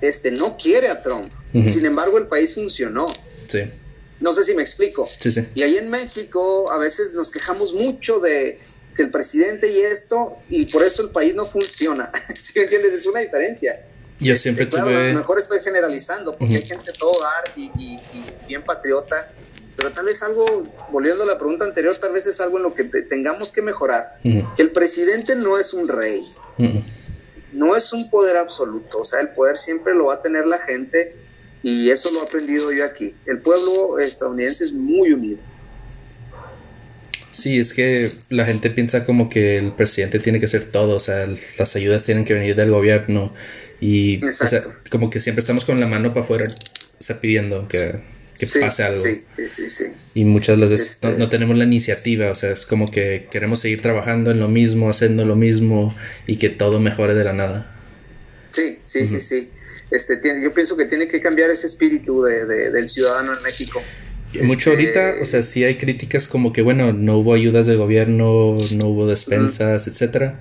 este, 0.00 0.30
no 0.32 0.56
quiere 0.56 0.88
a 0.88 1.02
Trump, 1.02 1.32
sin 1.52 1.84
embargo 1.84 2.18
el 2.18 2.26
país 2.26 2.54
funcionó. 2.54 3.06
Sí. 3.46 3.60
No 4.20 4.32
sé 4.32 4.44
si 4.44 4.54
me 4.54 4.62
explico. 4.62 5.06
Sí, 5.06 5.30
sí. 5.30 5.48
Y 5.54 5.62
ahí 5.62 5.76
en 5.76 5.90
México 5.90 6.70
a 6.70 6.78
veces 6.78 7.12
nos 7.12 7.30
quejamos 7.30 7.72
mucho 7.72 8.20
de 8.20 8.60
que 8.94 9.02
el 9.02 9.10
presidente 9.10 9.70
y 9.70 9.80
esto, 9.80 10.38
y 10.48 10.66
por 10.66 10.82
eso 10.84 11.02
el 11.02 11.10
país 11.10 11.34
no 11.34 11.44
funciona. 11.44 12.10
¿Sí 12.36 12.52
me 12.56 12.64
entiendes? 12.64 12.92
Es 12.94 13.06
una 13.06 13.20
diferencia. 13.20 13.86
Yo 14.20 14.36
siempre 14.36 14.68
claro, 14.68 14.88
a 14.88 15.08
lo 15.08 15.14
mejor 15.14 15.38
estoy 15.38 15.60
generalizando, 15.64 16.36
porque 16.38 16.54
hay 16.54 16.62
gente 16.62 16.92
todo 16.96 17.12
dar 17.20 17.52
y, 17.56 17.64
y, 17.76 17.94
y, 17.94 18.24
bien 18.46 18.64
patriota, 18.64 19.32
pero 19.76 19.90
tal 19.90 20.04
vez 20.04 20.22
algo, 20.22 20.46
volviendo 20.92 21.24
a 21.24 21.26
la 21.26 21.38
pregunta 21.38 21.64
anterior, 21.64 21.96
tal 21.96 22.12
vez 22.12 22.26
es 22.26 22.40
algo 22.40 22.58
en 22.58 22.62
lo 22.62 22.74
que 22.74 22.84
te, 22.84 23.02
tengamos 23.02 23.50
que 23.50 23.62
mejorar. 23.62 24.20
Que 24.22 24.62
el 24.62 24.70
presidente 24.70 25.34
no 25.34 25.58
es 25.58 25.72
un 25.72 25.88
rey, 25.88 26.22
no 27.52 27.76
es 27.76 27.92
un 27.92 28.08
poder 28.10 28.36
absoluto, 28.36 29.00
o 29.00 29.04
sea, 29.04 29.20
el 29.20 29.28
poder 29.30 29.58
siempre 29.58 29.94
lo 29.94 30.06
va 30.06 30.14
a 30.14 30.22
tener 30.22 30.46
la 30.46 30.58
gente 30.58 31.16
y 31.62 31.90
eso 31.90 32.10
lo 32.12 32.20
he 32.20 32.22
aprendido 32.22 32.72
yo 32.72 32.84
aquí. 32.84 33.14
El 33.26 33.38
pueblo 33.38 33.98
estadounidense 33.98 34.64
es 34.64 34.72
muy 34.72 35.12
unido. 35.12 35.38
Sí, 37.30 37.58
es 37.58 37.72
que 37.72 38.10
la 38.28 38.44
gente 38.44 38.68
piensa 38.70 39.06
como 39.06 39.30
que 39.30 39.56
el 39.56 39.72
presidente 39.72 40.18
tiene 40.18 40.38
que 40.38 40.46
hacer 40.46 40.66
todo, 40.66 40.96
o 40.96 41.00
sea, 41.00 41.26
las 41.26 41.76
ayudas 41.76 42.04
tienen 42.04 42.24
que 42.24 42.34
venir 42.34 42.54
del 42.54 42.70
gobierno 42.70 43.32
y 43.80 44.22
o 44.24 44.32
sea, 44.32 44.62
como 44.90 45.08
que 45.08 45.18
siempre 45.18 45.40
estamos 45.40 45.64
con 45.64 45.80
la 45.80 45.86
mano 45.86 46.12
para 46.12 46.24
afuera, 46.24 46.46
o 46.46 47.02
sea, 47.02 47.20
pidiendo 47.20 47.66
que, 47.68 48.00
que 48.38 48.46
Sí, 48.46 48.58
pase 48.60 48.82
algo. 48.82 49.02
Sí, 49.02 49.18
sí, 49.36 49.48
sí, 49.48 49.68
sí. 49.70 49.84
Y 50.14 50.24
muchas 50.24 50.58
veces 50.58 50.80
Este- 50.92 51.08
no, 51.10 51.18
no 51.18 51.28
tenemos 51.28 51.56
la 51.56 51.64
iniciativa, 51.64 52.30
o 52.30 52.34
sea, 52.34 52.50
es 52.52 52.66
como 52.66 52.86
que 52.86 53.28
queremos 53.30 53.60
seguir 53.60 53.80
trabajando 53.82 54.30
en 54.30 54.38
lo 54.40 54.48
mismo, 54.48 54.90
haciendo 54.90 55.24
lo 55.24 55.36
mismo 55.36 55.94
y 56.26 56.36
que 56.36 56.48
todo 56.48 56.80
mejore 56.80 57.14
de 57.14 57.24
la 57.24 57.32
nada. 57.32 57.70
Sí, 58.50 58.78
sí, 58.82 59.06
sí, 59.06 59.20
sí. 59.20 59.50
Este, 59.90 60.16
tiene, 60.16 60.42
yo 60.42 60.52
pienso 60.52 60.76
que 60.76 60.86
tiene 60.86 61.08
que 61.08 61.20
cambiar 61.20 61.50
ese 61.50 61.66
espíritu 61.66 62.22
de, 62.22 62.46
de- 62.46 62.70
del 62.70 62.88
ciudadano 62.88 63.32
en 63.36 63.42
México. 63.42 63.82
Mucho 64.42 64.70
Este, 64.72 64.84
ahorita, 65.00 65.22
o 65.22 65.26
sea, 65.26 65.42
sí 65.42 65.62
hay 65.64 65.76
críticas 65.76 66.26
como 66.26 66.52
que, 66.54 66.62
bueno, 66.62 66.92
no 66.94 67.18
hubo 67.18 67.34
ayudas 67.34 67.66
del 67.66 67.76
gobierno, 67.76 68.56
no 68.76 68.86
hubo 68.88 69.06
despensas, 69.06 69.86
etcétera, 69.86 70.40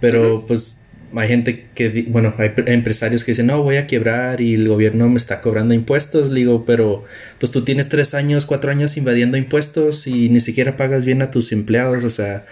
pero 0.00 0.44
pues 0.46 0.80
hay 1.16 1.28
gente 1.28 1.66
que, 1.74 2.06
bueno, 2.08 2.34
hay 2.38 2.50
pre- 2.50 2.72
empresarios 2.72 3.24
que 3.24 3.32
dicen, 3.32 3.46
no, 3.46 3.62
voy 3.62 3.76
a 3.76 3.86
quebrar 3.86 4.40
y 4.40 4.54
el 4.54 4.68
gobierno 4.68 5.08
me 5.08 5.16
está 5.16 5.40
cobrando 5.40 5.74
impuestos, 5.74 6.30
le 6.30 6.40
digo, 6.40 6.64
pero 6.64 7.04
pues 7.38 7.52
tú 7.52 7.62
tienes 7.64 7.88
tres 7.88 8.14
años, 8.14 8.46
cuatro 8.46 8.70
años 8.70 8.96
invadiendo 8.96 9.36
impuestos 9.36 10.06
y 10.06 10.28
ni 10.28 10.40
siquiera 10.40 10.76
pagas 10.76 11.04
bien 11.04 11.22
a 11.22 11.30
tus 11.30 11.52
empleados, 11.52 12.04
o 12.04 12.10
sea, 12.10 12.44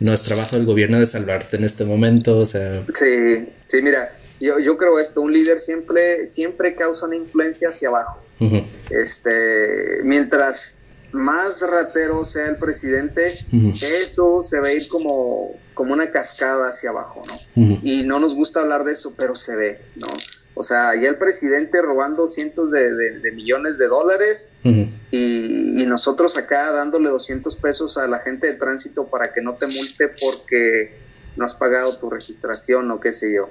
no 0.00 0.12
es 0.12 0.22
trabajo 0.22 0.56
del 0.56 0.66
gobierno 0.66 0.98
de 0.98 1.06
salvarte 1.06 1.56
en 1.56 1.64
este 1.64 1.84
momento, 1.84 2.38
o 2.38 2.46
sea, 2.46 2.82
Sí, 2.94 3.48
sí, 3.66 3.82
mira, 3.82 4.08
yo, 4.40 4.58
yo 4.58 4.76
creo 4.76 4.98
esto, 4.98 5.20
un 5.20 5.32
líder 5.32 5.58
siempre, 5.60 6.26
siempre 6.26 6.74
causa 6.74 7.06
una 7.06 7.16
influencia 7.16 7.68
hacia 7.68 7.88
abajo. 7.88 8.20
Este, 8.90 10.02
mientras 10.02 10.76
más 11.14 11.60
ratero 11.62 12.24
sea 12.24 12.48
el 12.48 12.56
presidente, 12.56 13.34
eso 13.82 14.40
se 14.44 14.60
va 14.60 14.68
a 14.68 14.72
ir 14.72 14.88
como, 14.88 15.52
como 15.74 15.92
una 15.94 16.10
cascada 16.10 16.68
hacia 16.68 16.90
abajo, 16.90 17.22
¿no? 17.26 17.34
Y 17.82 18.02
no 18.04 18.18
nos 18.20 18.34
gusta 18.34 18.60
hablar 18.60 18.84
de 18.84 18.92
eso, 18.92 19.14
pero 19.16 19.34
se 19.36 19.54
ve, 19.56 19.80
¿no? 19.96 20.06
O 20.56 20.62
sea, 20.62 20.94
ya 20.94 21.08
el 21.08 21.18
presidente 21.18 21.82
robando 21.82 22.26
cientos 22.28 22.70
de, 22.70 22.92
de- 22.94 23.18
de 23.20 23.32
millones 23.32 23.76
de 23.78 23.88
dólares 23.88 24.50
y, 25.10 25.82
y 25.82 25.86
nosotros 25.86 26.36
acá 26.38 26.70
dándole 26.72 27.08
200 27.08 27.56
pesos 27.56 27.96
a 27.98 28.06
la 28.06 28.18
gente 28.20 28.46
de 28.46 28.54
tránsito 28.54 29.06
para 29.08 29.32
que 29.32 29.40
no 29.40 29.54
te 29.56 29.66
multe 29.66 30.10
porque 30.20 30.96
no 31.36 31.44
has 31.44 31.54
pagado 31.54 31.98
tu 31.98 32.08
registración 32.08 32.88
o 32.92 33.00
qué 33.00 33.12
sé 33.12 33.32
yo. 33.34 33.48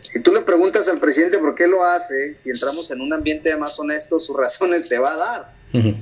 Si 0.00 0.20
tú 0.22 0.32
le 0.32 0.40
preguntas 0.42 0.88
al 0.88 0.98
presidente 0.98 1.38
por 1.38 1.54
qué 1.54 1.66
lo 1.66 1.84
hace, 1.84 2.36
si 2.36 2.50
entramos 2.50 2.90
en 2.90 3.00
un 3.00 3.12
ambiente 3.12 3.56
más 3.56 3.78
honesto, 3.78 4.18
sus 4.18 4.36
razones 4.36 4.88
te 4.88 4.98
va 4.98 5.12
a 5.12 5.16
dar. 5.16 5.54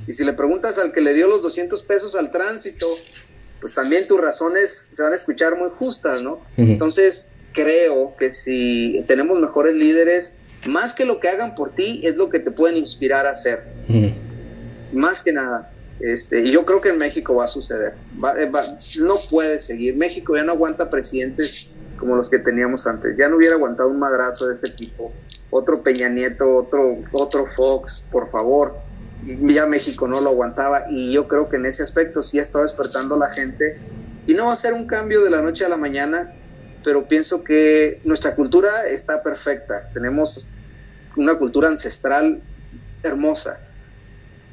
Y 0.07 0.13
si 0.13 0.23
le 0.23 0.33
preguntas 0.33 0.77
al 0.79 0.91
que 0.93 1.01
le 1.01 1.13
dio 1.13 1.27
los 1.27 1.41
200 1.41 1.83
pesos 1.83 2.15
al 2.15 2.31
tránsito, 2.31 2.87
pues 3.61 3.73
también 3.73 4.07
tus 4.07 4.19
razones 4.19 4.89
se 4.91 5.03
van 5.03 5.13
a 5.13 5.15
escuchar 5.15 5.57
muy 5.57 5.69
justas, 5.77 6.23
¿no? 6.23 6.43
Entonces, 6.71 7.29
creo 7.53 8.15
que 8.17 8.31
si 8.31 9.03
tenemos 9.07 9.39
mejores 9.39 9.73
líderes, 9.73 10.35
más 10.65 10.93
que 10.93 11.05
lo 11.05 11.19
que 11.19 11.29
hagan 11.29 11.53
por 11.55 11.75
ti, 11.75 12.01
es 12.05 12.15
lo 12.15 12.29
que 12.29 12.39
te 12.39 12.51
pueden 12.51 12.77
inspirar 12.77 13.25
a 13.27 13.31
hacer, 13.31 13.59
más 14.91 15.21
que 15.23 15.33
nada. 15.33 15.69
Este, 15.99 16.39
y 16.41 16.51
yo 16.51 16.65
creo 16.65 16.79
que 16.81 16.89
en 16.89 16.97
México 16.97 17.35
va 17.35 17.45
a 17.45 17.47
suceder. 17.49 17.97
Va- 18.23 18.33
eh, 18.41 18.49
va- 18.49 18.63
no 19.01 19.15
puede 19.29 19.59
seguir. 19.59 19.97
México 19.97 20.35
ya 20.37 20.43
no 20.45 20.53
aguanta 20.53 20.89
presidentes 20.89 21.75
como 21.99 22.15
los 22.15 22.29
que 22.29 22.39
teníamos 22.39 22.87
antes. 22.87 23.15
Ya 23.17 23.29
no 23.29 23.35
hubiera 23.35 23.55
aguantado 23.55 23.89
un 23.89 23.99
madrazo 23.99 24.47
de 24.47 24.55
ese 24.55 24.69
tipo. 24.69 25.13
Otro 25.49 25.83
Peña 25.83 26.09
Nieto, 26.09 26.55
otro, 26.55 26.99
otro 27.11 27.45
Fox, 27.45 28.05
por 28.11 28.31
favor. 28.31 28.73
Ya 29.23 29.65
México 29.65 30.07
no 30.07 30.21
lo 30.21 30.29
aguantaba 30.29 30.85
y 30.89 31.11
yo 31.11 31.27
creo 31.27 31.49
que 31.49 31.57
en 31.57 31.65
ese 31.65 31.83
aspecto 31.83 32.21
sí 32.21 32.39
ha 32.39 32.41
estado 32.41 32.63
despertando 32.63 33.17
la 33.19 33.29
gente. 33.29 33.77
Y 34.25 34.33
no 34.33 34.45
va 34.45 34.53
a 34.53 34.55
ser 34.55 34.73
un 34.73 34.87
cambio 34.87 35.23
de 35.23 35.29
la 35.29 35.41
noche 35.41 35.65
a 35.65 35.69
la 35.69 35.77
mañana, 35.77 36.33
pero 36.83 37.07
pienso 37.07 37.43
que 37.43 37.99
nuestra 38.05 38.33
cultura 38.33 38.69
está 38.89 39.21
perfecta. 39.21 39.89
Tenemos 39.93 40.47
una 41.17 41.35
cultura 41.37 41.67
ancestral 41.67 42.41
hermosa, 43.03 43.59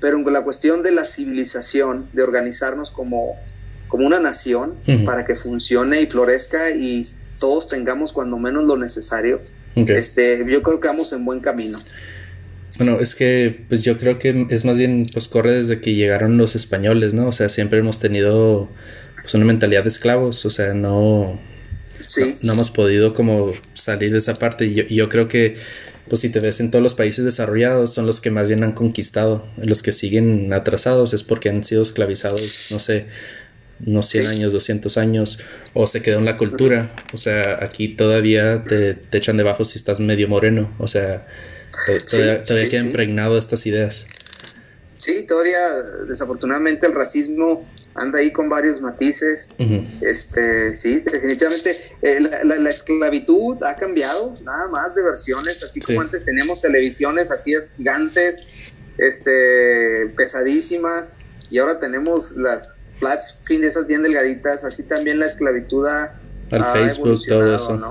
pero 0.00 0.18
en 0.18 0.32
la 0.32 0.42
cuestión 0.42 0.82
de 0.82 0.90
la 0.90 1.04
civilización, 1.04 2.08
de 2.12 2.22
organizarnos 2.22 2.90
como, 2.90 3.36
como 3.88 4.06
una 4.06 4.18
nación 4.18 4.76
para 5.04 5.24
que 5.24 5.36
funcione 5.36 6.00
y 6.00 6.06
florezca 6.06 6.70
y 6.70 7.04
todos 7.38 7.68
tengamos 7.68 8.12
cuando 8.12 8.38
menos 8.38 8.64
lo 8.64 8.76
necesario, 8.76 9.40
este, 9.74 10.44
yo 10.48 10.62
creo 10.62 10.80
que 10.80 10.88
vamos 10.88 11.12
en 11.12 11.24
buen 11.24 11.40
camino. 11.40 11.78
Bueno, 12.78 12.98
es 12.98 13.14
que 13.14 13.64
pues 13.68 13.84
yo 13.84 13.96
creo 13.96 14.18
que 14.18 14.46
es 14.50 14.64
más 14.64 14.76
bien 14.76 15.06
pues 15.12 15.28
corre 15.28 15.52
desde 15.52 15.80
que 15.80 15.94
llegaron 15.94 16.36
los 16.36 16.56
españoles, 16.56 17.14
¿no? 17.14 17.28
O 17.28 17.32
sea, 17.32 17.48
siempre 17.48 17.78
hemos 17.78 18.00
tenido 18.00 18.68
pues 19.20 19.34
una 19.34 19.44
mentalidad 19.44 19.84
de 19.84 19.88
esclavos, 19.88 20.44
o 20.44 20.50
sea, 20.50 20.74
no 20.74 21.38
Sí, 22.00 22.36
no, 22.42 22.48
no 22.48 22.52
hemos 22.54 22.70
podido 22.70 23.14
como 23.14 23.52
salir 23.74 24.12
de 24.12 24.18
esa 24.18 24.34
parte 24.34 24.66
y 24.66 24.74
yo, 24.74 24.84
y 24.88 24.96
yo 24.96 25.08
creo 25.08 25.28
que 25.28 25.56
pues 26.08 26.20
si 26.20 26.28
te 26.28 26.40
ves 26.40 26.60
en 26.60 26.70
todos 26.70 26.82
los 26.82 26.94
países 26.94 27.24
desarrollados 27.24 27.92
son 27.92 28.06
los 28.06 28.20
que 28.20 28.30
más 28.30 28.46
bien 28.46 28.62
han 28.62 28.72
conquistado, 28.72 29.46
los 29.56 29.82
que 29.82 29.92
siguen 29.92 30.52
atrasados 30.52 31.14
es 31.14 31.22
porque 31.22 31.48
han 31.48 31.64
sido 31.64 31.82
esclavizados, 31.82 32.68
no 32.70 32.78
sé, 32.78 33.06
unos 33.84 34.08
100 34.08 34.24
Sí. 34.24 34.30
años, 34.30 34.52
200 34.52 34.96
años, 34.96 35.38
o 35.74 35.86
se 35.86 36.00
quedó 36.02 36.18
en 36.20 36.24
la 36.24 36.36
cultura, 36.36 36.90
o 37.12 37.16
sea, 37.18 37.58
aquí 37.62 37.94
todavía 37.96 38.64
te, 38.64 38.94
te 38.94 39.18
echan 39.18 39.36
debajo 39.36 39.64
si 39.64 39.76
estás 39.78 40.00
medio 40.00 40.28
moreno, 40.28 40.72
o 40.78 40.86
sea, 40.88 41.26
Sí, 41.86 41.92
todavía, 42.10 42.42
todavía 42.42 42.64
sí, 42.64 42.70
queda 42.70 42.80
impregnado 42.86 43.36
estas 43.36 43.66
ideas. 43.66 44.06
sí, 44.98 45.24
todavía 45.26 45.58
desafortunadamente 46.08 46.86
el 46.86 46.94
racismo 46.94 47.68
anda 47.94 48.18
ahí 48.18 48.32
con 48.32 48.48
varios 48.48 48.80
matices. 48.80 49.48
Este, 50.00 50.72
sí, 50.74 51.00
definitivamente 51.00 51.70
eh, 52.02 52.18
la, 52.20 52.44
la- 52.44 52.56
la 52.56 52.70
esclavitud 52.70 53.56
ha 53.62 53.74
cambiado, 53.76 54.34
nada 54.42 54.68
más 54.68 54.94
de 54.94 55.02
versiones, 55.02 55.62
así 55.62 55.80
como 55.80 56.00
antes 56.00 56.24
teníamos 56.24 56.60
televisiones 56.62 57.30
así 57.30 57.52
es, 57.52 57.72
gigantes, 57.76 58.46
este, 58.98 60.12
pesadísimas, 60.16 61.12
y 61.50 61.58
ahora 61.58 61.78
tenemos 61.78 62.32
las 62.32 62.85
flat 62.98 63.20
screen 63.22 63.62
de 63.62 63.68
esas 63.68 63.86
bien 63.86 64.02
delgaditas, 64.02 64.64
así 64.64 64.82
también 64.84 65.18
la 65.18 65.26
esclavitud 65.26 65.86
ha, 65.86 66.18
Al 66.50 66.62
ha 66.62 66.72
Facebook, 66.72 67.18
todo 67.28 67.54
eso. 67.56 67.90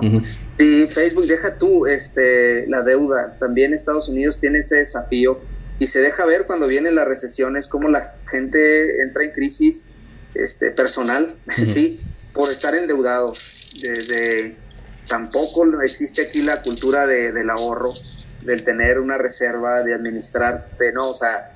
Sí, 0.58 0.88
Facebook, 0.88 1.26
deja 1.28 1.58
tú 1.58 1.86
este, 1.86 2.66
la 2.68 2.82
deuda. 2.84 3.38
También 3.40 3.74
Estados 3.74 4.08
Unidos 4.10 4.40
tiene 4.40 4.60
ese 4.60 4.78
desafío 4.78 5.42
y 5.80 5.88
se 5.88 6.00
deja 6.00 6.26
ver 6.26 6.44
cuando 6.48 6.68
vienen 6.68 6.96
las 6.96 7.06
recesiones, 7.08 7.68
cómo 7.68 7.90
la 7.90 8.16
gente 8.32 9.02
entra 9.04 9.24
en 9.26 9.32
crisis 9.32 9.86
este, 10.34 10.72
personal, 10.72 11.38
sí, 11.50 12.02
por 12.34 12.50
estar 12.52 12.74
endeudado. 12.76 13.34
De, 13.82 13.90
de- 13.92 14.60
tampoco 15.08 15.66
existe 15.84 16.24
aquí 16.24 16.42
la 16.42 16.62
cultura 16.62 17.06
de- 17.06 17.32
del 17.32 17.50
ahorro, 17.50 17.94
del 18.42 18.64
tener 18.64 19.00
una 19.00 19.18
reserva, 19.18 19.84
de 19.84 19.94
administrar, 19.94 20.72
de 20.80 20.92
no, 20.94 21.10
o 21.10 21.14
sea, 21.16 21.52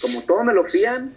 como 0.00 0.22
todo 0.22 0.44
me 0.44 0.54
lo 0.54 0.64
fían, 0.64 1.14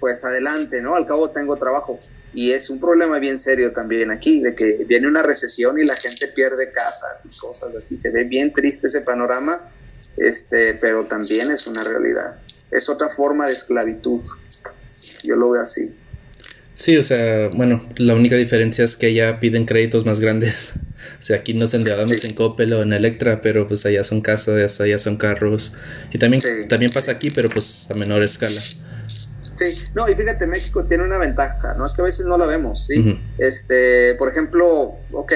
pues 0.00 0.24
adelante, 0.24 0.80
¿no? 0.80 0.96
Al 0.96 1.06
cabo 1.06 1.30
tengo 1.30 1.56
trabajo. 1.56 1.98
y 2.34 2.52
es 2.52 2.70
un 2.70 2.78
problema 2.78 3.18
bien 3.18 3.38
serio 3.38 3.72
también 3.72 4.10
aquí, 4.10 4.40
de 4.40 4.54
que 4.54 4.84
viene 4.86 5.08
una 5.08 5.22
recesión 5.22 5.78
y 5.78 5.84
la 5.84 5.96
gente 5.96 6.28
pierde 6.28 6.72
casas 6.72 7.24
y 7.24 7.38
cosas 7.38 7.74
así. 7.76 7.96
Se 7.96 8.10
ve 8.10 8.24
bien 8.24 8.52
triste 8.52 8.88
ese 8.88 9.00
panorama, 9.00 9.70
este, 10.16 10.74
pero 10.74 11.06
también 11.06 11.50
es 11.50 11.66
una 11.66 11.82
realidad. 11.82 12.36
Es 12.70 12.88
otra 12.88 13.08
forma 13.08 13.46
de 13.46 13.54
esclavitud. 13.54 14.20
Yo 15.24 15.36
lo 15.36 15.50
veo 15.50 15.62
así. 15.62 15.90
Sí, 16.78 16.96
o 16.96 17.02
sea, 17.02 17.48
bueno, 17.56 17.84
la 17.96 18.14
única 18.14 18.36
diferencia 18.36 18.84
es 18.84 18.94
que 18.94 19.06
allá 19.06 19.40
piden 19.40 19.64
créditos 19.64 20.06
más 20.06 20.20
grandes. 20.20 20.74
O 21.18 21.22
sea, 21.22 21.38
aquí 21.38 21.54
nos 21.54 21.74
endeudamos 21.74 22.22
en 22.22 22.34
Coppel 22.34 22.72
o 22.72 22.82
en 22.82 22.92
Electra, 22.92 23.40
pero 23.40 23.66
pues 23.66 23.84
allá 23.86 24.04
son 24.04 24.20
casas, 24.20 24.80
allá 24.80 24.98
son 24.98 25.16
carros. 25.16 25.72
Y 26.12 26.18
también, 26.18 26.42
también 26.68 26.92
pasa 26.92 27.10
aquí, 27.10 27.30
pero 27.30 27.48
pues 27.50 27.90
a 27.90 27.94
menor 27.94 28.22
escala. 28.22 28.60
Sí, 29.58 29.84
no, 29.94 30.08
y 30.08 30.14
fíjate, 30.14 30.46
México 30.46 30.84
tiene 30.86 31.04
una 31.04 31.18
ventaja, 31.18 31.74
¿no? 31.76 31.84
Es 31.84 31.94
que 31.94 32.02
a 32.02 32.04
veces 32.04 32.26
no 32.26 32.38
la 32.38 32.46
vemos, 32.46 32.86
¿sí? 32.86 33.20
Este, 33.38 34.14
por 34.14 34.30
ejemplo, 34.30 35.00
ok, 35.10 35.32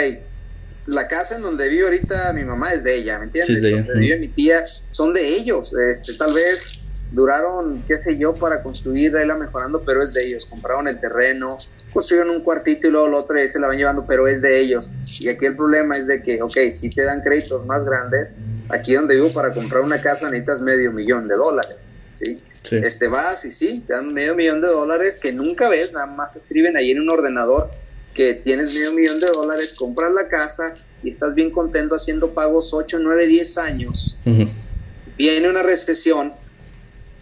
la 0.86 1.08
casa 1.08 1.36
en 1.36 1.42
donde 1.42 1.68
vive 1.68 1.84
ahorita 1.84 2.32
mi 2.32 2.44
mamá 2.44 2.72
es 2.72 2.84
de 2.84 2.96
ella, 2.96 3.18
¿me 3.18 3.26
entiendes? 3.26 3.60
Sí, 3.60 3.70
donde 3.70 3.98
vive 3.98 4.18
mi 4.18 4.28
tía 4.28 4.62
son 4.90 5.12
de 5.12 5.26
ellos, 5.26 5.74
este, 5.74 6.14
tal 6.14 6.32
vez 6.34 6.82
duraron, 7.12 7.84
qué 7.86 7.96
sé 7.96 8.16
yo, 8.16 8.34
para 8.34 8.62
construir, 8.62 9.12
la 9.12 9.36
mejorando, 9.36 9.82
pero 9.84 10.02
es 10.02 10.14
de 10.14 10.26
ellos. 10.26 10.46
Compraron 10.46 10.88
el 10.88 10.98
terreno, 10.98 11.58
construyeron 11.92 12.34
un 12.34 12.42
cuartito 12.42 12.88
y 12.88 12.90
luego 12.90 13.06
el 13.06 13.14
otro 13.14 13.38
y 13.38 13.48
se 13.48 13.60
la 13.60 13.68
van 13.68 13.76
llevando, 13.76 14.06
pero 14.06 14.26
es 14.26 14.40
de 14.40 14.60
ellos. 14.60 14.90
Y 15.20 15.28
aquí 15.28 15.46
el 15.46 15.56
problema 15.56 15.96
es 15.96 16.06
de 16.06 16.22
que, 16.22 16.42
ok, 16.42 16.56
si 16.70 16.90
te 16.90 17.04
dan 17.04 17.20
créditos 17.20 17.64
más 17.66 17.84
grandes, 17.84 18.36
aquí 18.70 18.94
donde 18.94 19.16
vivo 19.16 19.30
para 19.30 19.52
comprar 19.52 19.82
una 19.82 20.00
casa 20.00 20.30
necesitas 20.30 20.62
medio 20.62 20.90
millón 20.90 21.28
de 21.28 21.36
dólares. 21.36 21.76
¿Sí? 22.22 22.36
Este 22.76 23.08
vas 23.08 23.44
y 23.44 23.50
sí, 23.50 23.80
te 23.86 23.92
dan 23.92 24.12
medio 24.14 24.34
millón 24.34 24.62
de 24.62 24.68
dólares 24.68 25.18
que 25.20 25.32
nunca 25.32 25.68
ves, 25.68 25.92
nada 25.92 26.06
más 26.06 26.36
escriben 26.36 26.76
ahí 26.76 26.90
en 26.90 27.00
un 27.00 27.10
ordenador 27.10 27.70
que 28.14 28.34
tienes 28.34 28.74
medio 28.74 28.92
millón 28.92 29.20
de 29.20 29.28
dólares, 29.28 29.74
compras 29.74 30.12
la 30.12 30.28
casa 30.28 30.74
y 31.02 31.08
estás 31.08 31.34
bien 31.34 31.50
contento 31.50 31.94
haciendo 31.94 32.34
pagos 32.34 32.72
8, 32.72 32.98
9, 33.00 33.26
10 33.26 33.58
años. 33.58 34.18
Viene 35.16 35.48
una 35.48 35.62
recesión, 35.62 36.34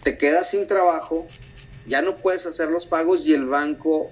te 0.03 0.17
quedas 0.17 0.51
sin 0.51 0.67
trabajo, 0.67 1.27
ya 1.87 2.01
no 2.01 2.17
puedes 2.17 2.45
hacer 2.45 2.69
los 2.69 2.85
pagos 2.85 3.25
y 3.27 3.33
el 3.33 3.45
banco 3.45 4.11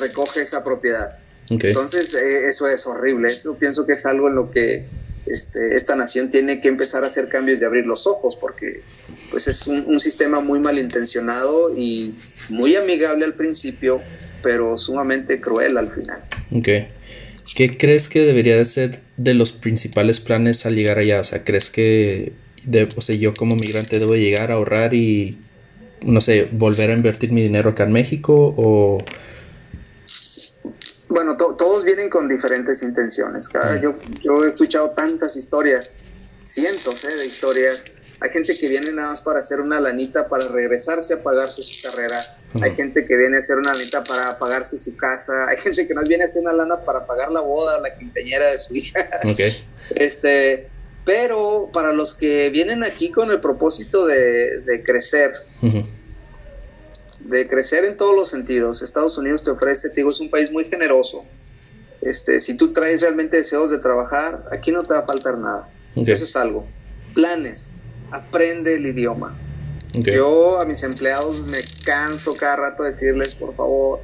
recoge 0.00 0.42
esa 0.42 0.62
propiedad. 0.64 1.18
Entonces, 1.48 2.14
eh, 2.14 2.48
eso 2.48 2.66
es 2.66 2.86
horrible. 2.86 3.28
Eso 3.28 3.56
pienso 3.58 3.84
que 3.86 3.92
es 3.92 4.06
algo 4.06 4.28
en 4.28 4.36
lo 4.36 4.50
que 4.50 4.84
este, 5.26 5.74
esta 5.74 5.94
nación 5.94 6.30
tiene 6.30 6.60
que 6.60 6.68
empezar 6.68 7.04
a 7.04 7.06
hacer 7.06 7.28
cambios 7.28 7.60
y 7.60 7.64
abrir 7.64 7.86
los 7.86 8.06
ojos, 8.06 8.36
porque 8.36 8.82
pues 9.30 9.46
es 9.48 9.66
un, 9.66 10.00
sistema 10.00 10.40
muy 10.40 10.58
malintencionado 10.58 11.76
y 11.76 12.14
muy 12.48 12.74
amigable 12.76 13.24
al 13.24 13.34
principio, 13.34 14.00
pero 14.42 14.76
sumamente 14.76 15.40
cruel 15.40 15.78
al 15.78 15.90
final. 15.92 16.22
Okay. 16.50 16.88
¿Qué 17.54 17.76
crees 17.76 18.08
que 18.08 18.20
debería 18.20 18.56
de 18.56 18.64
ser 18.64 19.02
de 19.16 19.34
los 19.34 19.52
principales 19.52 20.20
planes 20.20 20.66
al 20.66 20.74
llegar 20.74 20.98
allá? 20.98 21.20
O 21.20 21.24
sea, 21.24 21.44
¿crees 21.44 21.70
que 21.70 22.32
o 22.96 23.00
sea, 23.00 23.16
yo 23.16 23.34
como 23.34 23.56
migrante 23.56 23.98
debo 23.98 24.14
llegar 24.14 24.50
a 24.50 24.54
ahorrar 24.54 24.94
y, 24.94 25.38
no 26.02 26.20
sé, 26.20 26.48
volver 26.52 26.90
a 26.90 26.94
invertir 26.94 27.32
mi 27.32 27.42
dinero 27.42 27.70
acá 27.70 27.84
en 27.84 27.92
México 27.92 28.54
o... 28.56 28.98
Bueno, 31.12 31.36
todos 31.36 31.84
vienen 31.84 32.08
con 32.08 32.26
diferentes 32.26 32.82
intenciones. 32.82 33.46
Cada, 33.48 33.78
yo, 33.78 33.94
yo 34.24 34.44
he 34.44 34.48
escuchado 34.48 34.92
tantas 34.92 35.36
historias, 35.36 35.92
cientos 36.42 37.04
eh, 37.04 37.14
de 37.14 37.26
historias. 37.26 37.84
Hay 38.20 38.30
gente 38.30 38.56
que 38.58 38.68
viene 38.68 38.92
nada 38.92 39.10
más 39.10 39.20
para 39.20 39.40
hacer 39.40 39.60
una 39.60 39.78
lanita 39.78 40.26
para 40.28 40.46
regresarse 40.48 41.14
a 41.14 41.22
pagarse 41.22 41.62
su 41.62 41.86
carrera. 41.86 42.18
Hay 42.62 42.74
gente 42.74 43.04
que 43.04 43.16
viene 43.16 43.36
a 43.36 43.40
hacer 43.40 43.58
una 43.58 43.72
lanita 43.74 44.02
para 44.02 44.38
pagarse 44.38 44.78
su 44.78 44.96
casa. 44.96 45.48
Hay 45.48 45.58
gente 45.58 45.86
que 45.86 45.92
más 45.92 46.08
viene 46.08 46.22
a 46.22 46.26
hacer 46.26 46.40
una 46.40 46.54
lana 46.54 46.80
para 46.80 47.04
pagar 47.04 47.30
la 47.30 47.40
boda, 47.40 47.78
la 47.80 47.94
quinceañera 47.98 48.46
de 48.46 48.58
su 48.58 48.74
hija. 48.74 49.10
Okay. 49.24 49.66
Este, 49.90 50.70
pero 51.04 51.68
para 51.72 51.92
los 51.92 52.14
que 52.14 52.48
vienen 52.50 52.84
aquí 52.84 53.10
con 53.10 53.30
el 53.30 53.40
propósito 53.40 54.06
de, 54.06 54.82
crecer, 54.86 55.34
de 57.24 57.48
crecer 57.48 57.84
en 57.84 57.96
todos 57.96 58.14
los 58.14 58.30
sentidos, 58.30 58.82
Estados 58.82 59.16
Unidos 59.18 59.44
te 59.44 59.50
ofrece, 59.50 59.88
te 59.88 59.96
digo, 59.96 60.10
es 60.10 60.20
un 60.20 60.30
país 60.30 60.50
muy 60.50 60.64
generoso. 60.64 61.24
Este, 62.00 62.40
si 62.40 62.54
tú 62.54 62.72
traes 62.72 63.00
realmente 63.00 63.36
deseos 63.36 63.70
de 63.70 63.78
trabajar, 63.78 64.44
aquí 64.50 64.72
no 64.72 64.80
te 64.80 64.92
va 64.92 65.00
a 65.00 65.06
faltar 65.06 65.38
nada. 65.38 65.68
Eso 65.94 66.24
es 66.24 66.36
algo. 66.36 66.66
Planes, 67.14 67.70
aprende 68.10 68.74
el 68.74 68.86
idioma. 68.86 69.38
Yo 69.94 70.60
a 70.60 70.64
mis 70.64 70.82
empleados 70.82 71.46
me 71.46 71.58
canso 71.84 72.34
cada 72.34 72.56
rato 72.56 72.82
de 72.82 72.92
decirles, 72.92 73.34
por 73.34 73.54
favor, 73.54 74.00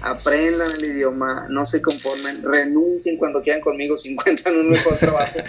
aprendan 0.00 0.70
el 0.78 0.84
idioma, 0.84 1.46
no 1.48 1.64
se 1.64 1.82
conformen, 1.82 2.42
renuncien 2.42 3.16
cuando 3.16 3.42
quieran 3.42 3.60
conmigo 3.60 3.96
si 3.96 4.12
encuentran 4.12 4.56
un 4.56 4.70
mejor 4.70 4.96
trabajo. 4.98 5.40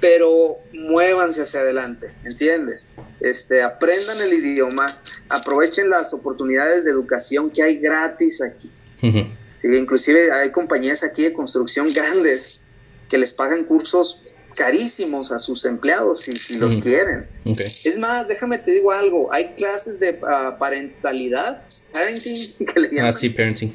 pero 0.00 0.58
muévanse 0.72 1.42
hacia 1.42 1.60
adelante, 1.60 2.12
¿entiendes? 2.24 2.88
Este, 3.20 3.62
aprendan 3.62 4.20
el 4.22 4.32
idioma, 4.32 4.98
aprovechen 5.30 5.88
las 5.88 6.12
oportunidades 6.12 6.84
de 6.84 6.90
educación 6.90 7.50
que 7.50 7.62
hay 7.62 7.76
gratis 7.76 8.42
aquí. 8.42 8.70
sí, 9.00 9.68
inclusive 9.68 10.30
hay 10.30 10.50
compañías 10.50 11.02
aquí 11.02 11.24
de 11.24 11.32
construcción 11.32 11.92
grandes 11.92 12.60
que 13.08 13.18
les 13.18 13.32
pagan 13.32 13.64
cursos 13.64 14.22
carísimos 14.56 15.30
a 15.32 15.38
sus 15.38 15.64
empleados 15.64 16.22
si, 16.22 16.32
si 16.32 16.56
los 16.56 16.76
quieren. 16.78 17.26
Es 17.44 17.98
más, 17.98 18.28
déjame 18.28 18.58
te 18.58 18.72
digo 18.72 18.90
algo, 18.90 19.32
hay 19.32 19.54
clases 19.54 20.00
de 20.00 20.18
ah, 20.28 20.56
parentalidad, 20.58 21.64
parenting, 21.92 22.66
que 22.66 22.80
le 22.80 22.88
llaman. 22.88 23.06
Ah, 23.06 23.12
sí, 23.12 23.30
parenting. 23.30 23.72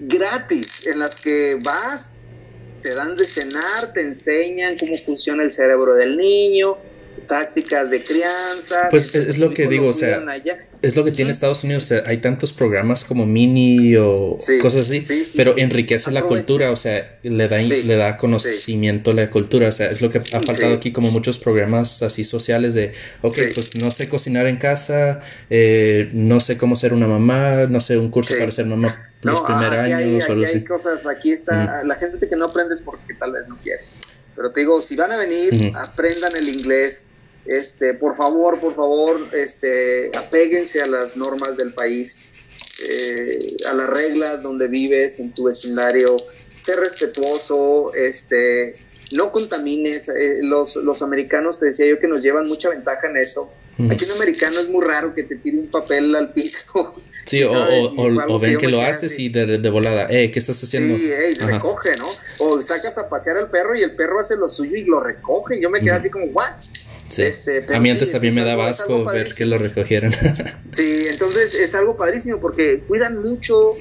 Gratis, 0.00 0.86
en 0.86 0.98
las 0.98 1.20
que 1.20 1.60
vas 1.62 2.12
te 2.82 2.94
dan 2.94 3.16
de 3.16 3.24
cenar, 3.24 3.92
te 3.94 4.02
enseñan 4.02 4.76
cómo 4.76 4.96
funciona 4.96 5.44
el 5.44 5.52
cerebro 5.52 5.94
del 5.94 6.16
niño, 6.16 6.76
tácticas 7.26 7.90
de 7.90 8.02
crianza. 8.02 8.88
Pues 8.90 9.14
es, 9.14 9.38
lo 9.38 9.52
que 9.52 9.66
digo, 9.66 9.88
o 9.88 9.92
sea, 9.92 10.22
es 10.82 10.96
lo 10.96 11.04
que 11.04 11.12
tiene 11.12 11.30
Estados 11.30 11.64
Unidos, 11.64 11.84
o 11.84 11.86
sea, 11.86 12.02
hay 12.06 12.18
tantos 12.18 12.52
programas 12.52 13.04
como 13.04 13.26
Mini 13.26 13.96
o 13.96 14.36
cosas 14.60 14.90
así, 14.90 15.32
pero 15.36 15.56
enriquece 15.56 16.10
la 16.10 16.22
cultura, 16.22 16.70
o 16.70 16.76
sea, 16.76 17.18
le 17.22 17.48
da, 17.48 17.58
le 17.58 17.96
da 17.96 18.16
conocimiento 18.16 19.12
a 19.12 19.14
la 19.14 19.30
cultura, 19.30 19.68
o 19.68 19.72
sea, 19.72 19.90
es 19.90 20.02
lo 20.02 20.10
que 20.10 20.18
ha 20.18 20.42
faltado 20.42 20.74
aquí 20.74 20.92
como 20.92 21.10
muchos 21.10 21.38
programas 21.38 22.02
así 22.02 22.24
sociales 22.24 22.74
de, 22.74 22.92
ok, 23.22 23.38
pues 23.54 23.76
no 23.76 23.90
sé 23.90 24.08
cocinar 24.08 24.46
en 24.46 24.56
casa, 24.56 25.20
eh, 25.50 26.10
no 26.12 26.40
sé 26.40 26.56
cómo 26.56 26.76
ser 26.76 26.92
una 26.92 27.06
mamá, 27.06 27.66
no 27.68 27.80
sé, 27.80 27.96
un 27.98 28.10
curso 28.10 28.34
para 28.38 28.50
ser 28.50 28.66
mamá 28.66 28.88
los 29.22 29.40
primeros 29.40 29.72
años. 29.72 29.98
Hay, 29.98 30.20
aquí 30.20 30.44
hay 30.44 30.64
cosas, 30.64 31.06
aquí 31.06 31.32
está, 31.32 31.82
la 31.84 31.94
gente 31.94 32.28
que 32.28 32.36
no 32.36 32.46
aprende 32.46 32.74
es 32.74 32.80
porque 32.80 33.14
tal 33.14 33.32
vez 33.32 33.46
no 33.48 33.56
quiere. 33.56 33.82
Pero 34.34 34.52
te 34.52 34.60
digo, 34.60 34.80
si 34.80 34.96
van 34.96 35.12
a 35.12 35.16
venir, 35.16 35.72
aprendan 35.76 36.36
el 36.36 36.48
inglés, 36.48 37.04
este, 37.46 37.94
por 37.94 38.16
favor, 38.16 38.60
por 38.60 38.74
favor, 38.74 39.28
este, 39.32 40.10
apéguense 40.16 40.80
a 40.80 40.86
las 40.86 41.16
normas 41.16 41.56
del 41.56 41.72
país, 41.72 42.30
eh, 42.88 43.38
a 43.68 43.74
las 43.74 43.90
reglas 43.90 44.42
donde 44.42 44.68
vives, 44.68 45.18
en 45.18 45.32
tu 45.32 45.44
vecindario, 45.44 46.16
sé 46.56 46.76
respetuoso, 46.76 47.92
este, 47.94 48.74
no 49.12 49.32
contamines. 49.32 50.08
Eh, 50.08 50.38
los, 50.42 50.76
los 50.76 51.02
americanos, 51.02 51.58
te 51.58 51.66
decía 51.66 51.86
yo, 51.86 51.98
que 51.98 52.08
nos 52.08 52.22
llevan 52.22 52.46
mucha 52.48 52.70
ventaja 52.70 53.08
en 53.08 53.16
eso. 53.16 53.50
Aquí 53.90 54.04
un 54.04 54.12
americano 54.12 54.60
es 54.60 54.68
muy 54.68 54.84
raro 54.84 55.14
que 55.14 55.22
te 55.22 55.36
tire 55.36 55.58
un 55.58 55.70
papel 55.70 56.14
al 56.14 56.32
piso. 56.32 56.94
Sí, 57.24 57.40
o, 57.44 57.52
o, 57.52 58.38
ven 58.40 58.58
que, 58.58 58.66
lo 58.66 58.82
haces 58.82 59.16
y 59.16 59.28
de, 59.28 59.58
de, 59.58 59.70
volada, 59.70 60.08
eh, 60.10 60.32
¿qué 60.32 60.40
estás 60.40 60.60
haciendo? 60.60 60.96
Sí, 60.96 61.08
hey, 61.16 61.34
recoge, 61.38 61.94
¿no? 61.96 62.08
O 62.38 62.60
sacas 62.60 62.98
a 62.98 63.08
pasear 63.08 63.36
al 63.36 63.48
perro 63.48 63.76
y 63.76 63.82
el 63.82 63.92
perro 63.94 64.18
hace 64.18 64.36
lo 64.36 64.50
suyo 64.50 64.76
y 64.76 64.82
lo 64.82 64.98
recoge. 64.98 65.60
Yo 65.62 65.70
me 65.70 65.78
quedé 65.78 65.92
así 65.92 66.10
como, 66.10 66.26
¿what? 66.26 66.50
Este, 67.16 67.66
a 67.72 67.80
mí 67.80 67.90
antes 67.90 68.10
también 68.10 68.34
me 68.34 68.44
daba 68.44 68.68
asco 68.68 69.04
ver 69.04 69.32
que 69.34 69.44
lo 69.44 69.58
recogieran. 69.58 70.12
sí, 70.72 71.06
entonces 71.08 71.54
es 71.54 71.74
algo 71.74 71.96
padrísimo 71.96 72.40
porque 72.40 72.80
cuidan 72.88 73.16
mucho, 73.18 73.74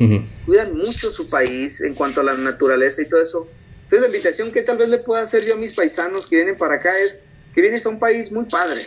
cuidan 0.46 0.76
mucho 0.76 1.12
su 1.12 1.28
país 1.30 1.82
en 1.82 1.94
cuanto 1.96 2.22
a 2.22 2.24
la 2.24 2.34
naturaleza 2.36 3.02
y 3.02 3.10
todo 3.10 3.22
eso. 3.22 3.48
Entonces 3.84 4.02
la 4.02 4.08
invitación 4.08 4.52
que 4.52 4.62
tal 4.62 4.78
vez 4.78 4.90
le 4.90 5.00
pueda 5.00 5.22
hacer 5.22 5.46
yo 5.46 5.54
a 5.54 5.58
mis 5.58 5.74
paisanos 5.74 6.28
que 6.28 6.36
vienen 6.38 6.58
para 6.58 6.76
acá 6.76 6.92
es 7.00 7.20
que 7.54 7.62
vienes 7.62 7.86
a 7.86 7.90
un 7.90 8.00
país 8.00 8.32
muy 8.32 8.46
padre. 8.46 8.82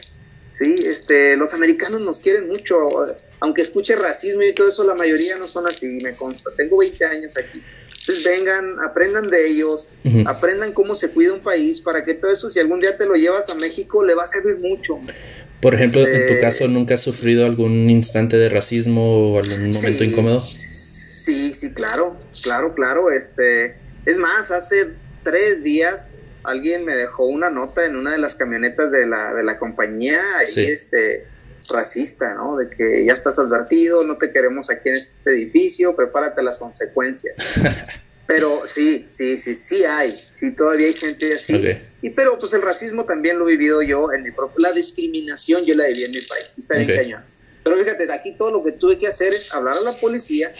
Sí, 0.60 0.76
este, 0.86 1.36
los 1.36 1.52
americanos 1.52 2.00
nos 2.00 2.20
quieren 2.20 2.46
mucho, 2.46 2.76
aunque 3.40 3.62
escuche 3.62 3.96
racismo 3.96 4.42
y 4.42 4.54
todo 4.54 4.68
eso, 4.68 4.84
la 4.84 4.94
mayoría 4.94 5.36
no 5.36 5.48
son 5.48 5.66
así, 5.66 5.86
me 6.02 6.14
consta. 6.14 6.50
Tengo 6.56 6.78
20 6.78 7.04
años 7.06 7.36
aquí. 7.36 7.62
Entonces 8.06 8.24
vengan, 8.24 8.76
aprendan 8.80 9.28
de 9.28 9.48
ellos, 9.48 9.88
aprendan 10.26 10.72
cómo 10.72 10.94
se 10.94 11.08
cuida 11.08 11.32
un 11.32 11.40
país 11.40 11.80
para 11.80 12.04
que 12.04 12.14
todo 12.14 12.30
eso, 12.30 12.50
si 12.50 12.60
algún 12.60 12.78
día 12.78 12.96
te 12.96 13.06
lo 13.06 13.14
llevas 13.14 13.48
a 13.50 13.54
México, 13.54 14.04
le 14.04 14.14
va 14.14 14.24
a 14.24 14.26
servir 14.26 14.56
mucho. 14.62 15.00
Por 15.60 15.74
ejemplo, 15.74 16.00
en 16.02 16.06
tu 16.06 16.12
este, 16.12 16.40
caso, 16.40 16.68
¿nunca 16.68 16.94
has 16.94 17.00
sufrido 17.00 17.46
algún 17.46 17.88
instante 17.88 18.36
de 18.36 18.50
racismo 18.50 19.32
o 19.32 19.38
algún 19.38 19.70
momento 19.70 20.04
incómodo? 20.04 20.40
Sí, 20.40 21.54
sí, 21.54 21.72
claro, 21.72 22.18
claro, 22.42 22.74
claro. 22.74 23.10
Este, 23.10 23.78
es 24.04 24.18
más, 24.18 24.50
hace 24.50 24.90
tres 25.24 25.64
días 25.64 26.10
alguien 26.44 26.84
me 26.84 26.96
dejó 26.96 27.26
una 27.26 27.50
nota 27.50 27.84
en 27.84 27.96
una 27.96 28.12
de 28.12 28.18
las 28.18 28.36
camionetas 28.36 28.90
de 28.90 29.06
la, 29.06 29.34
de 29.34 29.44
la 29.44 29.58
compañía 29.58 30.20
y 30.54 30.60
este 30.60 31.26
racista, 31.70 32.34
¿no? 32.34 32.56
De 32.56 32.68
que 32.68 33.04
ya 33.04 33.12
estás 33.12 33.38
advertido, 33.38 34.04
no 34.04 34.18
te 34.18 34.32
queremos 34.32 34.70
aquí 34.70 34.90
en 34.90 34.96
este 34.96 35.30
edificio, 35.30 35.96
prepárate 35.96 36.42
las 36.42 36.58
consecuencias. 36.58 37.34
Pero 38.26 38.62
sí, 38.66 39.06
sí, 39.10 39.38
sí, 39.38 39.54
sí 39.54 39.84
hay, 39.84 40.10
sí 40.10 40.52
todavía 40.52 40.86
hay 40.86 40.94
gente 40.94 41.34
así. 41.34 41.62
Y 42.00 42.08
pero 42.10 42.38
pues 42.38 42.54
el 42.54 42.62
racismo 42.62 43.04
también 43.04 43.38
lo 43.38 43.46
he 43.46 43.52
vivido 43.52 43.82
yo 43.82 44.10
en 44.12 44.22
mi 44.22 44.30
propio, 44.30 44.56
la 44.58 44.72
discriminación 44.72 45.62
yo 45.62 45.74
la 45.74 45.86
viví 45.88 46.04
en 46.04 46.10
mi 46.10 46.20
país, 46.22 46.56
está 46.56 46.78
bien 46.78 46.88
cañón. 46.88 47.22
Pero 47.62 47.78
fíjate, 47.78 48.10
aquí 48.10 48.32
todo 48.32 48.50
lo 48.50 48.64
que 48.64 48.72
tuve 48.72 48.98
que 48.98 49.08
hacer 49.08 49.34
es 49.34 49.54
hablar 49.54 49.76
a 49.76 49.80
la 49.82 49.92
policía, 49.92 50.50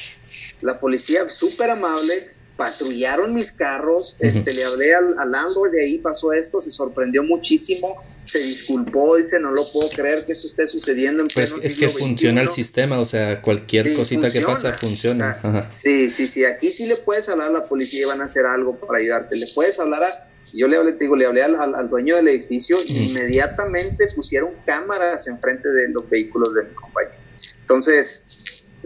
la 0.60 0.78
policía 0.78 1.28
súper 1.30 1.70
amable, 1.70 2.33
patrullaron 2.56 3.34
mis 3.34 3.50
carros, 3.50 4.16
este, 4.20 4.54
le 4.54 4.64
hablé 4.64 4.94
al, 4.94 5.18
al 5.18 5.30
landlord 5.30 5.72
de 5.72 5.84
ahí, 5.84 5.98
pasó 5.98 6.32
esto, 6.32 6.60
se 6.60 6.70
sorprendió 6.70 7.24
muchísimo, 7.24 7.88
se 8.24 8.38
disculpó, 8.42 9.16
dice, 9.16 9.40
no 9.40 9.50
lo 9.50 9.62
puedo 9.72 9.88
creer 9.90 10.24
que 10.24 10.32
eso 10.32 10.46
esté 10.46 10.66
sucediendo 10.68 11.22
en 11.22 11.28
Pues 11.28 11.54
es 11.62 11.76
que 11.76 11.88
funciona 11.88 12.42
el 12.42 12.48
sistema, 12.48 13.00
o 13.00 13.04
sea, 13.04 13.42
cualquier 13.42 13.94
cosita 13.94 14.30
que 14.30 14.40
pasa 14.40 14.72
funciona. 14.74 15.68
Sí, 15.72 16.10
sí, 16.10 16.26
sí, 16.26 16.44
aquí 16.44 16.70
sí 16.70 16.86
le 16.86 16.96
puedes 16.96 17.28
hablar 17.28 17.48
a 17.48 17.52
la 17.52 17.64
policía 17.64 18.02
y 18.02 18.04
van 18.04 18.20
a 18.20 18.26
hacer 18.26 18.46
algo 18.46 18.78
para 18.78 19.00
ayudarte, 19.00 19.36
le 19.36 19.46
puedes 19.54 19.78
hablar 19.80 20.02
a... 20.02 20.28
Yo 20.52 20.68
le 20.68 20.76
hablé, 20.76 20.92
te 20.92 21.04
digo, 21.04 21.16
le 21.16 21.24
hablé 21.24 21.42
al, 21.42 21.74
al, 21.74 21.88
dueño 21.88 22.16
del 22.16 22.28
edificio 22.28 22.76
y 22.86 23.08
inmediatamente 23.08 24.08
pusieron 24.14 24.50
cámaras 24.66 25.26
enfrente 25.26 25.70
de 25.70 25.88
los 25.88 26.08
vehículos 26.10 26.52
de 26.54 26.64
mi 26.64 26.74
compañero. 26.74 27.14
Entonces, 27.60 28.26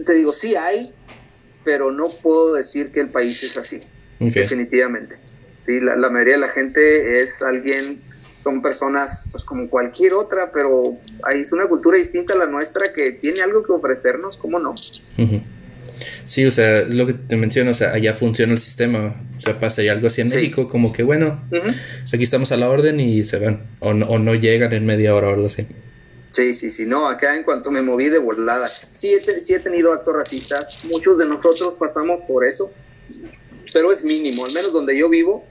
te 0.05 0.13
digo, 0.13 0.31
sí 0.31 0.55
hay, 0.55 0.93
pero 1.63 1.91
no 1.91 2.09
puedo 2.09 2.55
decir 2.55 2.91
que 2.91 3.01
el 3.01 3.09
país 3.09 3.43
es 3.43 3.57
así, 3.57 3.81
definitivamente. 4.19 5.17
Sí, 5.65 5.79
la, 5.79 5.95
la, 5.95 6.09
mayoría 6.09 6.35
de 6.35 6.41
la 6.41 6.47
gente 6.47 7.21
es 7.21 7.41
alguien, 7.41 8.01
son 8.43 8.61
personas 8.61 9.25
pues 9.31 9.43
como 9.43 9.69
cualquier 9.69 10.13
otra, 10.13 10.51
pero 10.51 10.97
hay 11.23 11.41
es 11.41 11.51
una 11.51 11.67
cultura 11.67 11.97
distinta 11.97 12.33
a 12.33 12.37
la 12.37 12.45
nuestra 12.47 12.93
que 12.93 13.13
tiene 13.13 13.41
algo 13.41 13.63
que 13.63 13.71
ofrecernos, 13.71 14.37
¿cómo 14.37 14.59
no? 14.59 14.73
Sí, 16.25 16.45
o 16.45 16.51
sea, 16.51 16.81
lo 16.81 17.05
que 17.05 17.13
te 17.13 17.35
menciono, 17.35 17.71
o 17.71 17.73
sea, 17.73 17.91
allá 17.91 18.13
funciona 18.13 18.53
el 18.53 18.59
sistema, 18.59 19.15
o 19.37 19.41
sea, 19.41 19.59
pasaría 19.59 19.91
algo 19.91 20.07
así 20.07 20.21
en 20.21 20.27
México, 20.27 20.67
como 20.67 20.93
que 20.93 21.03
bueno, 21.03 21.43
aquí 22.13 22.23
estamos 22.23 22.51
a 22.51 22.57
la 22.57 22.69
orden 22.69 22.99
y 22.99 23.23
se 23.23 23.39
van, 23.39 23.67
o 23.81 23.93
no, 23.93 24.07
o 24.07 24.19
no 24.19 24.35
llegan 24.35 24.73
en 24.73 24.85
media 24.85 25.15
hora 25.15 25.27
o 25.27 25.33
algo 25.33 25.47
así. 25.47 25.67
Sí, 26.29 26.53
sí, 26.53 26.69
sí, 26.69 26.85
no, 26.85 27.07
acá 27.07 27.35
en 27.35 27.43
cuanto 27.43 27.71
me 27.71 27.81
moví 27.81 28.07
de 28.09 28.19
volada, 28.19 28.67
sí 28.67 29.13
he, 29.13 29.19
sí 29.19 29.53
he 29.55 29.59
tenido 29.59 29.91
actos 29.91 30.15
racistas, 30.15 30.77
muchos 30.83 31.17
de 31.17 31.27
nosotros 31.27 31.73
pasamos 31.79 32.21
por 32.27 32.45
eso, 32.45 32.71
pero 33.73 33.91
es 33.91 34.03
mínimo, 34.03 34.45
al 34.45 34.53
menos 34.53 34.71
donde 34.71 34.95
yo 34.95 35.09
vivo, 35.09 35.43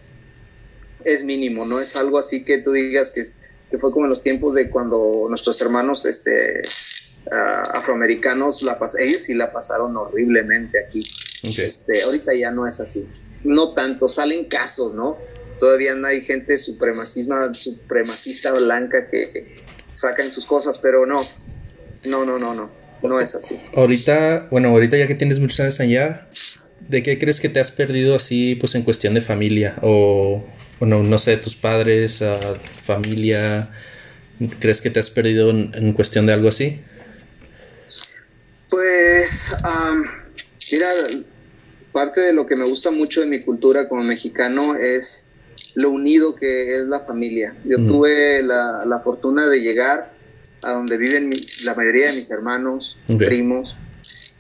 es 1.05 1.25
mínimo, 1.25 1.67
no 1.67 1.81
es 1.81 1.97
algo 1.97 2.19
así 2.19 2.45
que 2.45 2.59
tú 2.59 2.73
digas 2.73 3.11
que, 3.13 3.23
que 3.71 3.79
fue 3.79 3.91
como 3.93 4.05
en 4.05 4.11
los 4.11 4.23
tiempos 4.23 4.55
de 4.55 4.71
cuando 4.71 5.27
nuestros 5.29 5.61
hermanos 5.63 6.07
este, 6.07 6.63
uh, 7.27 7.77
afroamericanos, 7.77 8.63
la 8.63 8.79
ellos 9.01 9.23
sí 9.23 9.35
la 9.35 9.53
pasaron 9.53 9.97
horriblemente 9.97 10.79
aquí. 10.87 11.05
Este, 11.43 12.03
ahorita 12.03 12.35
ya 12.35 12.51
no 12.51 12.67
es 12.67 12.81
así, 12.81 13.09
no 13.45 13.75
tanto, 13.75 14.09
salen 14.09 14.49
casos, 14.49 14.95
¿no? 14.95 15.19
Todavía 15.59 15.95
no 15.95 16.07
hay 16.07 16.21
gente 16.23 16.57
supremacista, 16.57 17.53
supremacista 17.55 18.53
blanca 18.53 19.09
que 19.09 19.57
sacan 19.99 20.31
sus 20.31 20.47
cosas, 20.47 20.79
pero 20.79 21.07
no, 21.07 21.21
no, 22.05 22.25
no, 22.25 22.39
no, 22.39 22.55
no, 22.55 22.71
no 23.03 23.21
es 23.21 23.35
así. 23.35 23.61
Ahorita, 23.75 24.47
bueno, 24.51 24.69
ahorita 24.69 24.97
ya 24.97 25.07
que 25.09 25.17
tienes 25.17 25.41
muchos 25.41 25.59
años 25.61 25.81
allá, 25.81 26.29
¿de 26.89 27.03
qué 27.03 27.19
crees 27.19 27.41
que 27.41 27.49
te 27.49 27.59
has 27.59 27.73
perdido 27.73 28.15
así, 28.15 28.55
pues 28.55 28.75
en 28.77 28.83
cuestión 28.83 29.15
de 29.15 29.21
familia? 29.21 29.75
O, 29.83 30.45
bueno, 30.79 31.03
no 31.03 31.19
sé, 31.19 31.37
tus 31.37 31.57
padres, 31.57 32.21
uh, 32.21 32.55
familia, 32.85 33.71
¿crees 34.61 34.81
que 34.81 34.91
te 34.91 35.01
has 35.01 35.11
perdido 35.11 35.51
en, 35.51 35.93
cuestión 35.95 36.27
de 36.27 36.33
algo 36.33 36.49
así? 36.49 36.81
Pues, 38.71 39.53
um, 39.65 40.05
mira, 40.71 40.93
parte 41.91 42.21
de 42.21 42.33
lo 42.33 42.47
que 42.47 42.55
me 42.55 42.67
gusta 42.67 42.93
mucho 42.93 43.21
de 43.21 43.27
mi 43.27 43.43
cultura 43.43 43.89
como 43.89 44.05
mexicano 44.05 44.77
es 44.77 45.25
lo 45.75 45.91
unido 45.91 46.35
que 46.35 46.71
es 46.71 46.87
la 46.87 47.01
familia. 47.01 47.55
Yo 47.65 47.79
mm. 47.79 47.87
tuve 47.87 48.43
la, 48.43 48.85
la, 48.87 49.01
fortuna 49.01 49.47
de 49.47 49.61
llegar 49.61 50.13
a 50.63 50.73
donde 50.73 50.97
viven 50.97 51.31
la 51.65 51.75
mayoría 51.75 52.11
de 52.11 52.17
mis 52.17 52.31
hermanos, 52.31 52.97
primos. 53.07 53.77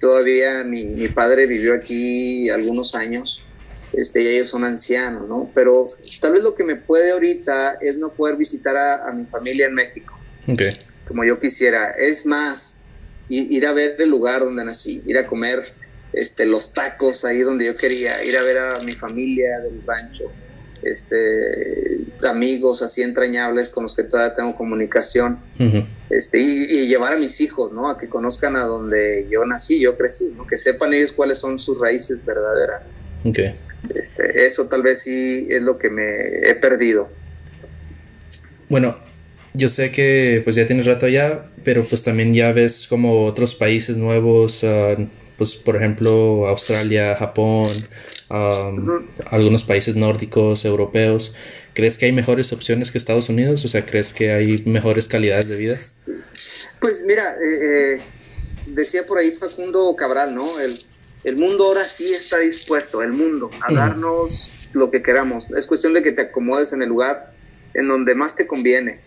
Todavía 0.00 0.64
mi, 0.64 0.84
mi, 0.84 1.08
padre 1.08 1.46
vivió 1.46 1.74
aquí 1.74 2.48
algunos 2.50 2.94
años, 2.94 3.42
este, 3.92 4.22
y 4.22 4.28
ellos 4.28 4.48
son 4.48 4.64
ancianos, 4.64 5.28
¿no? 5.28 5.50
Pero 5.54 5.86
tal 6.20 6.32
vez 6.32 6.42
lo 6.42 6.54
que 6.54 6.64
me 6.64 6.76
puede 6.76 7.12
ahorita 7.12 7.78
es 7.80 7.98
no 7.98 8.12
poder 8.12 8.36
visitar 8.36 8.76
a, 8.76 9.12
mi 9.12 9.24
familia 9.26 9.66
en 9.66 9.74
México, 9.74 10.18
como 11.06 11.24
yo 11.24 11.40
quisiera. 11.40 11.90
Es 11.98 12.26
más, 12.26 12.76
ir, 13.28 13.66
a 13.66 13.72
ver 13.72 13.96
el 13.98 14.08
lugar 14.08 14.40
donde 14.40 14.64
nací, 14.64 15.02
ir 15.06 15.18
a 15.18 15.26
comer 15.26 15.74
este, 16.12 16.46
los 16.46 16.72
tacos 16.72 17.24
ahí 17.24 17.40
donde 17.40 17.66
yo 17.66 17.74
quería, 17.74 18.24
ir 18.24 18.36
a 18.36 18.42
ver 18.42 18.58
a 18.58 18.80
mi 18.80 18.92
familia 18.92 19.58
del 19.60 19.82
rancho 19.84 20.30
este, 20.82 22.00
amigos 22.28 22.82
así 22.82 23.02
entrañables 23.02 23.70
con 23.70 23.84
los 23.84 23.94
que 23.94 24.04
todavía 24.04 24.36
tengo 24.36 24.56
comunicación, 24.56 25.38
este, 26.10 26.40
y, 26.40 26.86
llevar 26.86 27.14
a 27.14 27.16
mis 27.18 27.40
hijos, 27.40 27.72
¿no? 27.72 27.88
A 27.88 27.98
que 27.98 28.08
conozcan 28.08 28.56
a 28.56 28.62
donde 28.62 29.26
yo 29.30 29.44
nací, 29.44 29.80
yo 29.80 29.96
crecí, 29.96 30.32
¿no? 30.36 30.46
Que 30.46 30.56
sepan 30.56 30.94
ellos 30.94 31.12
cuáles 31.12 31.38
son 31.38 31.60
sus 31.60 31.80
raíces 31.80 32.24
verdaderas. 32.24 32.82
Este, 33.94 34.46
eso 34.46 34.68
tal 34.68 34.82
vez 34.82 35.02
sí 35.02 35.46
es 35.50 35.62
lo 35.62 35.78
que 35.78 35.90
me 35.90 36.48
he 36.48 36.54
perdido. 36.54 37.08
Bueno, 38.68 38.94
yo 39.54 39.68
sé 39.68 39.90
que 39.90 40.40
pues 40.44 40.56
ya 40.56 40.66
tienes 40.66 40.86
rato 40.86 41.06
allá, 41.06 41.44
pero 41.64 41.84
pues 41.84 42.02
también 42.02 42.34
ya 42.34 42.52
ves 42.52 42.86
como 42.86 43.24
otros 43.24 43.54
países 43.54 43.96
nuevos, 43.96 44.62
uh, 44.62 45.08
pues 45.38 45.54
por 45.54 45.76
ejemplo 45.76 46.48
Australia, 46.48 47.14
Japón, 47.16 47.68
algunos 48.28 49.64
países 49.64 49.96
nórdicos, 49.96 50.64
europeos. 50.64 51.32
¿Crees 51.74 51.96
que 51.96 52.06
hay 52.06 52.12
mejores 52.12 52.52
opciones 52.52 52.90
que 52.90 52.98
Estados 52.98 53.28
Unidos? 53.28 53.64
O 53.64 53.68
sea, 53.68 53.86
¿crees 53.86 54.12
que 54.12 54.32
hay 54.32 54.62
mejores 54.66 55.06
calidades 55.06 55.48
de 55.48 55.56
vida? 55.56 55.76
Pues 56.80 57.04
mira, 57.06 57.36
eh, 57.42 57.94
eh, 57.94 58.00
decía 58.66 59.06
por 59.06 59.18
ahí 59.18 59.30
Facundo 59.30 59.94
Cabral, 59.96 60.34
¿no? 60.34 60.58
El, 60.58 60.76
el, 61.22 61.36
mundo 61.36 61.66
ahora 61.66 61.84
sí 61.84 62.12
está 62.12 62.38
dispuesto, 62.38 63.00
el 63.00 63.12
mundo, 63.12 63.48
a 63.60 63.72
darnos 63.72 64.50
lo 64.72 64.90
que 64.90 65.02
queramos. 65.02 65.52
Es 65.52 65.66
cuestión 65.66 65.94
de 65.94 66.02
que 66.02 66.10
te 66.10 66.22
acomodes 66.22 66.72
en 66.72 66.82
el 66.82 66.88
lugar 66.88 67.32
en 67.74 67.86
donde 67.86 68.16
más 68.16 68.34
te 68.34 68.44
conviene. 68.44 69.00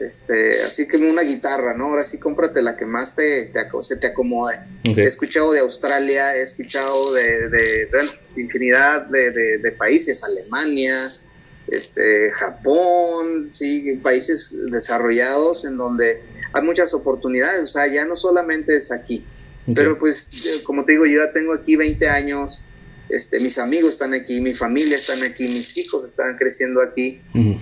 Este, 0.00 0.50
así 0.62 0.86
como 0.86 1.08
una 1.08 1.22
guitarra, 1.22 1.74
¿no? 1.74 1.86
Ahora 1.86 2.04
sí 2.04 2.18
cómprate 2.18 2.62
la 2.62 2.76
que 2.76 2.84
más 2.84 3.16
te, 3.16 3.50
se 3.80 3.96
te 3.96 4.06
acomode. 4.08 4.58
He 4.84 5.02
escuchado 5.02 5.52
de 5.52 5.60
Australia, 5.60 6.36
he 6.36 6.42
escuchado 6.42 7.14
de, 7.14 7.48
de, 7.48 7.88
infinidad 8.36 9.06
de, 9.06 9.74
países, 9.78 10.22
Alemania, 10.22 10.96
este, 11.68 12.30
Japón, 12.32 13.48
sí, 13.52 13.98
países 14.02 14.56
desarrollados 14.70 15.64
en 15.64 15.78
donde 15.78 16.22
hay 16.52 16.62
muchas 16.62 16.92
oportunidades, 16.94 17.62
o 17.62 17.66
sea, 17.66 17.86
ya 17.86 18.04
no 18.04 18.16
solamente 18.16 18.76
es 18.76 18.92
aquí. 18.92 19.24
Pero 19.74 19.98
pues, 19.98 20.60
como 20.64 20.84
te 20.84 20.92
digo, 20.92 21.06
yo 21.06 21.24
ya 21.24 21.32
tengo 21.32 21.52
aquí 21.52 21.74
20 21.74 22.08
años, 22.08 22.62
este, 23.08 23.40
mis 23.40 23.58
amigos 23.58 23.92
están 23.92 24.14
aquí, 24.14 24.40
mi 24.40 24.54
familia 24.54 24.96
están 24.96 25.22
aquí, 25.22 25.46
mis 25.46 25.76
hijos 25.76 26.04
están 26.04 26.36
creciendo 26.36 26.82
aquí, 26.82 27.18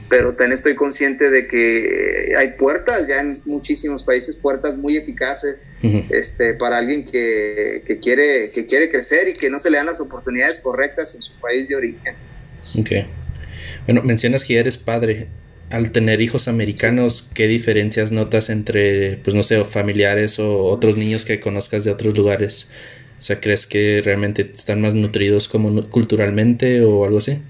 pero 0.09 0.31
también 0.31 0.53
estoy 0.53 0.75
consciente 0.75 1.31
de 1.31 1.47
que 1.47 2.33
hay 2.37 2.53
puertas 2.53 3.09
ya 3.09 3.21
en 3.21 3.29
muchísimos 3.47 4.03
países, 4.03 4.37
puertas 4.37 4.79
muy 4.79 4.97
eficaces 4.97 5.65
este, 6.11 6.55
para 6.55 6.79
alguien 6.79 7.05
que, 7.05 7.83
que, 7.87 7.99
quiere, 7.99 8.47
que 8.55 8.65
quiere 8.65 8.91
crecer 8.91 9.29
y 9.29 9.35
que 9.35 9.51
no 9.51 9.59
se 9.59 9.71
le 9.71 9.77
dan 9.77 9.87
las 9.87 10.01
oportunidades 10.01 10.61
correctas 10.61 11.15
en 11.15 11.23
su 11.23 11.33
país 11.41 11.69
de 11.69 11.77
origen. 11.77 12.15
Ok. 12.79 12.91
Bueno, 13.87 14.03
mencionas 14.03 14.45
que 14.45 14.55
ya 14.55 14.61
eres 14.61 14.79
padre. 14.79 15.29
Al 15.71 15.91
tener 15.91 16.21
hijos 16.21 16.47
americanos, 16.47 17.31
¿qué 17.35 17.49
diferencias 17.49 18.13
notas 18.13 18.49
entre, 18.49 19.17
pues 19.25 19.35
no 19.35 19.43
sé, 19.43 19.65
familiares 19.65 20.39
o 20.39 20.65
otros 20.65 20.99
niños 20.99 21.25
que 21.25 21.41
conozcas 21.41 21.85
de 21.85 21.91
otros 21.91 22.17
lugares? 22.17 22.69
O 23.25 23.27
sea, 23.27 23.41
¿crees 23.41 23.67
que 23.67 24.03
realmente 24.05 24.51
están 24.53 24.83
más 24.83 24.95
nutridos 24.95 25.49
como 25.49 25.89
culturalmente 25.89 26.83
o 26.83 27.07
algo 27.07 27.17
así? 27.17 27.41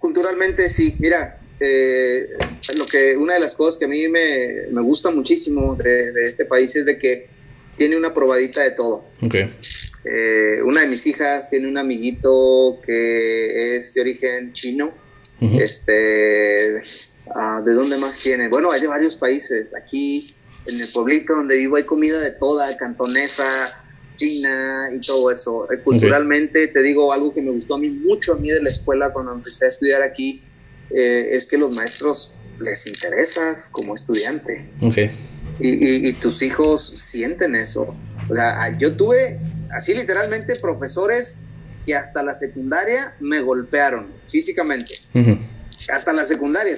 Culturalmente 0.00 0.68
sí. 0.68 0.96
Mira, 0.98 1.38
eh, 1.60 2.30
lo 2.76 2.84
que 2.84 3.16
una 3.16 3.34
de 3.34 3.40
las 3.40 3.54
cosas 3.54 3.78
que 3.78 3.84
a 3.84 3.88
mí 3.88 4.08
me, 4.08 4.66
me 4.72 4.82
gusta 4.82 5.12
muchísimo 5.12 5.76
de, 5.76 6.10
este 6.26 6.44
país 6.46 6.74
es 6.74 6.86
de 6.86 6.98
que 6.98 7.28
tiene 7.76 7.96
una 7.96 8.12
probadita 8.12 8.64
de 8.64 8.72
todo. 8.72 9.04
Okay. 9.22 9.46
Eh, 10.06 10.60
una 10.64 10.80
de 10.80 10.88
mis 10.88 11.06
hijas 11.06 11.48
tiene 11.48 11.68
un 11.68 11.78
amiguito 11.78 12.76
que 12.84 13.76
es 13.76 13.94
de 13.94 14.00
origen 14.00 14.54
chino. 14.54 14.88
Este, 15.40 16.80
ah, 17.32 17.62
¿de 17.64 17.74
dónde 17.74 17.96
más 17.98 18.18
tiene? 18.20 18.48
Bueno, 18.48 18.72
hay 18.72 18.80
de 18.80 18.88
varios 18.88 19.14
países. 19.14 19.72
Aquí 19.72 20.34
en 20.66 20.80
el 20.80 20.88
pueblito 20.92 21.36
donde 21.36 21.58
vivo 21.58 21.76
hay 21.76 21.84
comida 21.84 22.18
de 22.18 22.32
toda, 22.32 22.76
cantonesa, 22.76 23.83
China 24.16 24.90
y 24.94 25.00
todo 25.00 25.30
eso. 25.30 25.66
Culturalmente, 25.82 26.68
te 26.68 26.82
digo, 26.82 27.12
algo 27.12 27.32
que 27.34 27.42
me 27.42 27.50
gustó 27.50 27.74
a 27.74 27.78
mí 27.78 27.88
mucho 27.98 28.32
a 28.32 28.36
mí 28.36 28.50
de 28.50 28.62
la 28.62 28.70
escuela 28.70 29.12
cuando 29.12 29.32
empecé 29.32 29.64
a 29.64 29.68
estudiar 29.68 30.02
aquí, 30.02 30.44
eh, 30.90 31.28
es 31.32 31.46
que 31.46 31.58
los 31.58 31.74
maestros 31.74 32.34
les 32.60 32.86
interesas 32.86 33.68
como 33.68 33.94
estudiante. 33.94 34.70
y, 35.60 36.08
y, 36.08 36.12
tus 36.14 36.42
hijos 36.42 36.92
sienten 36.94 37.54
eso. 37.54 37.94
O 38.28 38.34
sea, 38.34 38.76
yo 38.78 38.96
tuve 38.96 39.38
así 39.70 39.94
literalmente 39.94 40.56
profesores 40.56 41.38
que 41.84 41.94
hasta 41.94 42.22
la 42.22 42.34
secundaria 42.34 43.14
me 43.20 43.40
golpearon 43.40 44.12
físicamente. 44.28 44.94
Hasta 45.88 46.12
la 46.12 46.24
secundaria. 46.24 46.76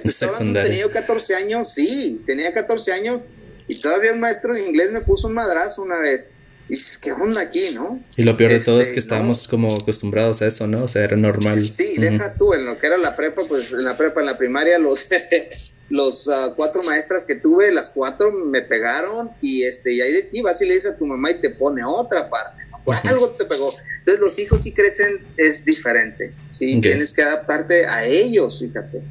tenía 0.53 0.89
14 0.89 1.35
años, 1.35 1.73
sí, 1.73 2.21
tenía 2.25 2.53
14 2.53 2.91
años 2.93 3.21
y 3.67 3.79
todavía 3.79 4.13
un 4.13 4.19
maestro 4.19 4.53
de 4.53 4.67
inglés 4.67 4.91
me 4.91 5.01
puso 5.01 5.27
un 5.27 5.33
madrazo 5.33 5.83
una 5.83 5.99
vez. 5.99 6.31
Y 6.67 6.73
dices, 6.73 6.97
¿qué 6.97 7.13
onda 7.13 7.41
aquí, 7.41 7.61
no? 7.75 8.01
Y 8.17 8.23
lo 8.23 8.35
peor 8.35 8.51
de 8.51 8.59
todo 8.59 8.81
es 8.81 8.91
que 8.91 8.99
estábamos 8.99 9.47
como 9.47 9.73
acostumbrados 9.73 10.41
a 10.41 10.47
eso, 10.47 10.67
¿no? 10.67 10.83
O 10.83 10.87
sea, 10.87 11.03
era 11.03 11.15
normal. 11.15 11.65
Sí, 11.65 11.95
deja 11.97 12.33
tú, 12.33 12.53
en 12.53 12.65
lo 12.65 12.77
que 12.77 12.87
era 12.87 12.97
la 12.97 13.15
prepa, 13.15 13.43
pues 13.47 13.71
en 13.71 13.85
la 13.85 13.95
prepa, 13.95 14.19
en 14.19 14.25
la 14.25 14.37
primaria, 14.37 14.77
los, 14.77 15.07
los 15.89 16.27
ah, 16.27 16.53
cuatro 16.55 16.83
maestras 16.83 17.25
que 17.25 17.35
tuve, 17.35 17.71
las 17.71 17.89
cuatro 17.89 18.31
me 18.31 18.61
pegaron 18.61 19.31
y 19.41 19.63
este, 19.63 19.93
y 19.93 20.01
ahí 20.01 20.11
de 20.11 20.23
ti 20.23 20.41
vas 20.41 20.61
y 20.61 20.65
le 20.65 20.73
dices 20.73 20.91
a 20.91 20.97
tu 20.97 21.05
mamá 21.05 21.31
y 21.31 21.41
te 21.41 21.51
pone 21.51 21.83
otra 21.85 22.29
parte, 22.29 22.63
algo 23.05 23.29
te 23.29 23.45
pegó. 23.45 23.71
Entonces 23.99 24.19
los 24.19 24.39
hijos 24.39 24.61
sí 24.61 24.73
crecen, 24.73 25.25
es 25.37 25.63
diferente, 25.63 26.27
sí, 26.27 26.81
tienes 26.81 27.13
que 27.13 27.21
adaptarte 27.21 27.85
a 27.85 28.05
ellos, 28.05 28.59
fíjate. 28.59 29.01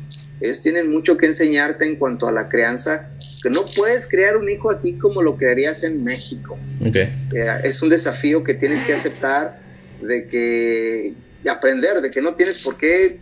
Ellos 0.40 0.60
tienen 0.62 0.90
mucho 0.90 1.16
que 1.16 1.26
enseñarte 1.26 1.86
en 1.86 1.96
cuanto 1.96 2.28
a 2.28 2.32
la 2.32 2.48
crianza, 2.48 3.10
que 3.42 3.50
no 3.50 3.64
puedes 3.76 4.08
crear 4.08 4.36
un 4.36 4.50
hijo 4.50 4.70
aquí 4.70 4.98
como 4.98 5.22
lo 5.22 5.36
crearías 5.36 5.82
en 5.82 6.04
México. 6.04 6.58
Okay. 6.86 7.08
Eh, 7.34 7.60
es 7.64 7.82
un 7.82 7.88
desafío 7.88 8.44
que 8.44 8.54
tienes 8.54 8.84
que 8.84 8.92
aceptar, 8.92 9.60
de 10.02 10.28
que 10.28 11.10
de 11.42 11.50
aprender, 11.50 12.00
de 12.00 12.10
que 12.10 12.20
no 12.20 12.34
tienes 12.34 12.62
por 12.62 12.76
qué 12.76 13.18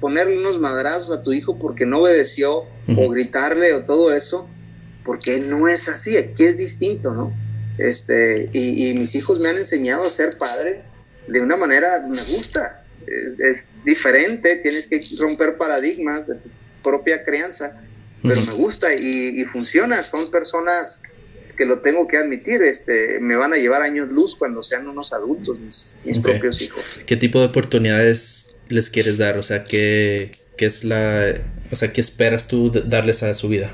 ponerle 0.00 0.38
unos 0.38 0.58
madrazos 0.58 1.16
a 1.16 1.22
tu 1.22 1.32
hijo 1.32 1.58
porque 1.58 1.86
no 1.86 2.02
obedeció 2.02 2.66
o 2.96 3.08
gritarle 3.08 3.74
o 3.74 3.84
todo 3.84 4.14
eso, 4.14 4.48
porque 5.04 5.40
no 5.40 5.68
es 5.68 5.88
así, 5.88 6.16
aquí 6.16 6.44
es 6.44 6.58
distinto, 6.58 7.12
¿no? 7.12 7.32
Este, 7.78 8.50
y, 8.52 8.94
mis 8.94 9.14
hijos 9.14 9.38
me 9.38 9.48
han 9.48 9.56
enseñado 9.56 10.04
a 10.04 10.10
ser 10.10 10.36
padres 10.36 10.94
de 11.28 11.40
una 11.40 11.56
manera, 11.56 12.04
me 12.08 12.22
gusta, 12.34 12.84
es, 13.06 13.68
diferente, 13.84 14.56
tienes 14.56 14.88
que 14.88 15.02
romper 15.18 15.56
paradigmas 15.56 16.26
de 16.26 16.34
tu 16.36 16.48
propia 16.82 17.24
crianza, 17.24 17.80
pero 18.22 18.40
me 18.42 18.52
gusta 18.52 18.92
y, 18.94 19.44
funciona, 19.44 20.02
son 20.02 20.30
personas 20.30 21.02
que 21.56 21.64
lo 21.64 21.80
tengo 21.80 22.06
que 22.06 22.16
admitir, 22.16 22.62
este, 22.62 23.18
me 23.18 23.34
van 23.34 23.52
a 23.52 23.56
llevar 23.56 23.82
años 23.82 24.08
luz 24.10 24.36
cuando 24.36 24.62
sean 24.62 24.86
unos 24.86 25.12
adultos, 25.12 25.58
mis, 26.04 26.18
propios 26.20 26.62
hijos. 26.62 26.84
¿Qué 27.04 27.16
tipo 27.16 27.40
de 27.40 27.46
oportunidades 27.46 28.54
les 28.68 28.90
quieres 28.90 29.18
dar? 29.18 29.38
O 29.38 29.42
sea, 29.42 29.64
¿qué, 29.64 30.30
qué 30.56 30.66
es 30.66 30.84
la, 30.84 31.34
o 31.72 31.76
sea, 31.76 31.92
qué 31.92 32.00
esperas 32.00 32.46
tú 32.46 32.70
darles 32.70 33.24
a 33.24 33.34
su 33.34 33.48
vida? 33.48 33.72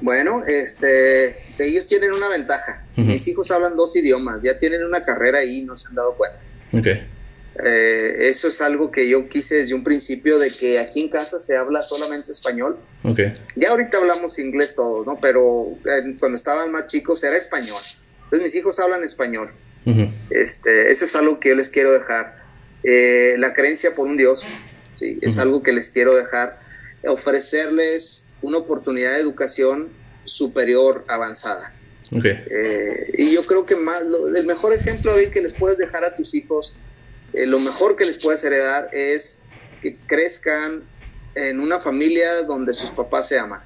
Bueno, 0.00 0.44
este, 0.46 1.36
ellos 1.58 1.88
tienen 1.88 2.12
una 2.12 2.28
ventaja. 2.28 2.84
Mis 2.96 3.26
hijos 3.28 3.50
hablan 3.50 3.76
dos 3.76 3.96
idiomas, 3.96 4.42
ya 4.42 4.58
tienen 4.58 4.84
una 4.84 5.00
carrera 5.00 5.38
ahí 5.38 5.60
y 5.60 5.64
no 5.64 5.76
se 5.76 5.88
han 5.88 5.94
dado 5.94 6.14
cuenta. 6.14 6.38
Okay. 6.72 7.06
Eh, 7.64 8.16
eso 8.20 8.48
es 8.48 8.60
algo 8.60 8.90
que 8.90 9.08
yo 9.08 9.28
quise 9.28 9.56
desde 9.56 9.74
un 9.74 9.84
principio 9.84 10.38
de 10.38 10.50
que 10.50 10.78
aquí 10.78 11.00
en 11.00 11.08
casa 11.08 11.38
se 11.38 11.56
habla 11.56 11.82
solamente 11.82 12.32
español. 12.32 12.78
Okay. 13.02 13.34
Ya 13.56 13.70
ahorita 13.70 13.98
hablamos 13.98 14.38
inglés 14.38 14.74
todos, 14.74 15.06
¿no? 15.06 15.18
Pero 15.20 15.76
eh, 15.84 16.16
cuando 16.18 16.36
estaban 16.36 16.70
más 16.72 16.86
chicos 16.86 17.22
era 17.24 17.36
español. 17.36 17.80
Entonces 18.24 18.42
mis 18.42 18.54
hijos 18.56 18.78
hablan 18.78 19.04
español. 19.04 19.52
este, 20.30 20.90
eso 20.90 21.04
es 21.04 21.14
algo 21.14 21.38
que 21.38 21.50
yo 21.50 21.54
les 21.54 21.70
quiero 21.70 21.92
dejar. 21.92 22.44
Eh, 22.82 23.36
la 23.38 23.54
creencia 23.54 23.94
por 23.94 24.06
un 24.06 24.16
Dios, 24.16 24.44
¿sí? 24.96 25.18
es 25.22 25.38
algo 25.38 25.62
que 25.62 25.72
les 25.72 25.88
quiero 25.88 26.14
dejar. 26.14 26.58
Ofrecerles 27.06 28.26
una 28.42 28.58
oportunidad 28.58 29.12
de 29.14 29.20
educación 29.20 29.88
superior 30.24 31.04
avanzada. 31.08 31.72
Eh, 32.12 33.14
y 33.18 33.34
yo 33.34 33.42
creo 33.44 33.66
que 33.66 33.76
más, 33.76 34.02
el 34.36 34.46
mejor 34.46 34.72
ejemplo 34.72 35.12
hoy 35.14 35.28
que 35.30 35.40
les 35.40 35.52
puedes 35.52 35.78
dejar 35.78 36.04
a 36.04 36.14
tus 36.14 36.34
hijos, 36.34 36.76
eh, 37.36 37.46
lo 37.46 37.58
mejor 37.60 37.96
que 37.96 38.06
les 38.06 38.16
puedes 38.16 38.42
heredar 38.44 38.88
es 38.92 39.40
que 39.82 39.98
crezcan 40.06 40.82
en 41.34 41.60
una 41.60 41.78
familia 41.78 42.42
donde 42.42 42.72
sus 42.72 42.90
papás 42.90 43.28
se 43.28 43.38
aman. 43.38 43.60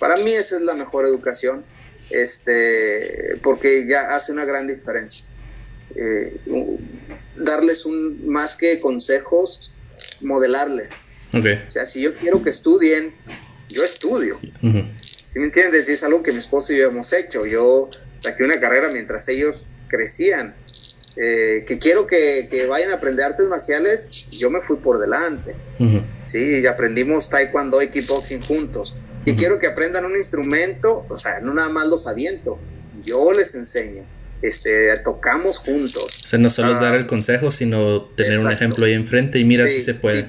Para 0.00 0.16
mí 0.16 0.32
esa 0.32 0.56
es 0.56 0.62
la 0.62 0.74
mejor 0.74 1.06
educación, 1.06 1.64
este, 2.10 3.38
porque 3.42 3.86
ya 3.88 4.14
hace 4.14 4.32
una 4.32 4.44
gran 4.44 4.66
diferencia. 4.66 5.24
Eh, 5.94 6.36
darles 7.36 7.86
un 7.86 8.26
más 8.26 8.56
que 8.56 8.80
consejos, 8.80 9.72
modelarles. 10.20 11.04
O 11.32 11.70
sea, 11.70 11.86
si 11.86 12.00
yo 12.00 12.16
quiero 12.16 12.42
que 12.42 12.50
estudien, 12.50 13.14
yo 13.68 13.84
estudio. 13.84 14.40
¿Sí 14.60 15.38
me 15.38 15.44
entiendes? 15.44 15.88
Y 15.88 15.92
es 15.92 16.02
algo 16.02 16.24
que 16.24 16.32
mi 16.32 16.38
esposo 16.38 16.72
y 16.72 16.78
yo 16.78 16.88
hemos 16.88 17.12
hecho. 17.12 17.46
Yo 17.46 17.88
saqué 18.18 18.42
una 18.42 18.58
carrera 18.58 18.90
mientras 18.90 19.28
ellos 19.28 19.66
crecían. 19.88 20.56
Eh, 21.16 21.64
que 21.66 21.78
quiero 21.78 22.06
que, 22.06 22.48
que, 22.50 22.66
vayan 22.66 22.90
a 22.90 22.94
aprender 22.94 23.24
artes 23.24 23.46
marciales, 23.46 24.26
yo 24.30 24.50
me 24.50 24.60
fui 24.62 24.76
por 24.76 24.98
delante. 24.98 25.54
Sí, 26.24 26.60
y 26.60 26.66
aprendimos 26.66 27.30
taekwondo 27.30 27.80
y 27.82 27.90
kickboxing 27.90 28.42
juntos. 28.42 28.96
Y 29.24 29.36
quiero 29.36 29.58
que 29.58 29.66
aprendan 29.66 30.04
un 30.04 30.16
instrumento, 30.16 31.06
o 31.08 31.16
sea, 31.16 31.40
no 31.40 31.54
nada 31.54 31.68
más 31.68 31.86
los 31.86 32.06
aviento, 32.06 32.58
yo 33.04 33.32
les 33.32 33.54
enseño. 33.54 34.04
Este, 34.42 34.98
tocamos 34.98 35.56
juntos. 35.56 36.20
O 36.22 36.26
sea, 36.26 36.38
no 36.38 36.50
solo 36.50 36.72
es 36.72 36.80
dar 36.80 36.94
el 36.94 37.04
ah, 37.04 37.06
consejo, 37.06 37.50
sino 37.50 38.02
tener 38.02 38.40
un 38.40 38.50
ejemplo 38.50 38.84
ahí 38.84 38.92
enfrente 38.92 39.38
y 39.38 39.44
mira 39.44 39.66
si 39.66 39.80
se 39.80 39.94
puede. 39.94 40.26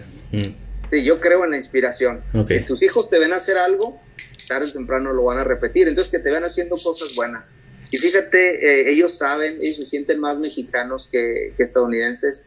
Sí, 0.91 1.03
yo 1.03 1.19
creo 1.19 1.43
en 1.43 1.51
la 1.51 1.57
inspiración. 1.57 2.23
Si 2.47 2.59
tus 2.61 2.81
hijos 2.83 3.09
te 3.09 3.19
ven 3.19 3.33
hacer 3.33 3.57
algo, 3.57 3.99
tarde 4.47 4.67
o 4.67 4.71
temprano 4.71 5.11
lo 5.11 5.23
van 5.23 5.39
a 5.39 5.43
repetir. 5.43 5.87
Entonces, 5.87 6.11
que 6.11 6.19
te 6.19 6.31
ven 6.31 6.43
haciendo 6.43 6.77
cosas 6.77 7.13
buenas. 7.15 7.51
Y 7.91 7.97
fíjate, 7.97 8.81
eh, 8.81 8.91
ellos 8.91 9.17
saben, 9.17 9.57
ellos 9.61 9.77
se 9.77 9.85
sienten 9.85 10.19
más 10.19 10.39
mexicanos 10.39 11.09
que, 11.11 11.53
estadounidenses, 11.57 12.45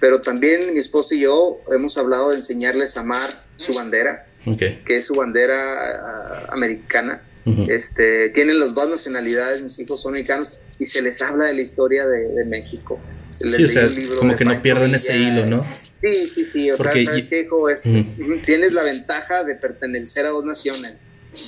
pero 0.00 0.20
también 0.20 0.72
mi 0.72 0.80
esposo 0.80 1.14
y 1.14 1.20
yo 1.20 1.60
hemos 1.70 1.96
hablado 1.96 2.30
de 2.30 2.36
enseñarles 2.36 2.96
a 2.96 3.00
amar 3.00 3.46
su 3.56 3.72
bandera, 3.74 4.26
que 4.44 4.96
es 4.96 5.06
su 5.06 5.14
bandera 5.14 5.56
ah, 5.56 6.46
americana. 6.50 7.22
este, 7.68 8.30
tienen 8.30 8.58
las 8.58 8.74
dos 8.74 8.88
nacionalidades, 8.88 9.62
mis 9.62 9.78
hijos 9.78 10.00
son 10.00 10.12
mexicanos, 10.12 10.60
y 10.78 10.86
se 10.86 11.02
les 11.02 11.20
habla 11.22 11.46
de 11.46 11.54
la 11.54 11.60
historia 11.62 12.06
de 12.06 12.44
México 12.46 12.98
sí, 13.34 13.64
o 13.64 13.68
sea, 13.68 13.86
como 14.18 14.36
que 14.36 14.44
no 14.44 14.62
pierden 14.62 14.94
ese 14.94 15.16
hilo, 15.16 15.46
¿no? 15.46 15.66
Sí, 15.70 16.14
sí, 16.14 16.44
sí, 16.44 16.70
o 16.70 16.76
sea, 16.76 16.92
¿sabes 16.92 17.26
qué, 17.26 17.40
hijo? 17.40 17.66
Tienes 18.44 18.72
la 18.72 18.82
ventaja 18.82 19.44
de 19.44 19.54
pertenecer 19.56 20.26
a 20.26 20.30
dos 20.30 20.44
naciones, 20.44 20.94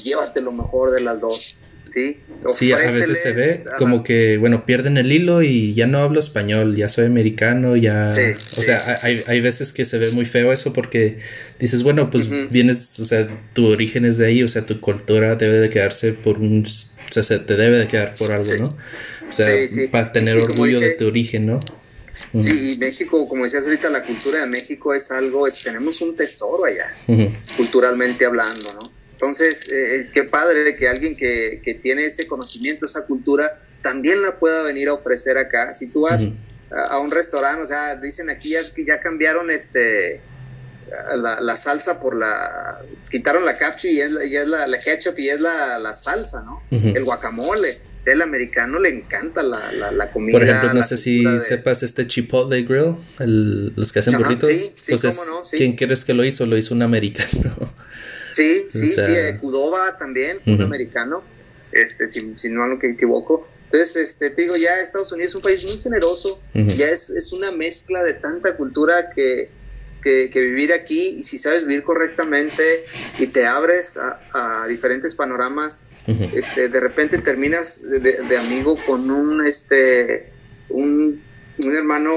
llévate 0.02 0.40
lo 0.40 0.52
mejor 0.52 0.90
de 0.90 1.00
las 1.00 1.20
dos. 1.20 1.56
Sí, 1.86 2.18
sí, 2.52 2.72
a 2.72 2.78
veces 2.78 3.22
se 3.22 3.30
ve 3.30 3.62
como 3.78 4.02
que, 4.02 4.38
bueno, 4.38 4.66
pierden 4.66 4.98
el 4.98 5.12
hilo 5.12 5.42
y 5.42 5.72
ya 5.72 5.86
no 5.86 5.98
hablo 5.98 6.18
español, 6.18 6.74
ya 6.74 6.88
soy 6.88 7.06
americano, 7.06 7.76
ya... 7.76 8.08
o 8.08 8.62
sea, 8.62 8.98
hay, 9.02 9.22
hay, 9.28 9.40
veces 9.40 9.72
que 9.72 9.84
se 9.84 9.96
ve 9.98 10.10
muy 10.10 10.24
feo 10.24 10.52
eso 10.52 10.72
porque 10.72 11.18
dices, 11.60 11.84
bueno, 11.84 12.10
pues 12.10 12.28
vienes, 12.50 12.98
o 12.98 13.04
sea, 13.04 13.28
tu 13.52 13.68
origen 13.68 14.04
es 14.04 14.18
de 14.18 14.26
ahí, 14.26 14.42
o 14.42 14.48
sea, 14.48 14.66
tu 14.66 14.80
cultura 14.80 15.36
debe 15.36 15.58
de 15.58 15.68
quedarse 15.68 16.12
por 16.12 16.38
un... 16.38 16.66
O 16.66 17.22
sea, 17.22 17.46
te 17.46 17.56
debe 17.56 17.78
de 17.78 17.86
quedar 17.86 18.12
por 18.16 18.32
algo, 18.32 18.52
¿no? 18.58 18.76
O 19.28 19.32
sea, 19.32 19.46
para 19.92 20.10
tener 20.10 20.36
orgullo 20.38 20.80
de 20.80 20.90
tu 20.90 21.06
origen, 21.06 21.46
¿no? 21.46 21.60
Sí, 22.40 22.76
México, 22.80 23.28
como 23.28 23.44
decías 23.44 23.64
ahorita, 23.64 23.90
la 23.90 24.02
cultura 24.02 24.40
de 24.40 24.46
México 24.46 24.92
es 24.92 25.10
algo, 25.12 25.46
es, 25.46 25.62
tenemos 25.62 26.00
un 26.00 26.16
tesoro 26.16 26.64
allá, 26.64 26.92
culturalmente 27.56 28.26
hablando, 28.26 28.72
¿no? 28.74 28.95
Entonces, 29.16 29.66
eh, 29.72 30.10
qué 30.12 30.24
padre 30.24 30.76
que 30.76 30.88
alguien 30.88 31.16
que, 31.16 31.62
que, 31.64 31.74
tiene 31.74 32.04
ese 32.04 32.26
conocimiento, 32.26 32.84
esa 32.84 33.06
cultura, 33.06 33.48
también 33.82 34.20
la 34.20 34.38
pueda 34.38 34.62
venir 34.62 34.88
a 34.88 34.92
ofrecer 34.92 35.38
acá. 35.38 35.72
Si 35.74 35.86
tú 35.86 36.02
vas 36.02 36.28
a, 36.70 36.98
un 36.98 37.10
restaurante, 37.10 37.62
o 37.62 37.66
sea, 37.66 37.96
dicen 37.96 38.28
aquí 38.28 38.50
ya, 38.50 38.60
que 38.74 38.84
ya 38.84 39.00
cambiaron 39.00 39.50
este 39.50 40.20
la, 41.16 41.40
la, 41.40 41.56
salsa 41.56 41.98
por 41.98 42.14
la... 42.14 42.82
Quitaron 43.10 43.44
la 43.44 43.54
ketchup 43.54 43.90
y 43.90 44.00
es 44.00 44.12
la, 44.12 44.24
y 44.24 44.36
es 44.36 44.46
la, 44.46 44.66
la 44.66 44.78
ketchup 44.78 45.18
y 45.18 45.30
es 45.30 45.40
la, 45.40 45.78
la 45.78 45.94
salsa, 45.94 46.42
¿no? 46.42 46.60
El 46.70 47.02
guacamole 47.04 47.80
el 48.06 48.22
americano 48.22 48.78
le 48.78 48.88
encanta 48.90 49.42
la, 49.42 49.72
la, 49.92 50.10
comida. 50.10 50.38
Por 50.38 50.48
ejemplo, 50.48 50.74
no 50.74 50.82
sé 50.82 50.96
si 50.96 51.24
sepas 51.40 51.82
este 51.82 52.06
Chipotle 52.06 52.62
Grill, 52.62 52.94
el, 53.18 53.72
los 53.74 53.92
que 53.92 53.98
hacen 53.98 54.16
burritos. 54.16 54.48
Sí, 54.48 54.72
sí, 54.74 54.92
Entonces, 54.92 55.26
no, 55.26 55.42
¿quién 55.50 55.72
crees 55.74 56.04
que 56.04 56.14
lo 56.14 56.24
hizo? 56.24 56.46
Lo 56.46 56.56
hizo 56.56 56.74
un 56.74 56.82
americano. 56.82 57.54
Sí, 58.36 58.66
sí, 58.68 58.88
sí, 58.88 59.00
eh, 59.00 59.40
también, 59.98 60.36
un 60.46 60.62
americano, 60.62 61.22
este, 61.72 62.06
si, 62.06 62.32
si 62.36 62.48
no 62.50 62.66
me 62.66 62.88
equivoco. 62.88 63.46
Entonces, 63.64 63.96
este, 63.96 64.30
te 64.30 64.42
digo, 64.42 64.56
ya 64.56 64.80
Estados 64.80 65.12
Unidos 65.12 65.32
es 65.32 65.34
un 65.36 65.42
país 65.42 65.64
muy 65.64 65.76
generoso, 65.78 66.42
ya 66.52 66.88
es, 66.88 67.10
es 67.10 67.32
una 67.32 67.50
mezcla 67.50 68.02
de 68.04 68.14
tanta 68.14 68.56
cultura 68.56 69.10
que 69.10 69.50
que, 70.30 70.40
vivir 70.40 70.72
aquí 70.72 71.16
y 71.18 71.22
si 71.22 71.38
sabes 71.38 71.66
vivir 71.66 71.82
correctamente 71.82 72.84
y 73.18 73.26
te 73.26 73.46
abres 73.46 73.96
a, 73.96 74.66
diferentes 74.68 75.14
panoramas, 75.14 75.82
este, 76.06 76.68
de 76.68 76.80
repente 76.80 77.18
terminas 77.18 77.82
de, 77.82 78.36
amigo 78.36 78.76
con 78.86 79.10
un, 79.10 79.46
este, 79.46 80.30
un, 80.68 81.20
hermano 81.58 82.12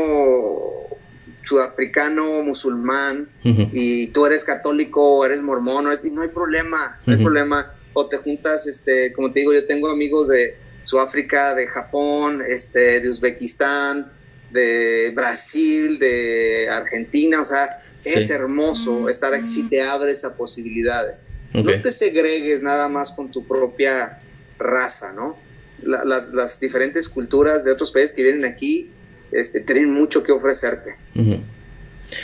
sudafricano, 1.50 2.44
musulmán, 2.44 3.28
y 3.44 4.08
tú 4.08 4.28
eres 4.28 4.44
católico 4.44 5.02
o 5.02 5.26
eres 5.26 5.42
mormón, 5.42 5.86
y 6.04 6.14
no 6.14 6.22
hay 6.22 6.30
problema, 6.30 7.00
no 7.06 7.14
hay 7.14 7.24
problema. 7.24 7.74
o 7.94 8.08
te 8.08 8.18
juntas, 8.18 8.68
este, 8.68 9.12
como 9.14 9.32
te 9.32 9.40
digo, 9.40 9.54
yo 9.54 9.66
tengo 9.66 9.90
amigos 9.90 10.28
de 10.28 10.56
Sudáfrica, 10.84 11.56
de 11.56 11.68
Japón, 11.68 12.44
este, 12.48 13.00
de 13.02 13.10
Uzbekistán, 13.10 14.12
de 14.52 15.12
Brasil, 15.16 15.98
de 15.98 16.70
Argentina, 16.72 17.42
o 17.42 17.46
sea, 17.46 17.84
es 18.04 18.30
hermoso 18.30 19.10
estar 19.10 19.34
aquí, 19.34 19.64
te 19.64 19.82
abres 19.82 20.24
a 20.24 20.36
posibilidades. 20.36 21.28
No 21.54 21.82
te 21.82 21.92
segregues 21.92 22.62
nada 22.62 22.88
más 22.88 23.12
con 23.12 23.32
tu 23.32 23.46
propia 23.48 24.20
raza, 24.60 25.12
¿no? 25.14 25.36
las, 25.82 26.32
las, 26.34 26.60
diferentes 26.60 27.08
culturas 27.08 27.64
de 27.64 27.72
otros 27.72 27.92
países 27.92 28.14
que 28.14 28.24
vienen 28.24 28.46
aquí 28.46 28.92
este, 29.32 29.62
tienen 29.62 29.92
mucho 29.92 30.24
que 30.24 30.32
ofrecerte. 30.32 30.96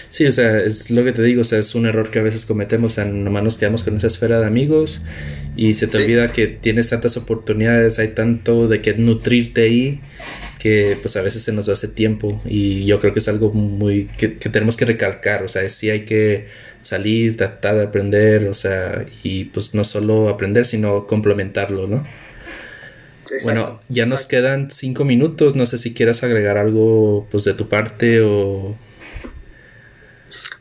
Sí, 0.09 0.25
o 0.25 0.31
sea, 0.31 0.57
es 0.59 0.89
lo 0.89 1.03
que 1.03 1.11
te 1.11 1.21
digo, 1.21 1.41
o 1.41 1.43
sea, 1.43 1.59
es 1.59 1.75
un 1.75 1.85
error 1.85 2.09
que 2.09 2.19
a 2.19 2.23
veces 2.23 2.45
cometemos, 2.45 2.93
o 2.93 2.95
sea, 2.95 3.05
nomás 3.05 3.43
nos 3.43 3.57
quedamos 3.57 3.83
con 3.83 3.95
esa 3.97 4.07
esfera 4.07 4.39
de 4.39 4.47
amigos 4.47 5.01
y 5.55 5.75
se 5.75 5.87
te 5.87 5.97
olvida 5.97 6.31
que 6.31 6.47
tienes 6.47 6.89
tantas 6.89 7.17
oportunidades, 7.17 7.99
hay 7.99 8.09
tanto 8.09 8.67
de 8.67 8.81
que 8.81 8.93
nutrirte 8.95 9.61
ahí 9.61 10.01
que 10.59 10.97
pues 10.99 11.15
a 11.15 11.21
veces 11.21 11.43
se 11.43 11.51
nos 11.51 11.69
va 11.69 11.73
ese 11.73 11.87
tiempo 11.87 12.41
y 12.43 12.85
yo 12.85 12.99
creo 12.99 13.13
que 13.13 13.19
es 13.19 13.27
algo 13.27 13.51
muy 13.51 14.05
que, 14.17 14.29
tenemos 14.29 14.77
que 14.77 14.85
recalcar, 14.85 15.43
o 15.43 15.47
sea, 15.47 15.69
sí 15.69 15.91
hay 15.91 16.05
que 16.05 16.47
salir, 16.81 17.37
tratar 17.37 17.75
de 17.75 17.83
aprender, 17.83 18.47
o 18.47 18.53
sea, 18.55 19.05
y 19.21 19.45
pues 19.45 19.75
no 19.75 19.83
solo 19.83 20.27
aprender, 20.29 20.65
sino 20.65 21.05
complementarlo, 21.05 21.87
¿no? 21.87 22.03
Bueno, 23.43 23.81
ya 23.89 24.05
nos 24.05 24.25
quedan 24.27 24.71
cinco 24.71 25.03
minutos, 25.05 25.55
no 25.55 25.65
sé 25.65 25.77
si 25.77 25.93
quieras 25.93 26.23
agregar 26.23 26.57
algo 26.57 27.27
pues 27.29 27.43
de 27.43 27.53
tu 27.53 27.67
parte 27.69 28.21
o 28.21 28.75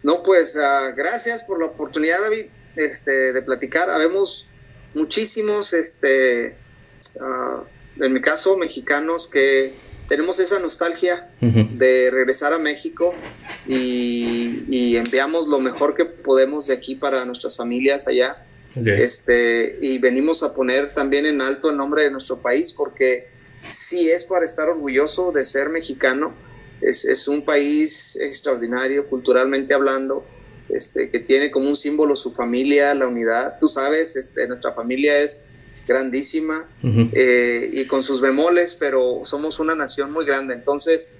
no, 0.02 0.22
pues 0.22 0.56
uh, 0.56 0.94
gracias 0.94 1.42
por 1.42 1.58
la 1.60 1.66
oportunidad, 1.66 2.20
David, 2.20 2.46
este, 2.76 3.32
de 3.32 3.42
platicar. 3.42 3.90
Habemos 3.90 4.46
muchísimos, 4.94 5.72
este, 5.72 6.56
uh, 7.16 8.02
en 8.02 8.12
mi 8.12 8.20
caso, 8.20 8.56
mexicanos 8.56 9.26
que 9.26 9.72
tenemos 10.08 10.38
esa 10.38 10.58
nostalgia 10.58 11.30
de 11.40 12.10
regresar 12.10 12.52
a 12.52 12.58
México 12.58 13.12
y, 13.66 14.96
enviamos 14.96 15.46
lo 15.48 15.60
mejor 15.60 15.94
que 15.94 16.04
podemos 16.04 16.66
de 16.66 16.74
aquí 16.74 16.94
para 16.94 17.24
nuestras 17.24 17.56
familias 17.56 18.06
allá. 18.06 18.44
Este, 18.76 19.78
y 19.80 19.98
venimos 19.98 20.42
a 20.42 20.52
poner 20.52 20.92
también 20.94 21.26
en 21.26 21.40
alto 21.40 21.70
el 21.70 21.76
nombre 21.76 22.02
de 22.02 22.10
nuestro 22.10 22.40
país 22.40 22.72
porque 22.72 23.28
si 23.68 24.10
es 24.10 24.24
para 24.24 24.44
estar 24.44 24.68
orgulloso 24.68 25.32
de 25.32 25.44
ser 25.44 25.70
mexicano 25.70 26.34
es, 26.80 27.28
un 27.28 27.44
país 27.44 28.16
extraordinario 28.16 29.08
culturalmente 29.08 29.74
hablando, 29.74 30.26
este, 30.68 31.10
que 31.10 31.20
tiene 31.20 31.50
como 31.50 31.68
un 31.68 31.76
símbolo 31.76 32.16
su 32.16 32.30
familia, 32.30 32.94
la 32.94 33.06
unidad. 33.06 33.58
Tú 33.60 33.68
sabes, 33.68 34.16
este, 34.16 34.46
nuestra 34.48 34.72
familia 34.72 35.18
es 35.18 35.44
grandísima 35.86 36.68
eh, 36.82 37.70
y 37.72 37.86
con 37.86 38.02
sus 38.02 38.20
bemoles, 38.20 38.74
pero 38.74 39.22
somos 39.24 39.58
una 39.60 39.74
nación 39.74 40.12
muy 40.12 40.26
grande. 40.26 40.54
Entonces, 40.54 41.14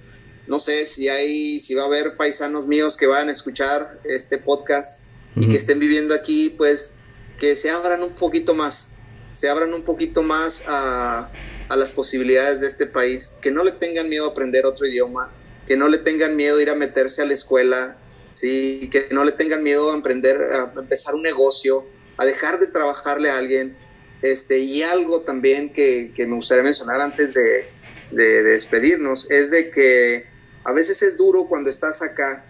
no 0.47 0.59
sé 0.59 0.85
si 0.85 1.09
hay, 1.09 1.59
si 1.59 1.73
va 1.73 1.83
a 1.83 1.85
haber 1.87 2.15
paisanos 2.17 2.67
míos 2.67 2.97
que 2.97 3.07
van 3.07 3.29
a 3.29 3.31
escuchar 3.31 3.99
este 4.03 4.37
podcast 4.37 5.03
y 5.35 5.49
que 5.49 5.57
estén 5.57 5.79
viviendo 5.79 6.13
aquí, 6.13 6.53
pues 6.57 6.93
que 7.39 7.55
se 7.55 7.69
abran 7.69 8.03
un 8.03 8.11
poquito 8.11 8.53
más, 8.53 8.91
se 9.33 9.49
abran 9.49 9.73
un 9.73 9.83
poquito 9.83 10.23
más 10.23 10.63
a, 10.67 11.29
a 11.69 11.75
las 11.75 11.91
posibilidades 11.91 12.61
de 12.61 12.67
este 12.67 12.85
país, 12.85 13.33
que 13.41 13.51
no 13.51 13.63
le 13.63 13.71
tengan 13.71 14.09
miedo 14.09 14.25
a 14.25 14.31
aprender 14.31 14.65
otro 14.65 14.87
idioma, 14.87 15.31
que 15.67 15.75
no 15.75 15.87
le 15.87 15.97
tengan 15.97 16.35
miedo 16.35 16.57
a 16.57 16.61
ir 16.61 16.69
a 16.69 16.75
meterse 16.75 17.21
a 17.21 17.25
la 17.25 17.33
escuela, 17.33 17.97
¿sí? 18.31 18.89
que 18.91 19.07
no 19.11 19.23
le 19.23 19.31
tengan 19.31 19.63
miedo 19.63 19.91
a 19.91 19.95
emprender, 19.95 20.41
a 20.53 20.71
empezar 20.77 21.15
un 21.15 21.23
negocio, 21.23 21.85
a 22.17 22.25
dejar 22.25 22.59
de 22.59 22.67
trabajarle 22.67 23.29
a 23.29 23.37
alguien. 23.37 23.77
Este, 24.21 24.59
y 24.59 24.81
algo 24.83 25.21
también 25.21 25.73
que, 25.73 26.13
me 26.17 26.35
gustaría 26.35 26.63
mencionar 26.63 27.01
antes 27.01 27.33
de, 27.33 27.67
despedirnos 28.11 29.29
es 29.29 29.51
de 29.51 29.71
que 29.71 30.25
a 30.63 30.71
veces 30.71 31.01
es 31.01 31.17
duro 31.17 31.47
cuando 31.47 31.69
estás 31.69 32.01
acá 32.01 32.45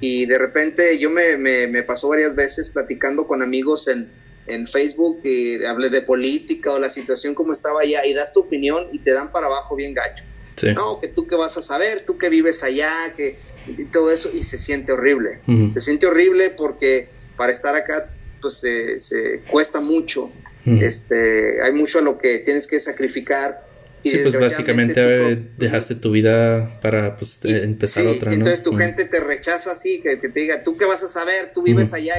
y 0.00 0.26
de 0.26 0.38
repente 0.38 0.98
yo 0.98 1.08
me, 1.10 1.36
me, 1.36 1.82
pasó 1.82 2.08
varias 2.08 2.34
veces 2.34 2.68
platicando 2.70 3.26
con 3.26 3.42
amigos 3.42 3.88
en, 3.88 4.10
en 4.46 4.66
Facebook 4.66 5.20
y 5.24 5.64
hablé 5.64 5.88
de 5.90 6.02
política 6.02 6.72
o 6.72 6.78
la 6.78 6.90
situación 6.90 7.34
como 7.34 7.52
estaba 7.52 7.80
allá 7.80 8.04
y 8.04 8.12
das 8.12 8.32
tu 8.32 8.40
opinión 8.40 8.88
y 8.92 8.98
te 8.98 9.12
dan 9.12 9.32
para 9.32 9.46
abajo 9.46 9.74
bien 9.76 9.94
gacho. 9.94 10.24
No, 10.74 11.00
que 11.00 11.08
tú 11.08 11.26
qué 11.26 11.36
vas 11.36 11.56
a 11.58 11.62
saber, 11.62 12.04
tú 12.06 12.16
que 12.16 12.30
vives 12.30 12.62
allá, 12.62 13.12
que 13.14 13.38
y 13.66 13.84
todo 13.86 14.10
eso, 14.10 14.30
y 14.32 14.42
se 14.42 14.56
siente 14.56 14.92
horrible. 14.92 15.40
Se 15.74 15.80
siente 15.80 16.06
horrible 16.06 16.50
porque 16.50 17.08
para 17.36 17.52
estar 17.52 17.74
acá, 17.74 18.10
pues 18.40 18.62
se, 18.96 19.40
cuesta 19.50 19.80
mucho. 19.80 20.30
este, 20.64 21.62
hay 21.62 21.72
mucho 21.72 21.98
a 21.98 22.02
lo 22.02 22.18
que 22.18 22.38
tienes 22.40 22.66
que 22.66 22.80
sacrificar. 22.80 23.65
Y 24.06 24.10
sí, 24.10 24.18
pues 24.22 24.38
básicamente 24.38 25.50
dejaste 25.56 25.96
tu 25.96 26.12
vida 26.12 26.78
para 26.80 27.16
pues, 27.16 27.40
empezar 27.44 28.06
otra, 28.06 28.30
¿no? 28.30 28.36
Entonces 28.36 28.62
tu 28.62 28.76
gente 28.76 29.04
te 29.04 29.20
rechaza 29.20 29.72
así, 29.72 30.00
que, 30.00 30.16
te 30.16 30.28
diga, 30.28 30.62
tú 30.62 30.76
qué 30.76 30.84
vas 30.84 31.02
a 31.02 31.08
saber, 31.08 31.52
tú 31.52 31.62
vives 31.62 31.92
allá, 31.92 32.14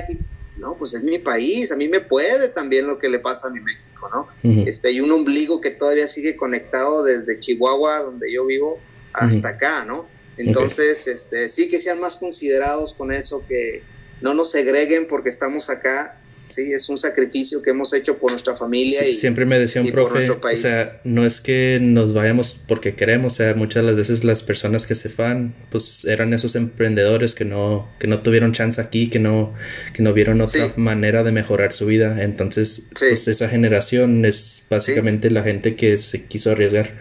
no, 0.57 0.75
pues 0.75 0.93
es 0.93 1.03
mi 1.03 1.19
país, 1.19 1.71
a 1.71 1.75
mí 1.75 1.88
me 1.88 2.01
puede 2.01 2.49
también 2.49 2.88
lo 2.88 2.99
que 2.99 3.09
le 3.09 3.19
pasa 3.19 3.47
a 3.47 3.51
mi 3.51 3.59
México, 3.59 4.09
¿no? 4.11 4.27
Este, 4.65 4.89
hay 4.89 4.99
un 4.99 5.11
ombligo 5.11 5.61
que 5.61 5.71
todavía 5.71 6.07
sigue 6.07 6.35
conectado 6.35 7.03
desde 7.03 7.39
Chihuahua, 7.39 7.99
donde 7.99 8.33
yo 8.33 8.45
vivo, 8.45 8.79
hasta 9.13 9.49
acá, 9.49 9.85
¿no? 9.85 10.07
Entonces, 10.38 11.07
este, 11.07 11.49
sí 11.49 11.69
que 11.69 11.79
sean 11.79 11.99
más 11.99 12.17
considerados 12.17 12.93
con 12.93 13.13
eso, 13.13 13.43
que 13.47 13.83
no 14.21 14.33
nos 14.33 14.51
segreguen 14.51 15.07
porque 15.07 15.29
estamos 15.29 15.69
acá 15.69 16.19
Sí, 16.50 16.72
es 16.72 16.88
un 16.89 16.98
sacrificio 16.98 17.62
que 17.62 17.72
hemos 17.72 17.93
hecho 17.93 18.16
por 18.16 18.32
nuestra 18.32 18.56
familia. 18.56 19.06
y, 19.06 19.14
siempre 19.14 19.45
me 19.45 19.60
decía 19.60 19.82
un 19.82 19.91
profe, 19.91 20.30
o 20.30 20.58
sea, 20.58 21.02
no 21.04 21.26
es 21.26 21.41
que 21.41 21.80
nos 21.82 22.14
vayamos 22.14 22.60
porque 22.68 22.95
queremos, 22.95 23.34
o 23.34 23.36
sea, 23.38 23.54
muchas 23.54 23.84
de 23.84 23.88
las 23.88 23.95
veces 23.95 24.24
las 24.24 24.43
personas 24.43 24.86
que 24.86 24.95
se 24.95 25.10
van, 25.10 25.54
pues 25.70 26.06
eran 26.06 26.34
esos 26.34 26.56
emprendedores 26.56 27.36
que 27.36 27.45
no, 27.45 27.89
que 28.00 28.08
no 28.08 28.22
tuvieron 28.22 28.54
chance 28.54 28.80
aquí, 28.80 29.10
que 29.10 29.20
no, 29.20 29.54
que 29.93 30.02
no 30.02 30.14
vieron 30.14 30.41
otra 30.41 30.74
manera 30.78 31.24
de 31.24 31.32
mejorar 31.32 31.74
su 31.74 31.86
vida. 31.86 32.24
Entonces, 32.24 32.88
pues 32.98 33.28
esa 33.28 33.50
generación 33.50 34.26
es 34.26 34.64
básicamente 34.70 35.30
la 35.30 35.43
gente 35.43 35.76
que 35.76 35.98
se 35.98 36.26
quiso 36.26 36.52
arriesgar. 36.52 36.93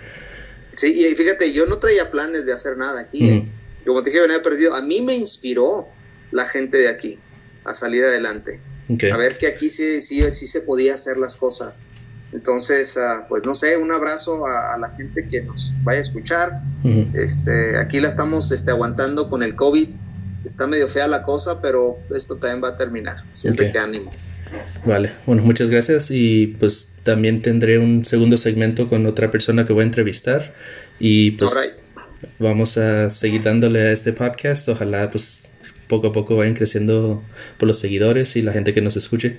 Sí, 0.74 1.06
y 1.06 1.14
fíjate, 1.14 1.52
yo 1.52 1.66
no 1.66 1.78
traía 1.78 2.10
planes 2.10 2.44
de 2.44 2.52
hacer 2.52 2.76
nada 2.76 3.00
aquí. 3.00 3.30
¿eh? 3.30 3.44
Como 3.86 4.02
te 4.02 4.10
dije, 4.10 4.20
venía 4.20 4.42
perdido. 4.42 4.74
A 4.74 4.82
mí 4.82 5.00
me 5.00 5.14
inspiró 5.14 5.88
la 6.32 6.46
gente 6.46 6.78
de 6.78 6.88
aquí 6.88 7.18
a 7.64 7.72
salir 7.72 8.04
adelante. 8.04 8.60
A 8.88 9.16
ver 9.16 9.36
que 9.36 9.46
aquí 9.46 9.70
sí, 9.70 10.00
sí, 10.00 10.22
sí 10.30 10.46
se 10.46 10.60
podía 10.60 10.94
hacer 10.94 11.16
las 11.18 11.36
cosas. 11.36 11.80
Entonces, 12.32 12.96
ah, 12.96 13.26
pues 13.28 13.44
no 13.44 13.54
sé, 13.54 13.76
un 13.76 13.92
abrazo 13.92 14.46
a, 14.46 14.76
la 14.78 14.90
gente 14.90 15.26
que 15.26 15.42
nos 15.42 15.72
vaya 15.82 15.98
a 15.98 16.02
escuchar. 16.02 16.62
este, 17.14 17.78
aquí 17.78 18.00
la 18.00 18.08
estamos 18.08 18.50
este, 18.52 18.70
aguantando 18.70 19.30
con 19.30 19.42
el 19.42 19.54
COVID. 19.56 19.88
Está 20.44 20.66
medio 20.66 20.86
fea 20.86 21.08
la 21.08 21.22
cosa, 21.22 21.60
pero 21.60 21.98
esto 22.14 22.36
también 22.36 22.62
va 22.62 22.68
a 22.68 22.76
terminar. 22.76 23.24
Siempre 23.32 23.72
que 23.72 23.78
ánimo. 23.78 24.12
Vale, 24.84 25.10
bueno, 25.26 25.42
muchas 25.42 25.70
gracias 25.70 26.10
y 26.10 26.48
pues 26.58 26.94
también 27.02 27.42
tendré 27.42 27.78
un 27.78 28.04
segundo 28.04 28.36
segmento 28.36 28.88
con 28.88 29.06
otra 29.06 29.30
persona 29.30 29.64
que 29.66 29.72
voy 29.72 29.82
a 29.82 29.86
entrevistar 29.86 30.54
y 31.00 31.32
pues 31.32 31.52
vamos 32.38 32.78
a 32.78 33.10
seguir 33.10 33.42
dándole 33.42 33.80
a 33.80 33.92
este 33.92 34.12
podcast. 34.12 34.68
Ojalá 34.68 35.10
pues 35.10 35.50
poco 35.88 36.08
a 36.08 36.12
poco 36.12 36.36
vayan 36.36 36.54
creciendo 36.54 37.22
por 37.58 37.66
los 37.66 37.78
seguidores 37.78 38.36
y 38.36 38.42
la 38.42 38.52
gente 38.52 38.72
que 38.72 38.80
nos 38.80 38.96
escuche. 38.96 39.38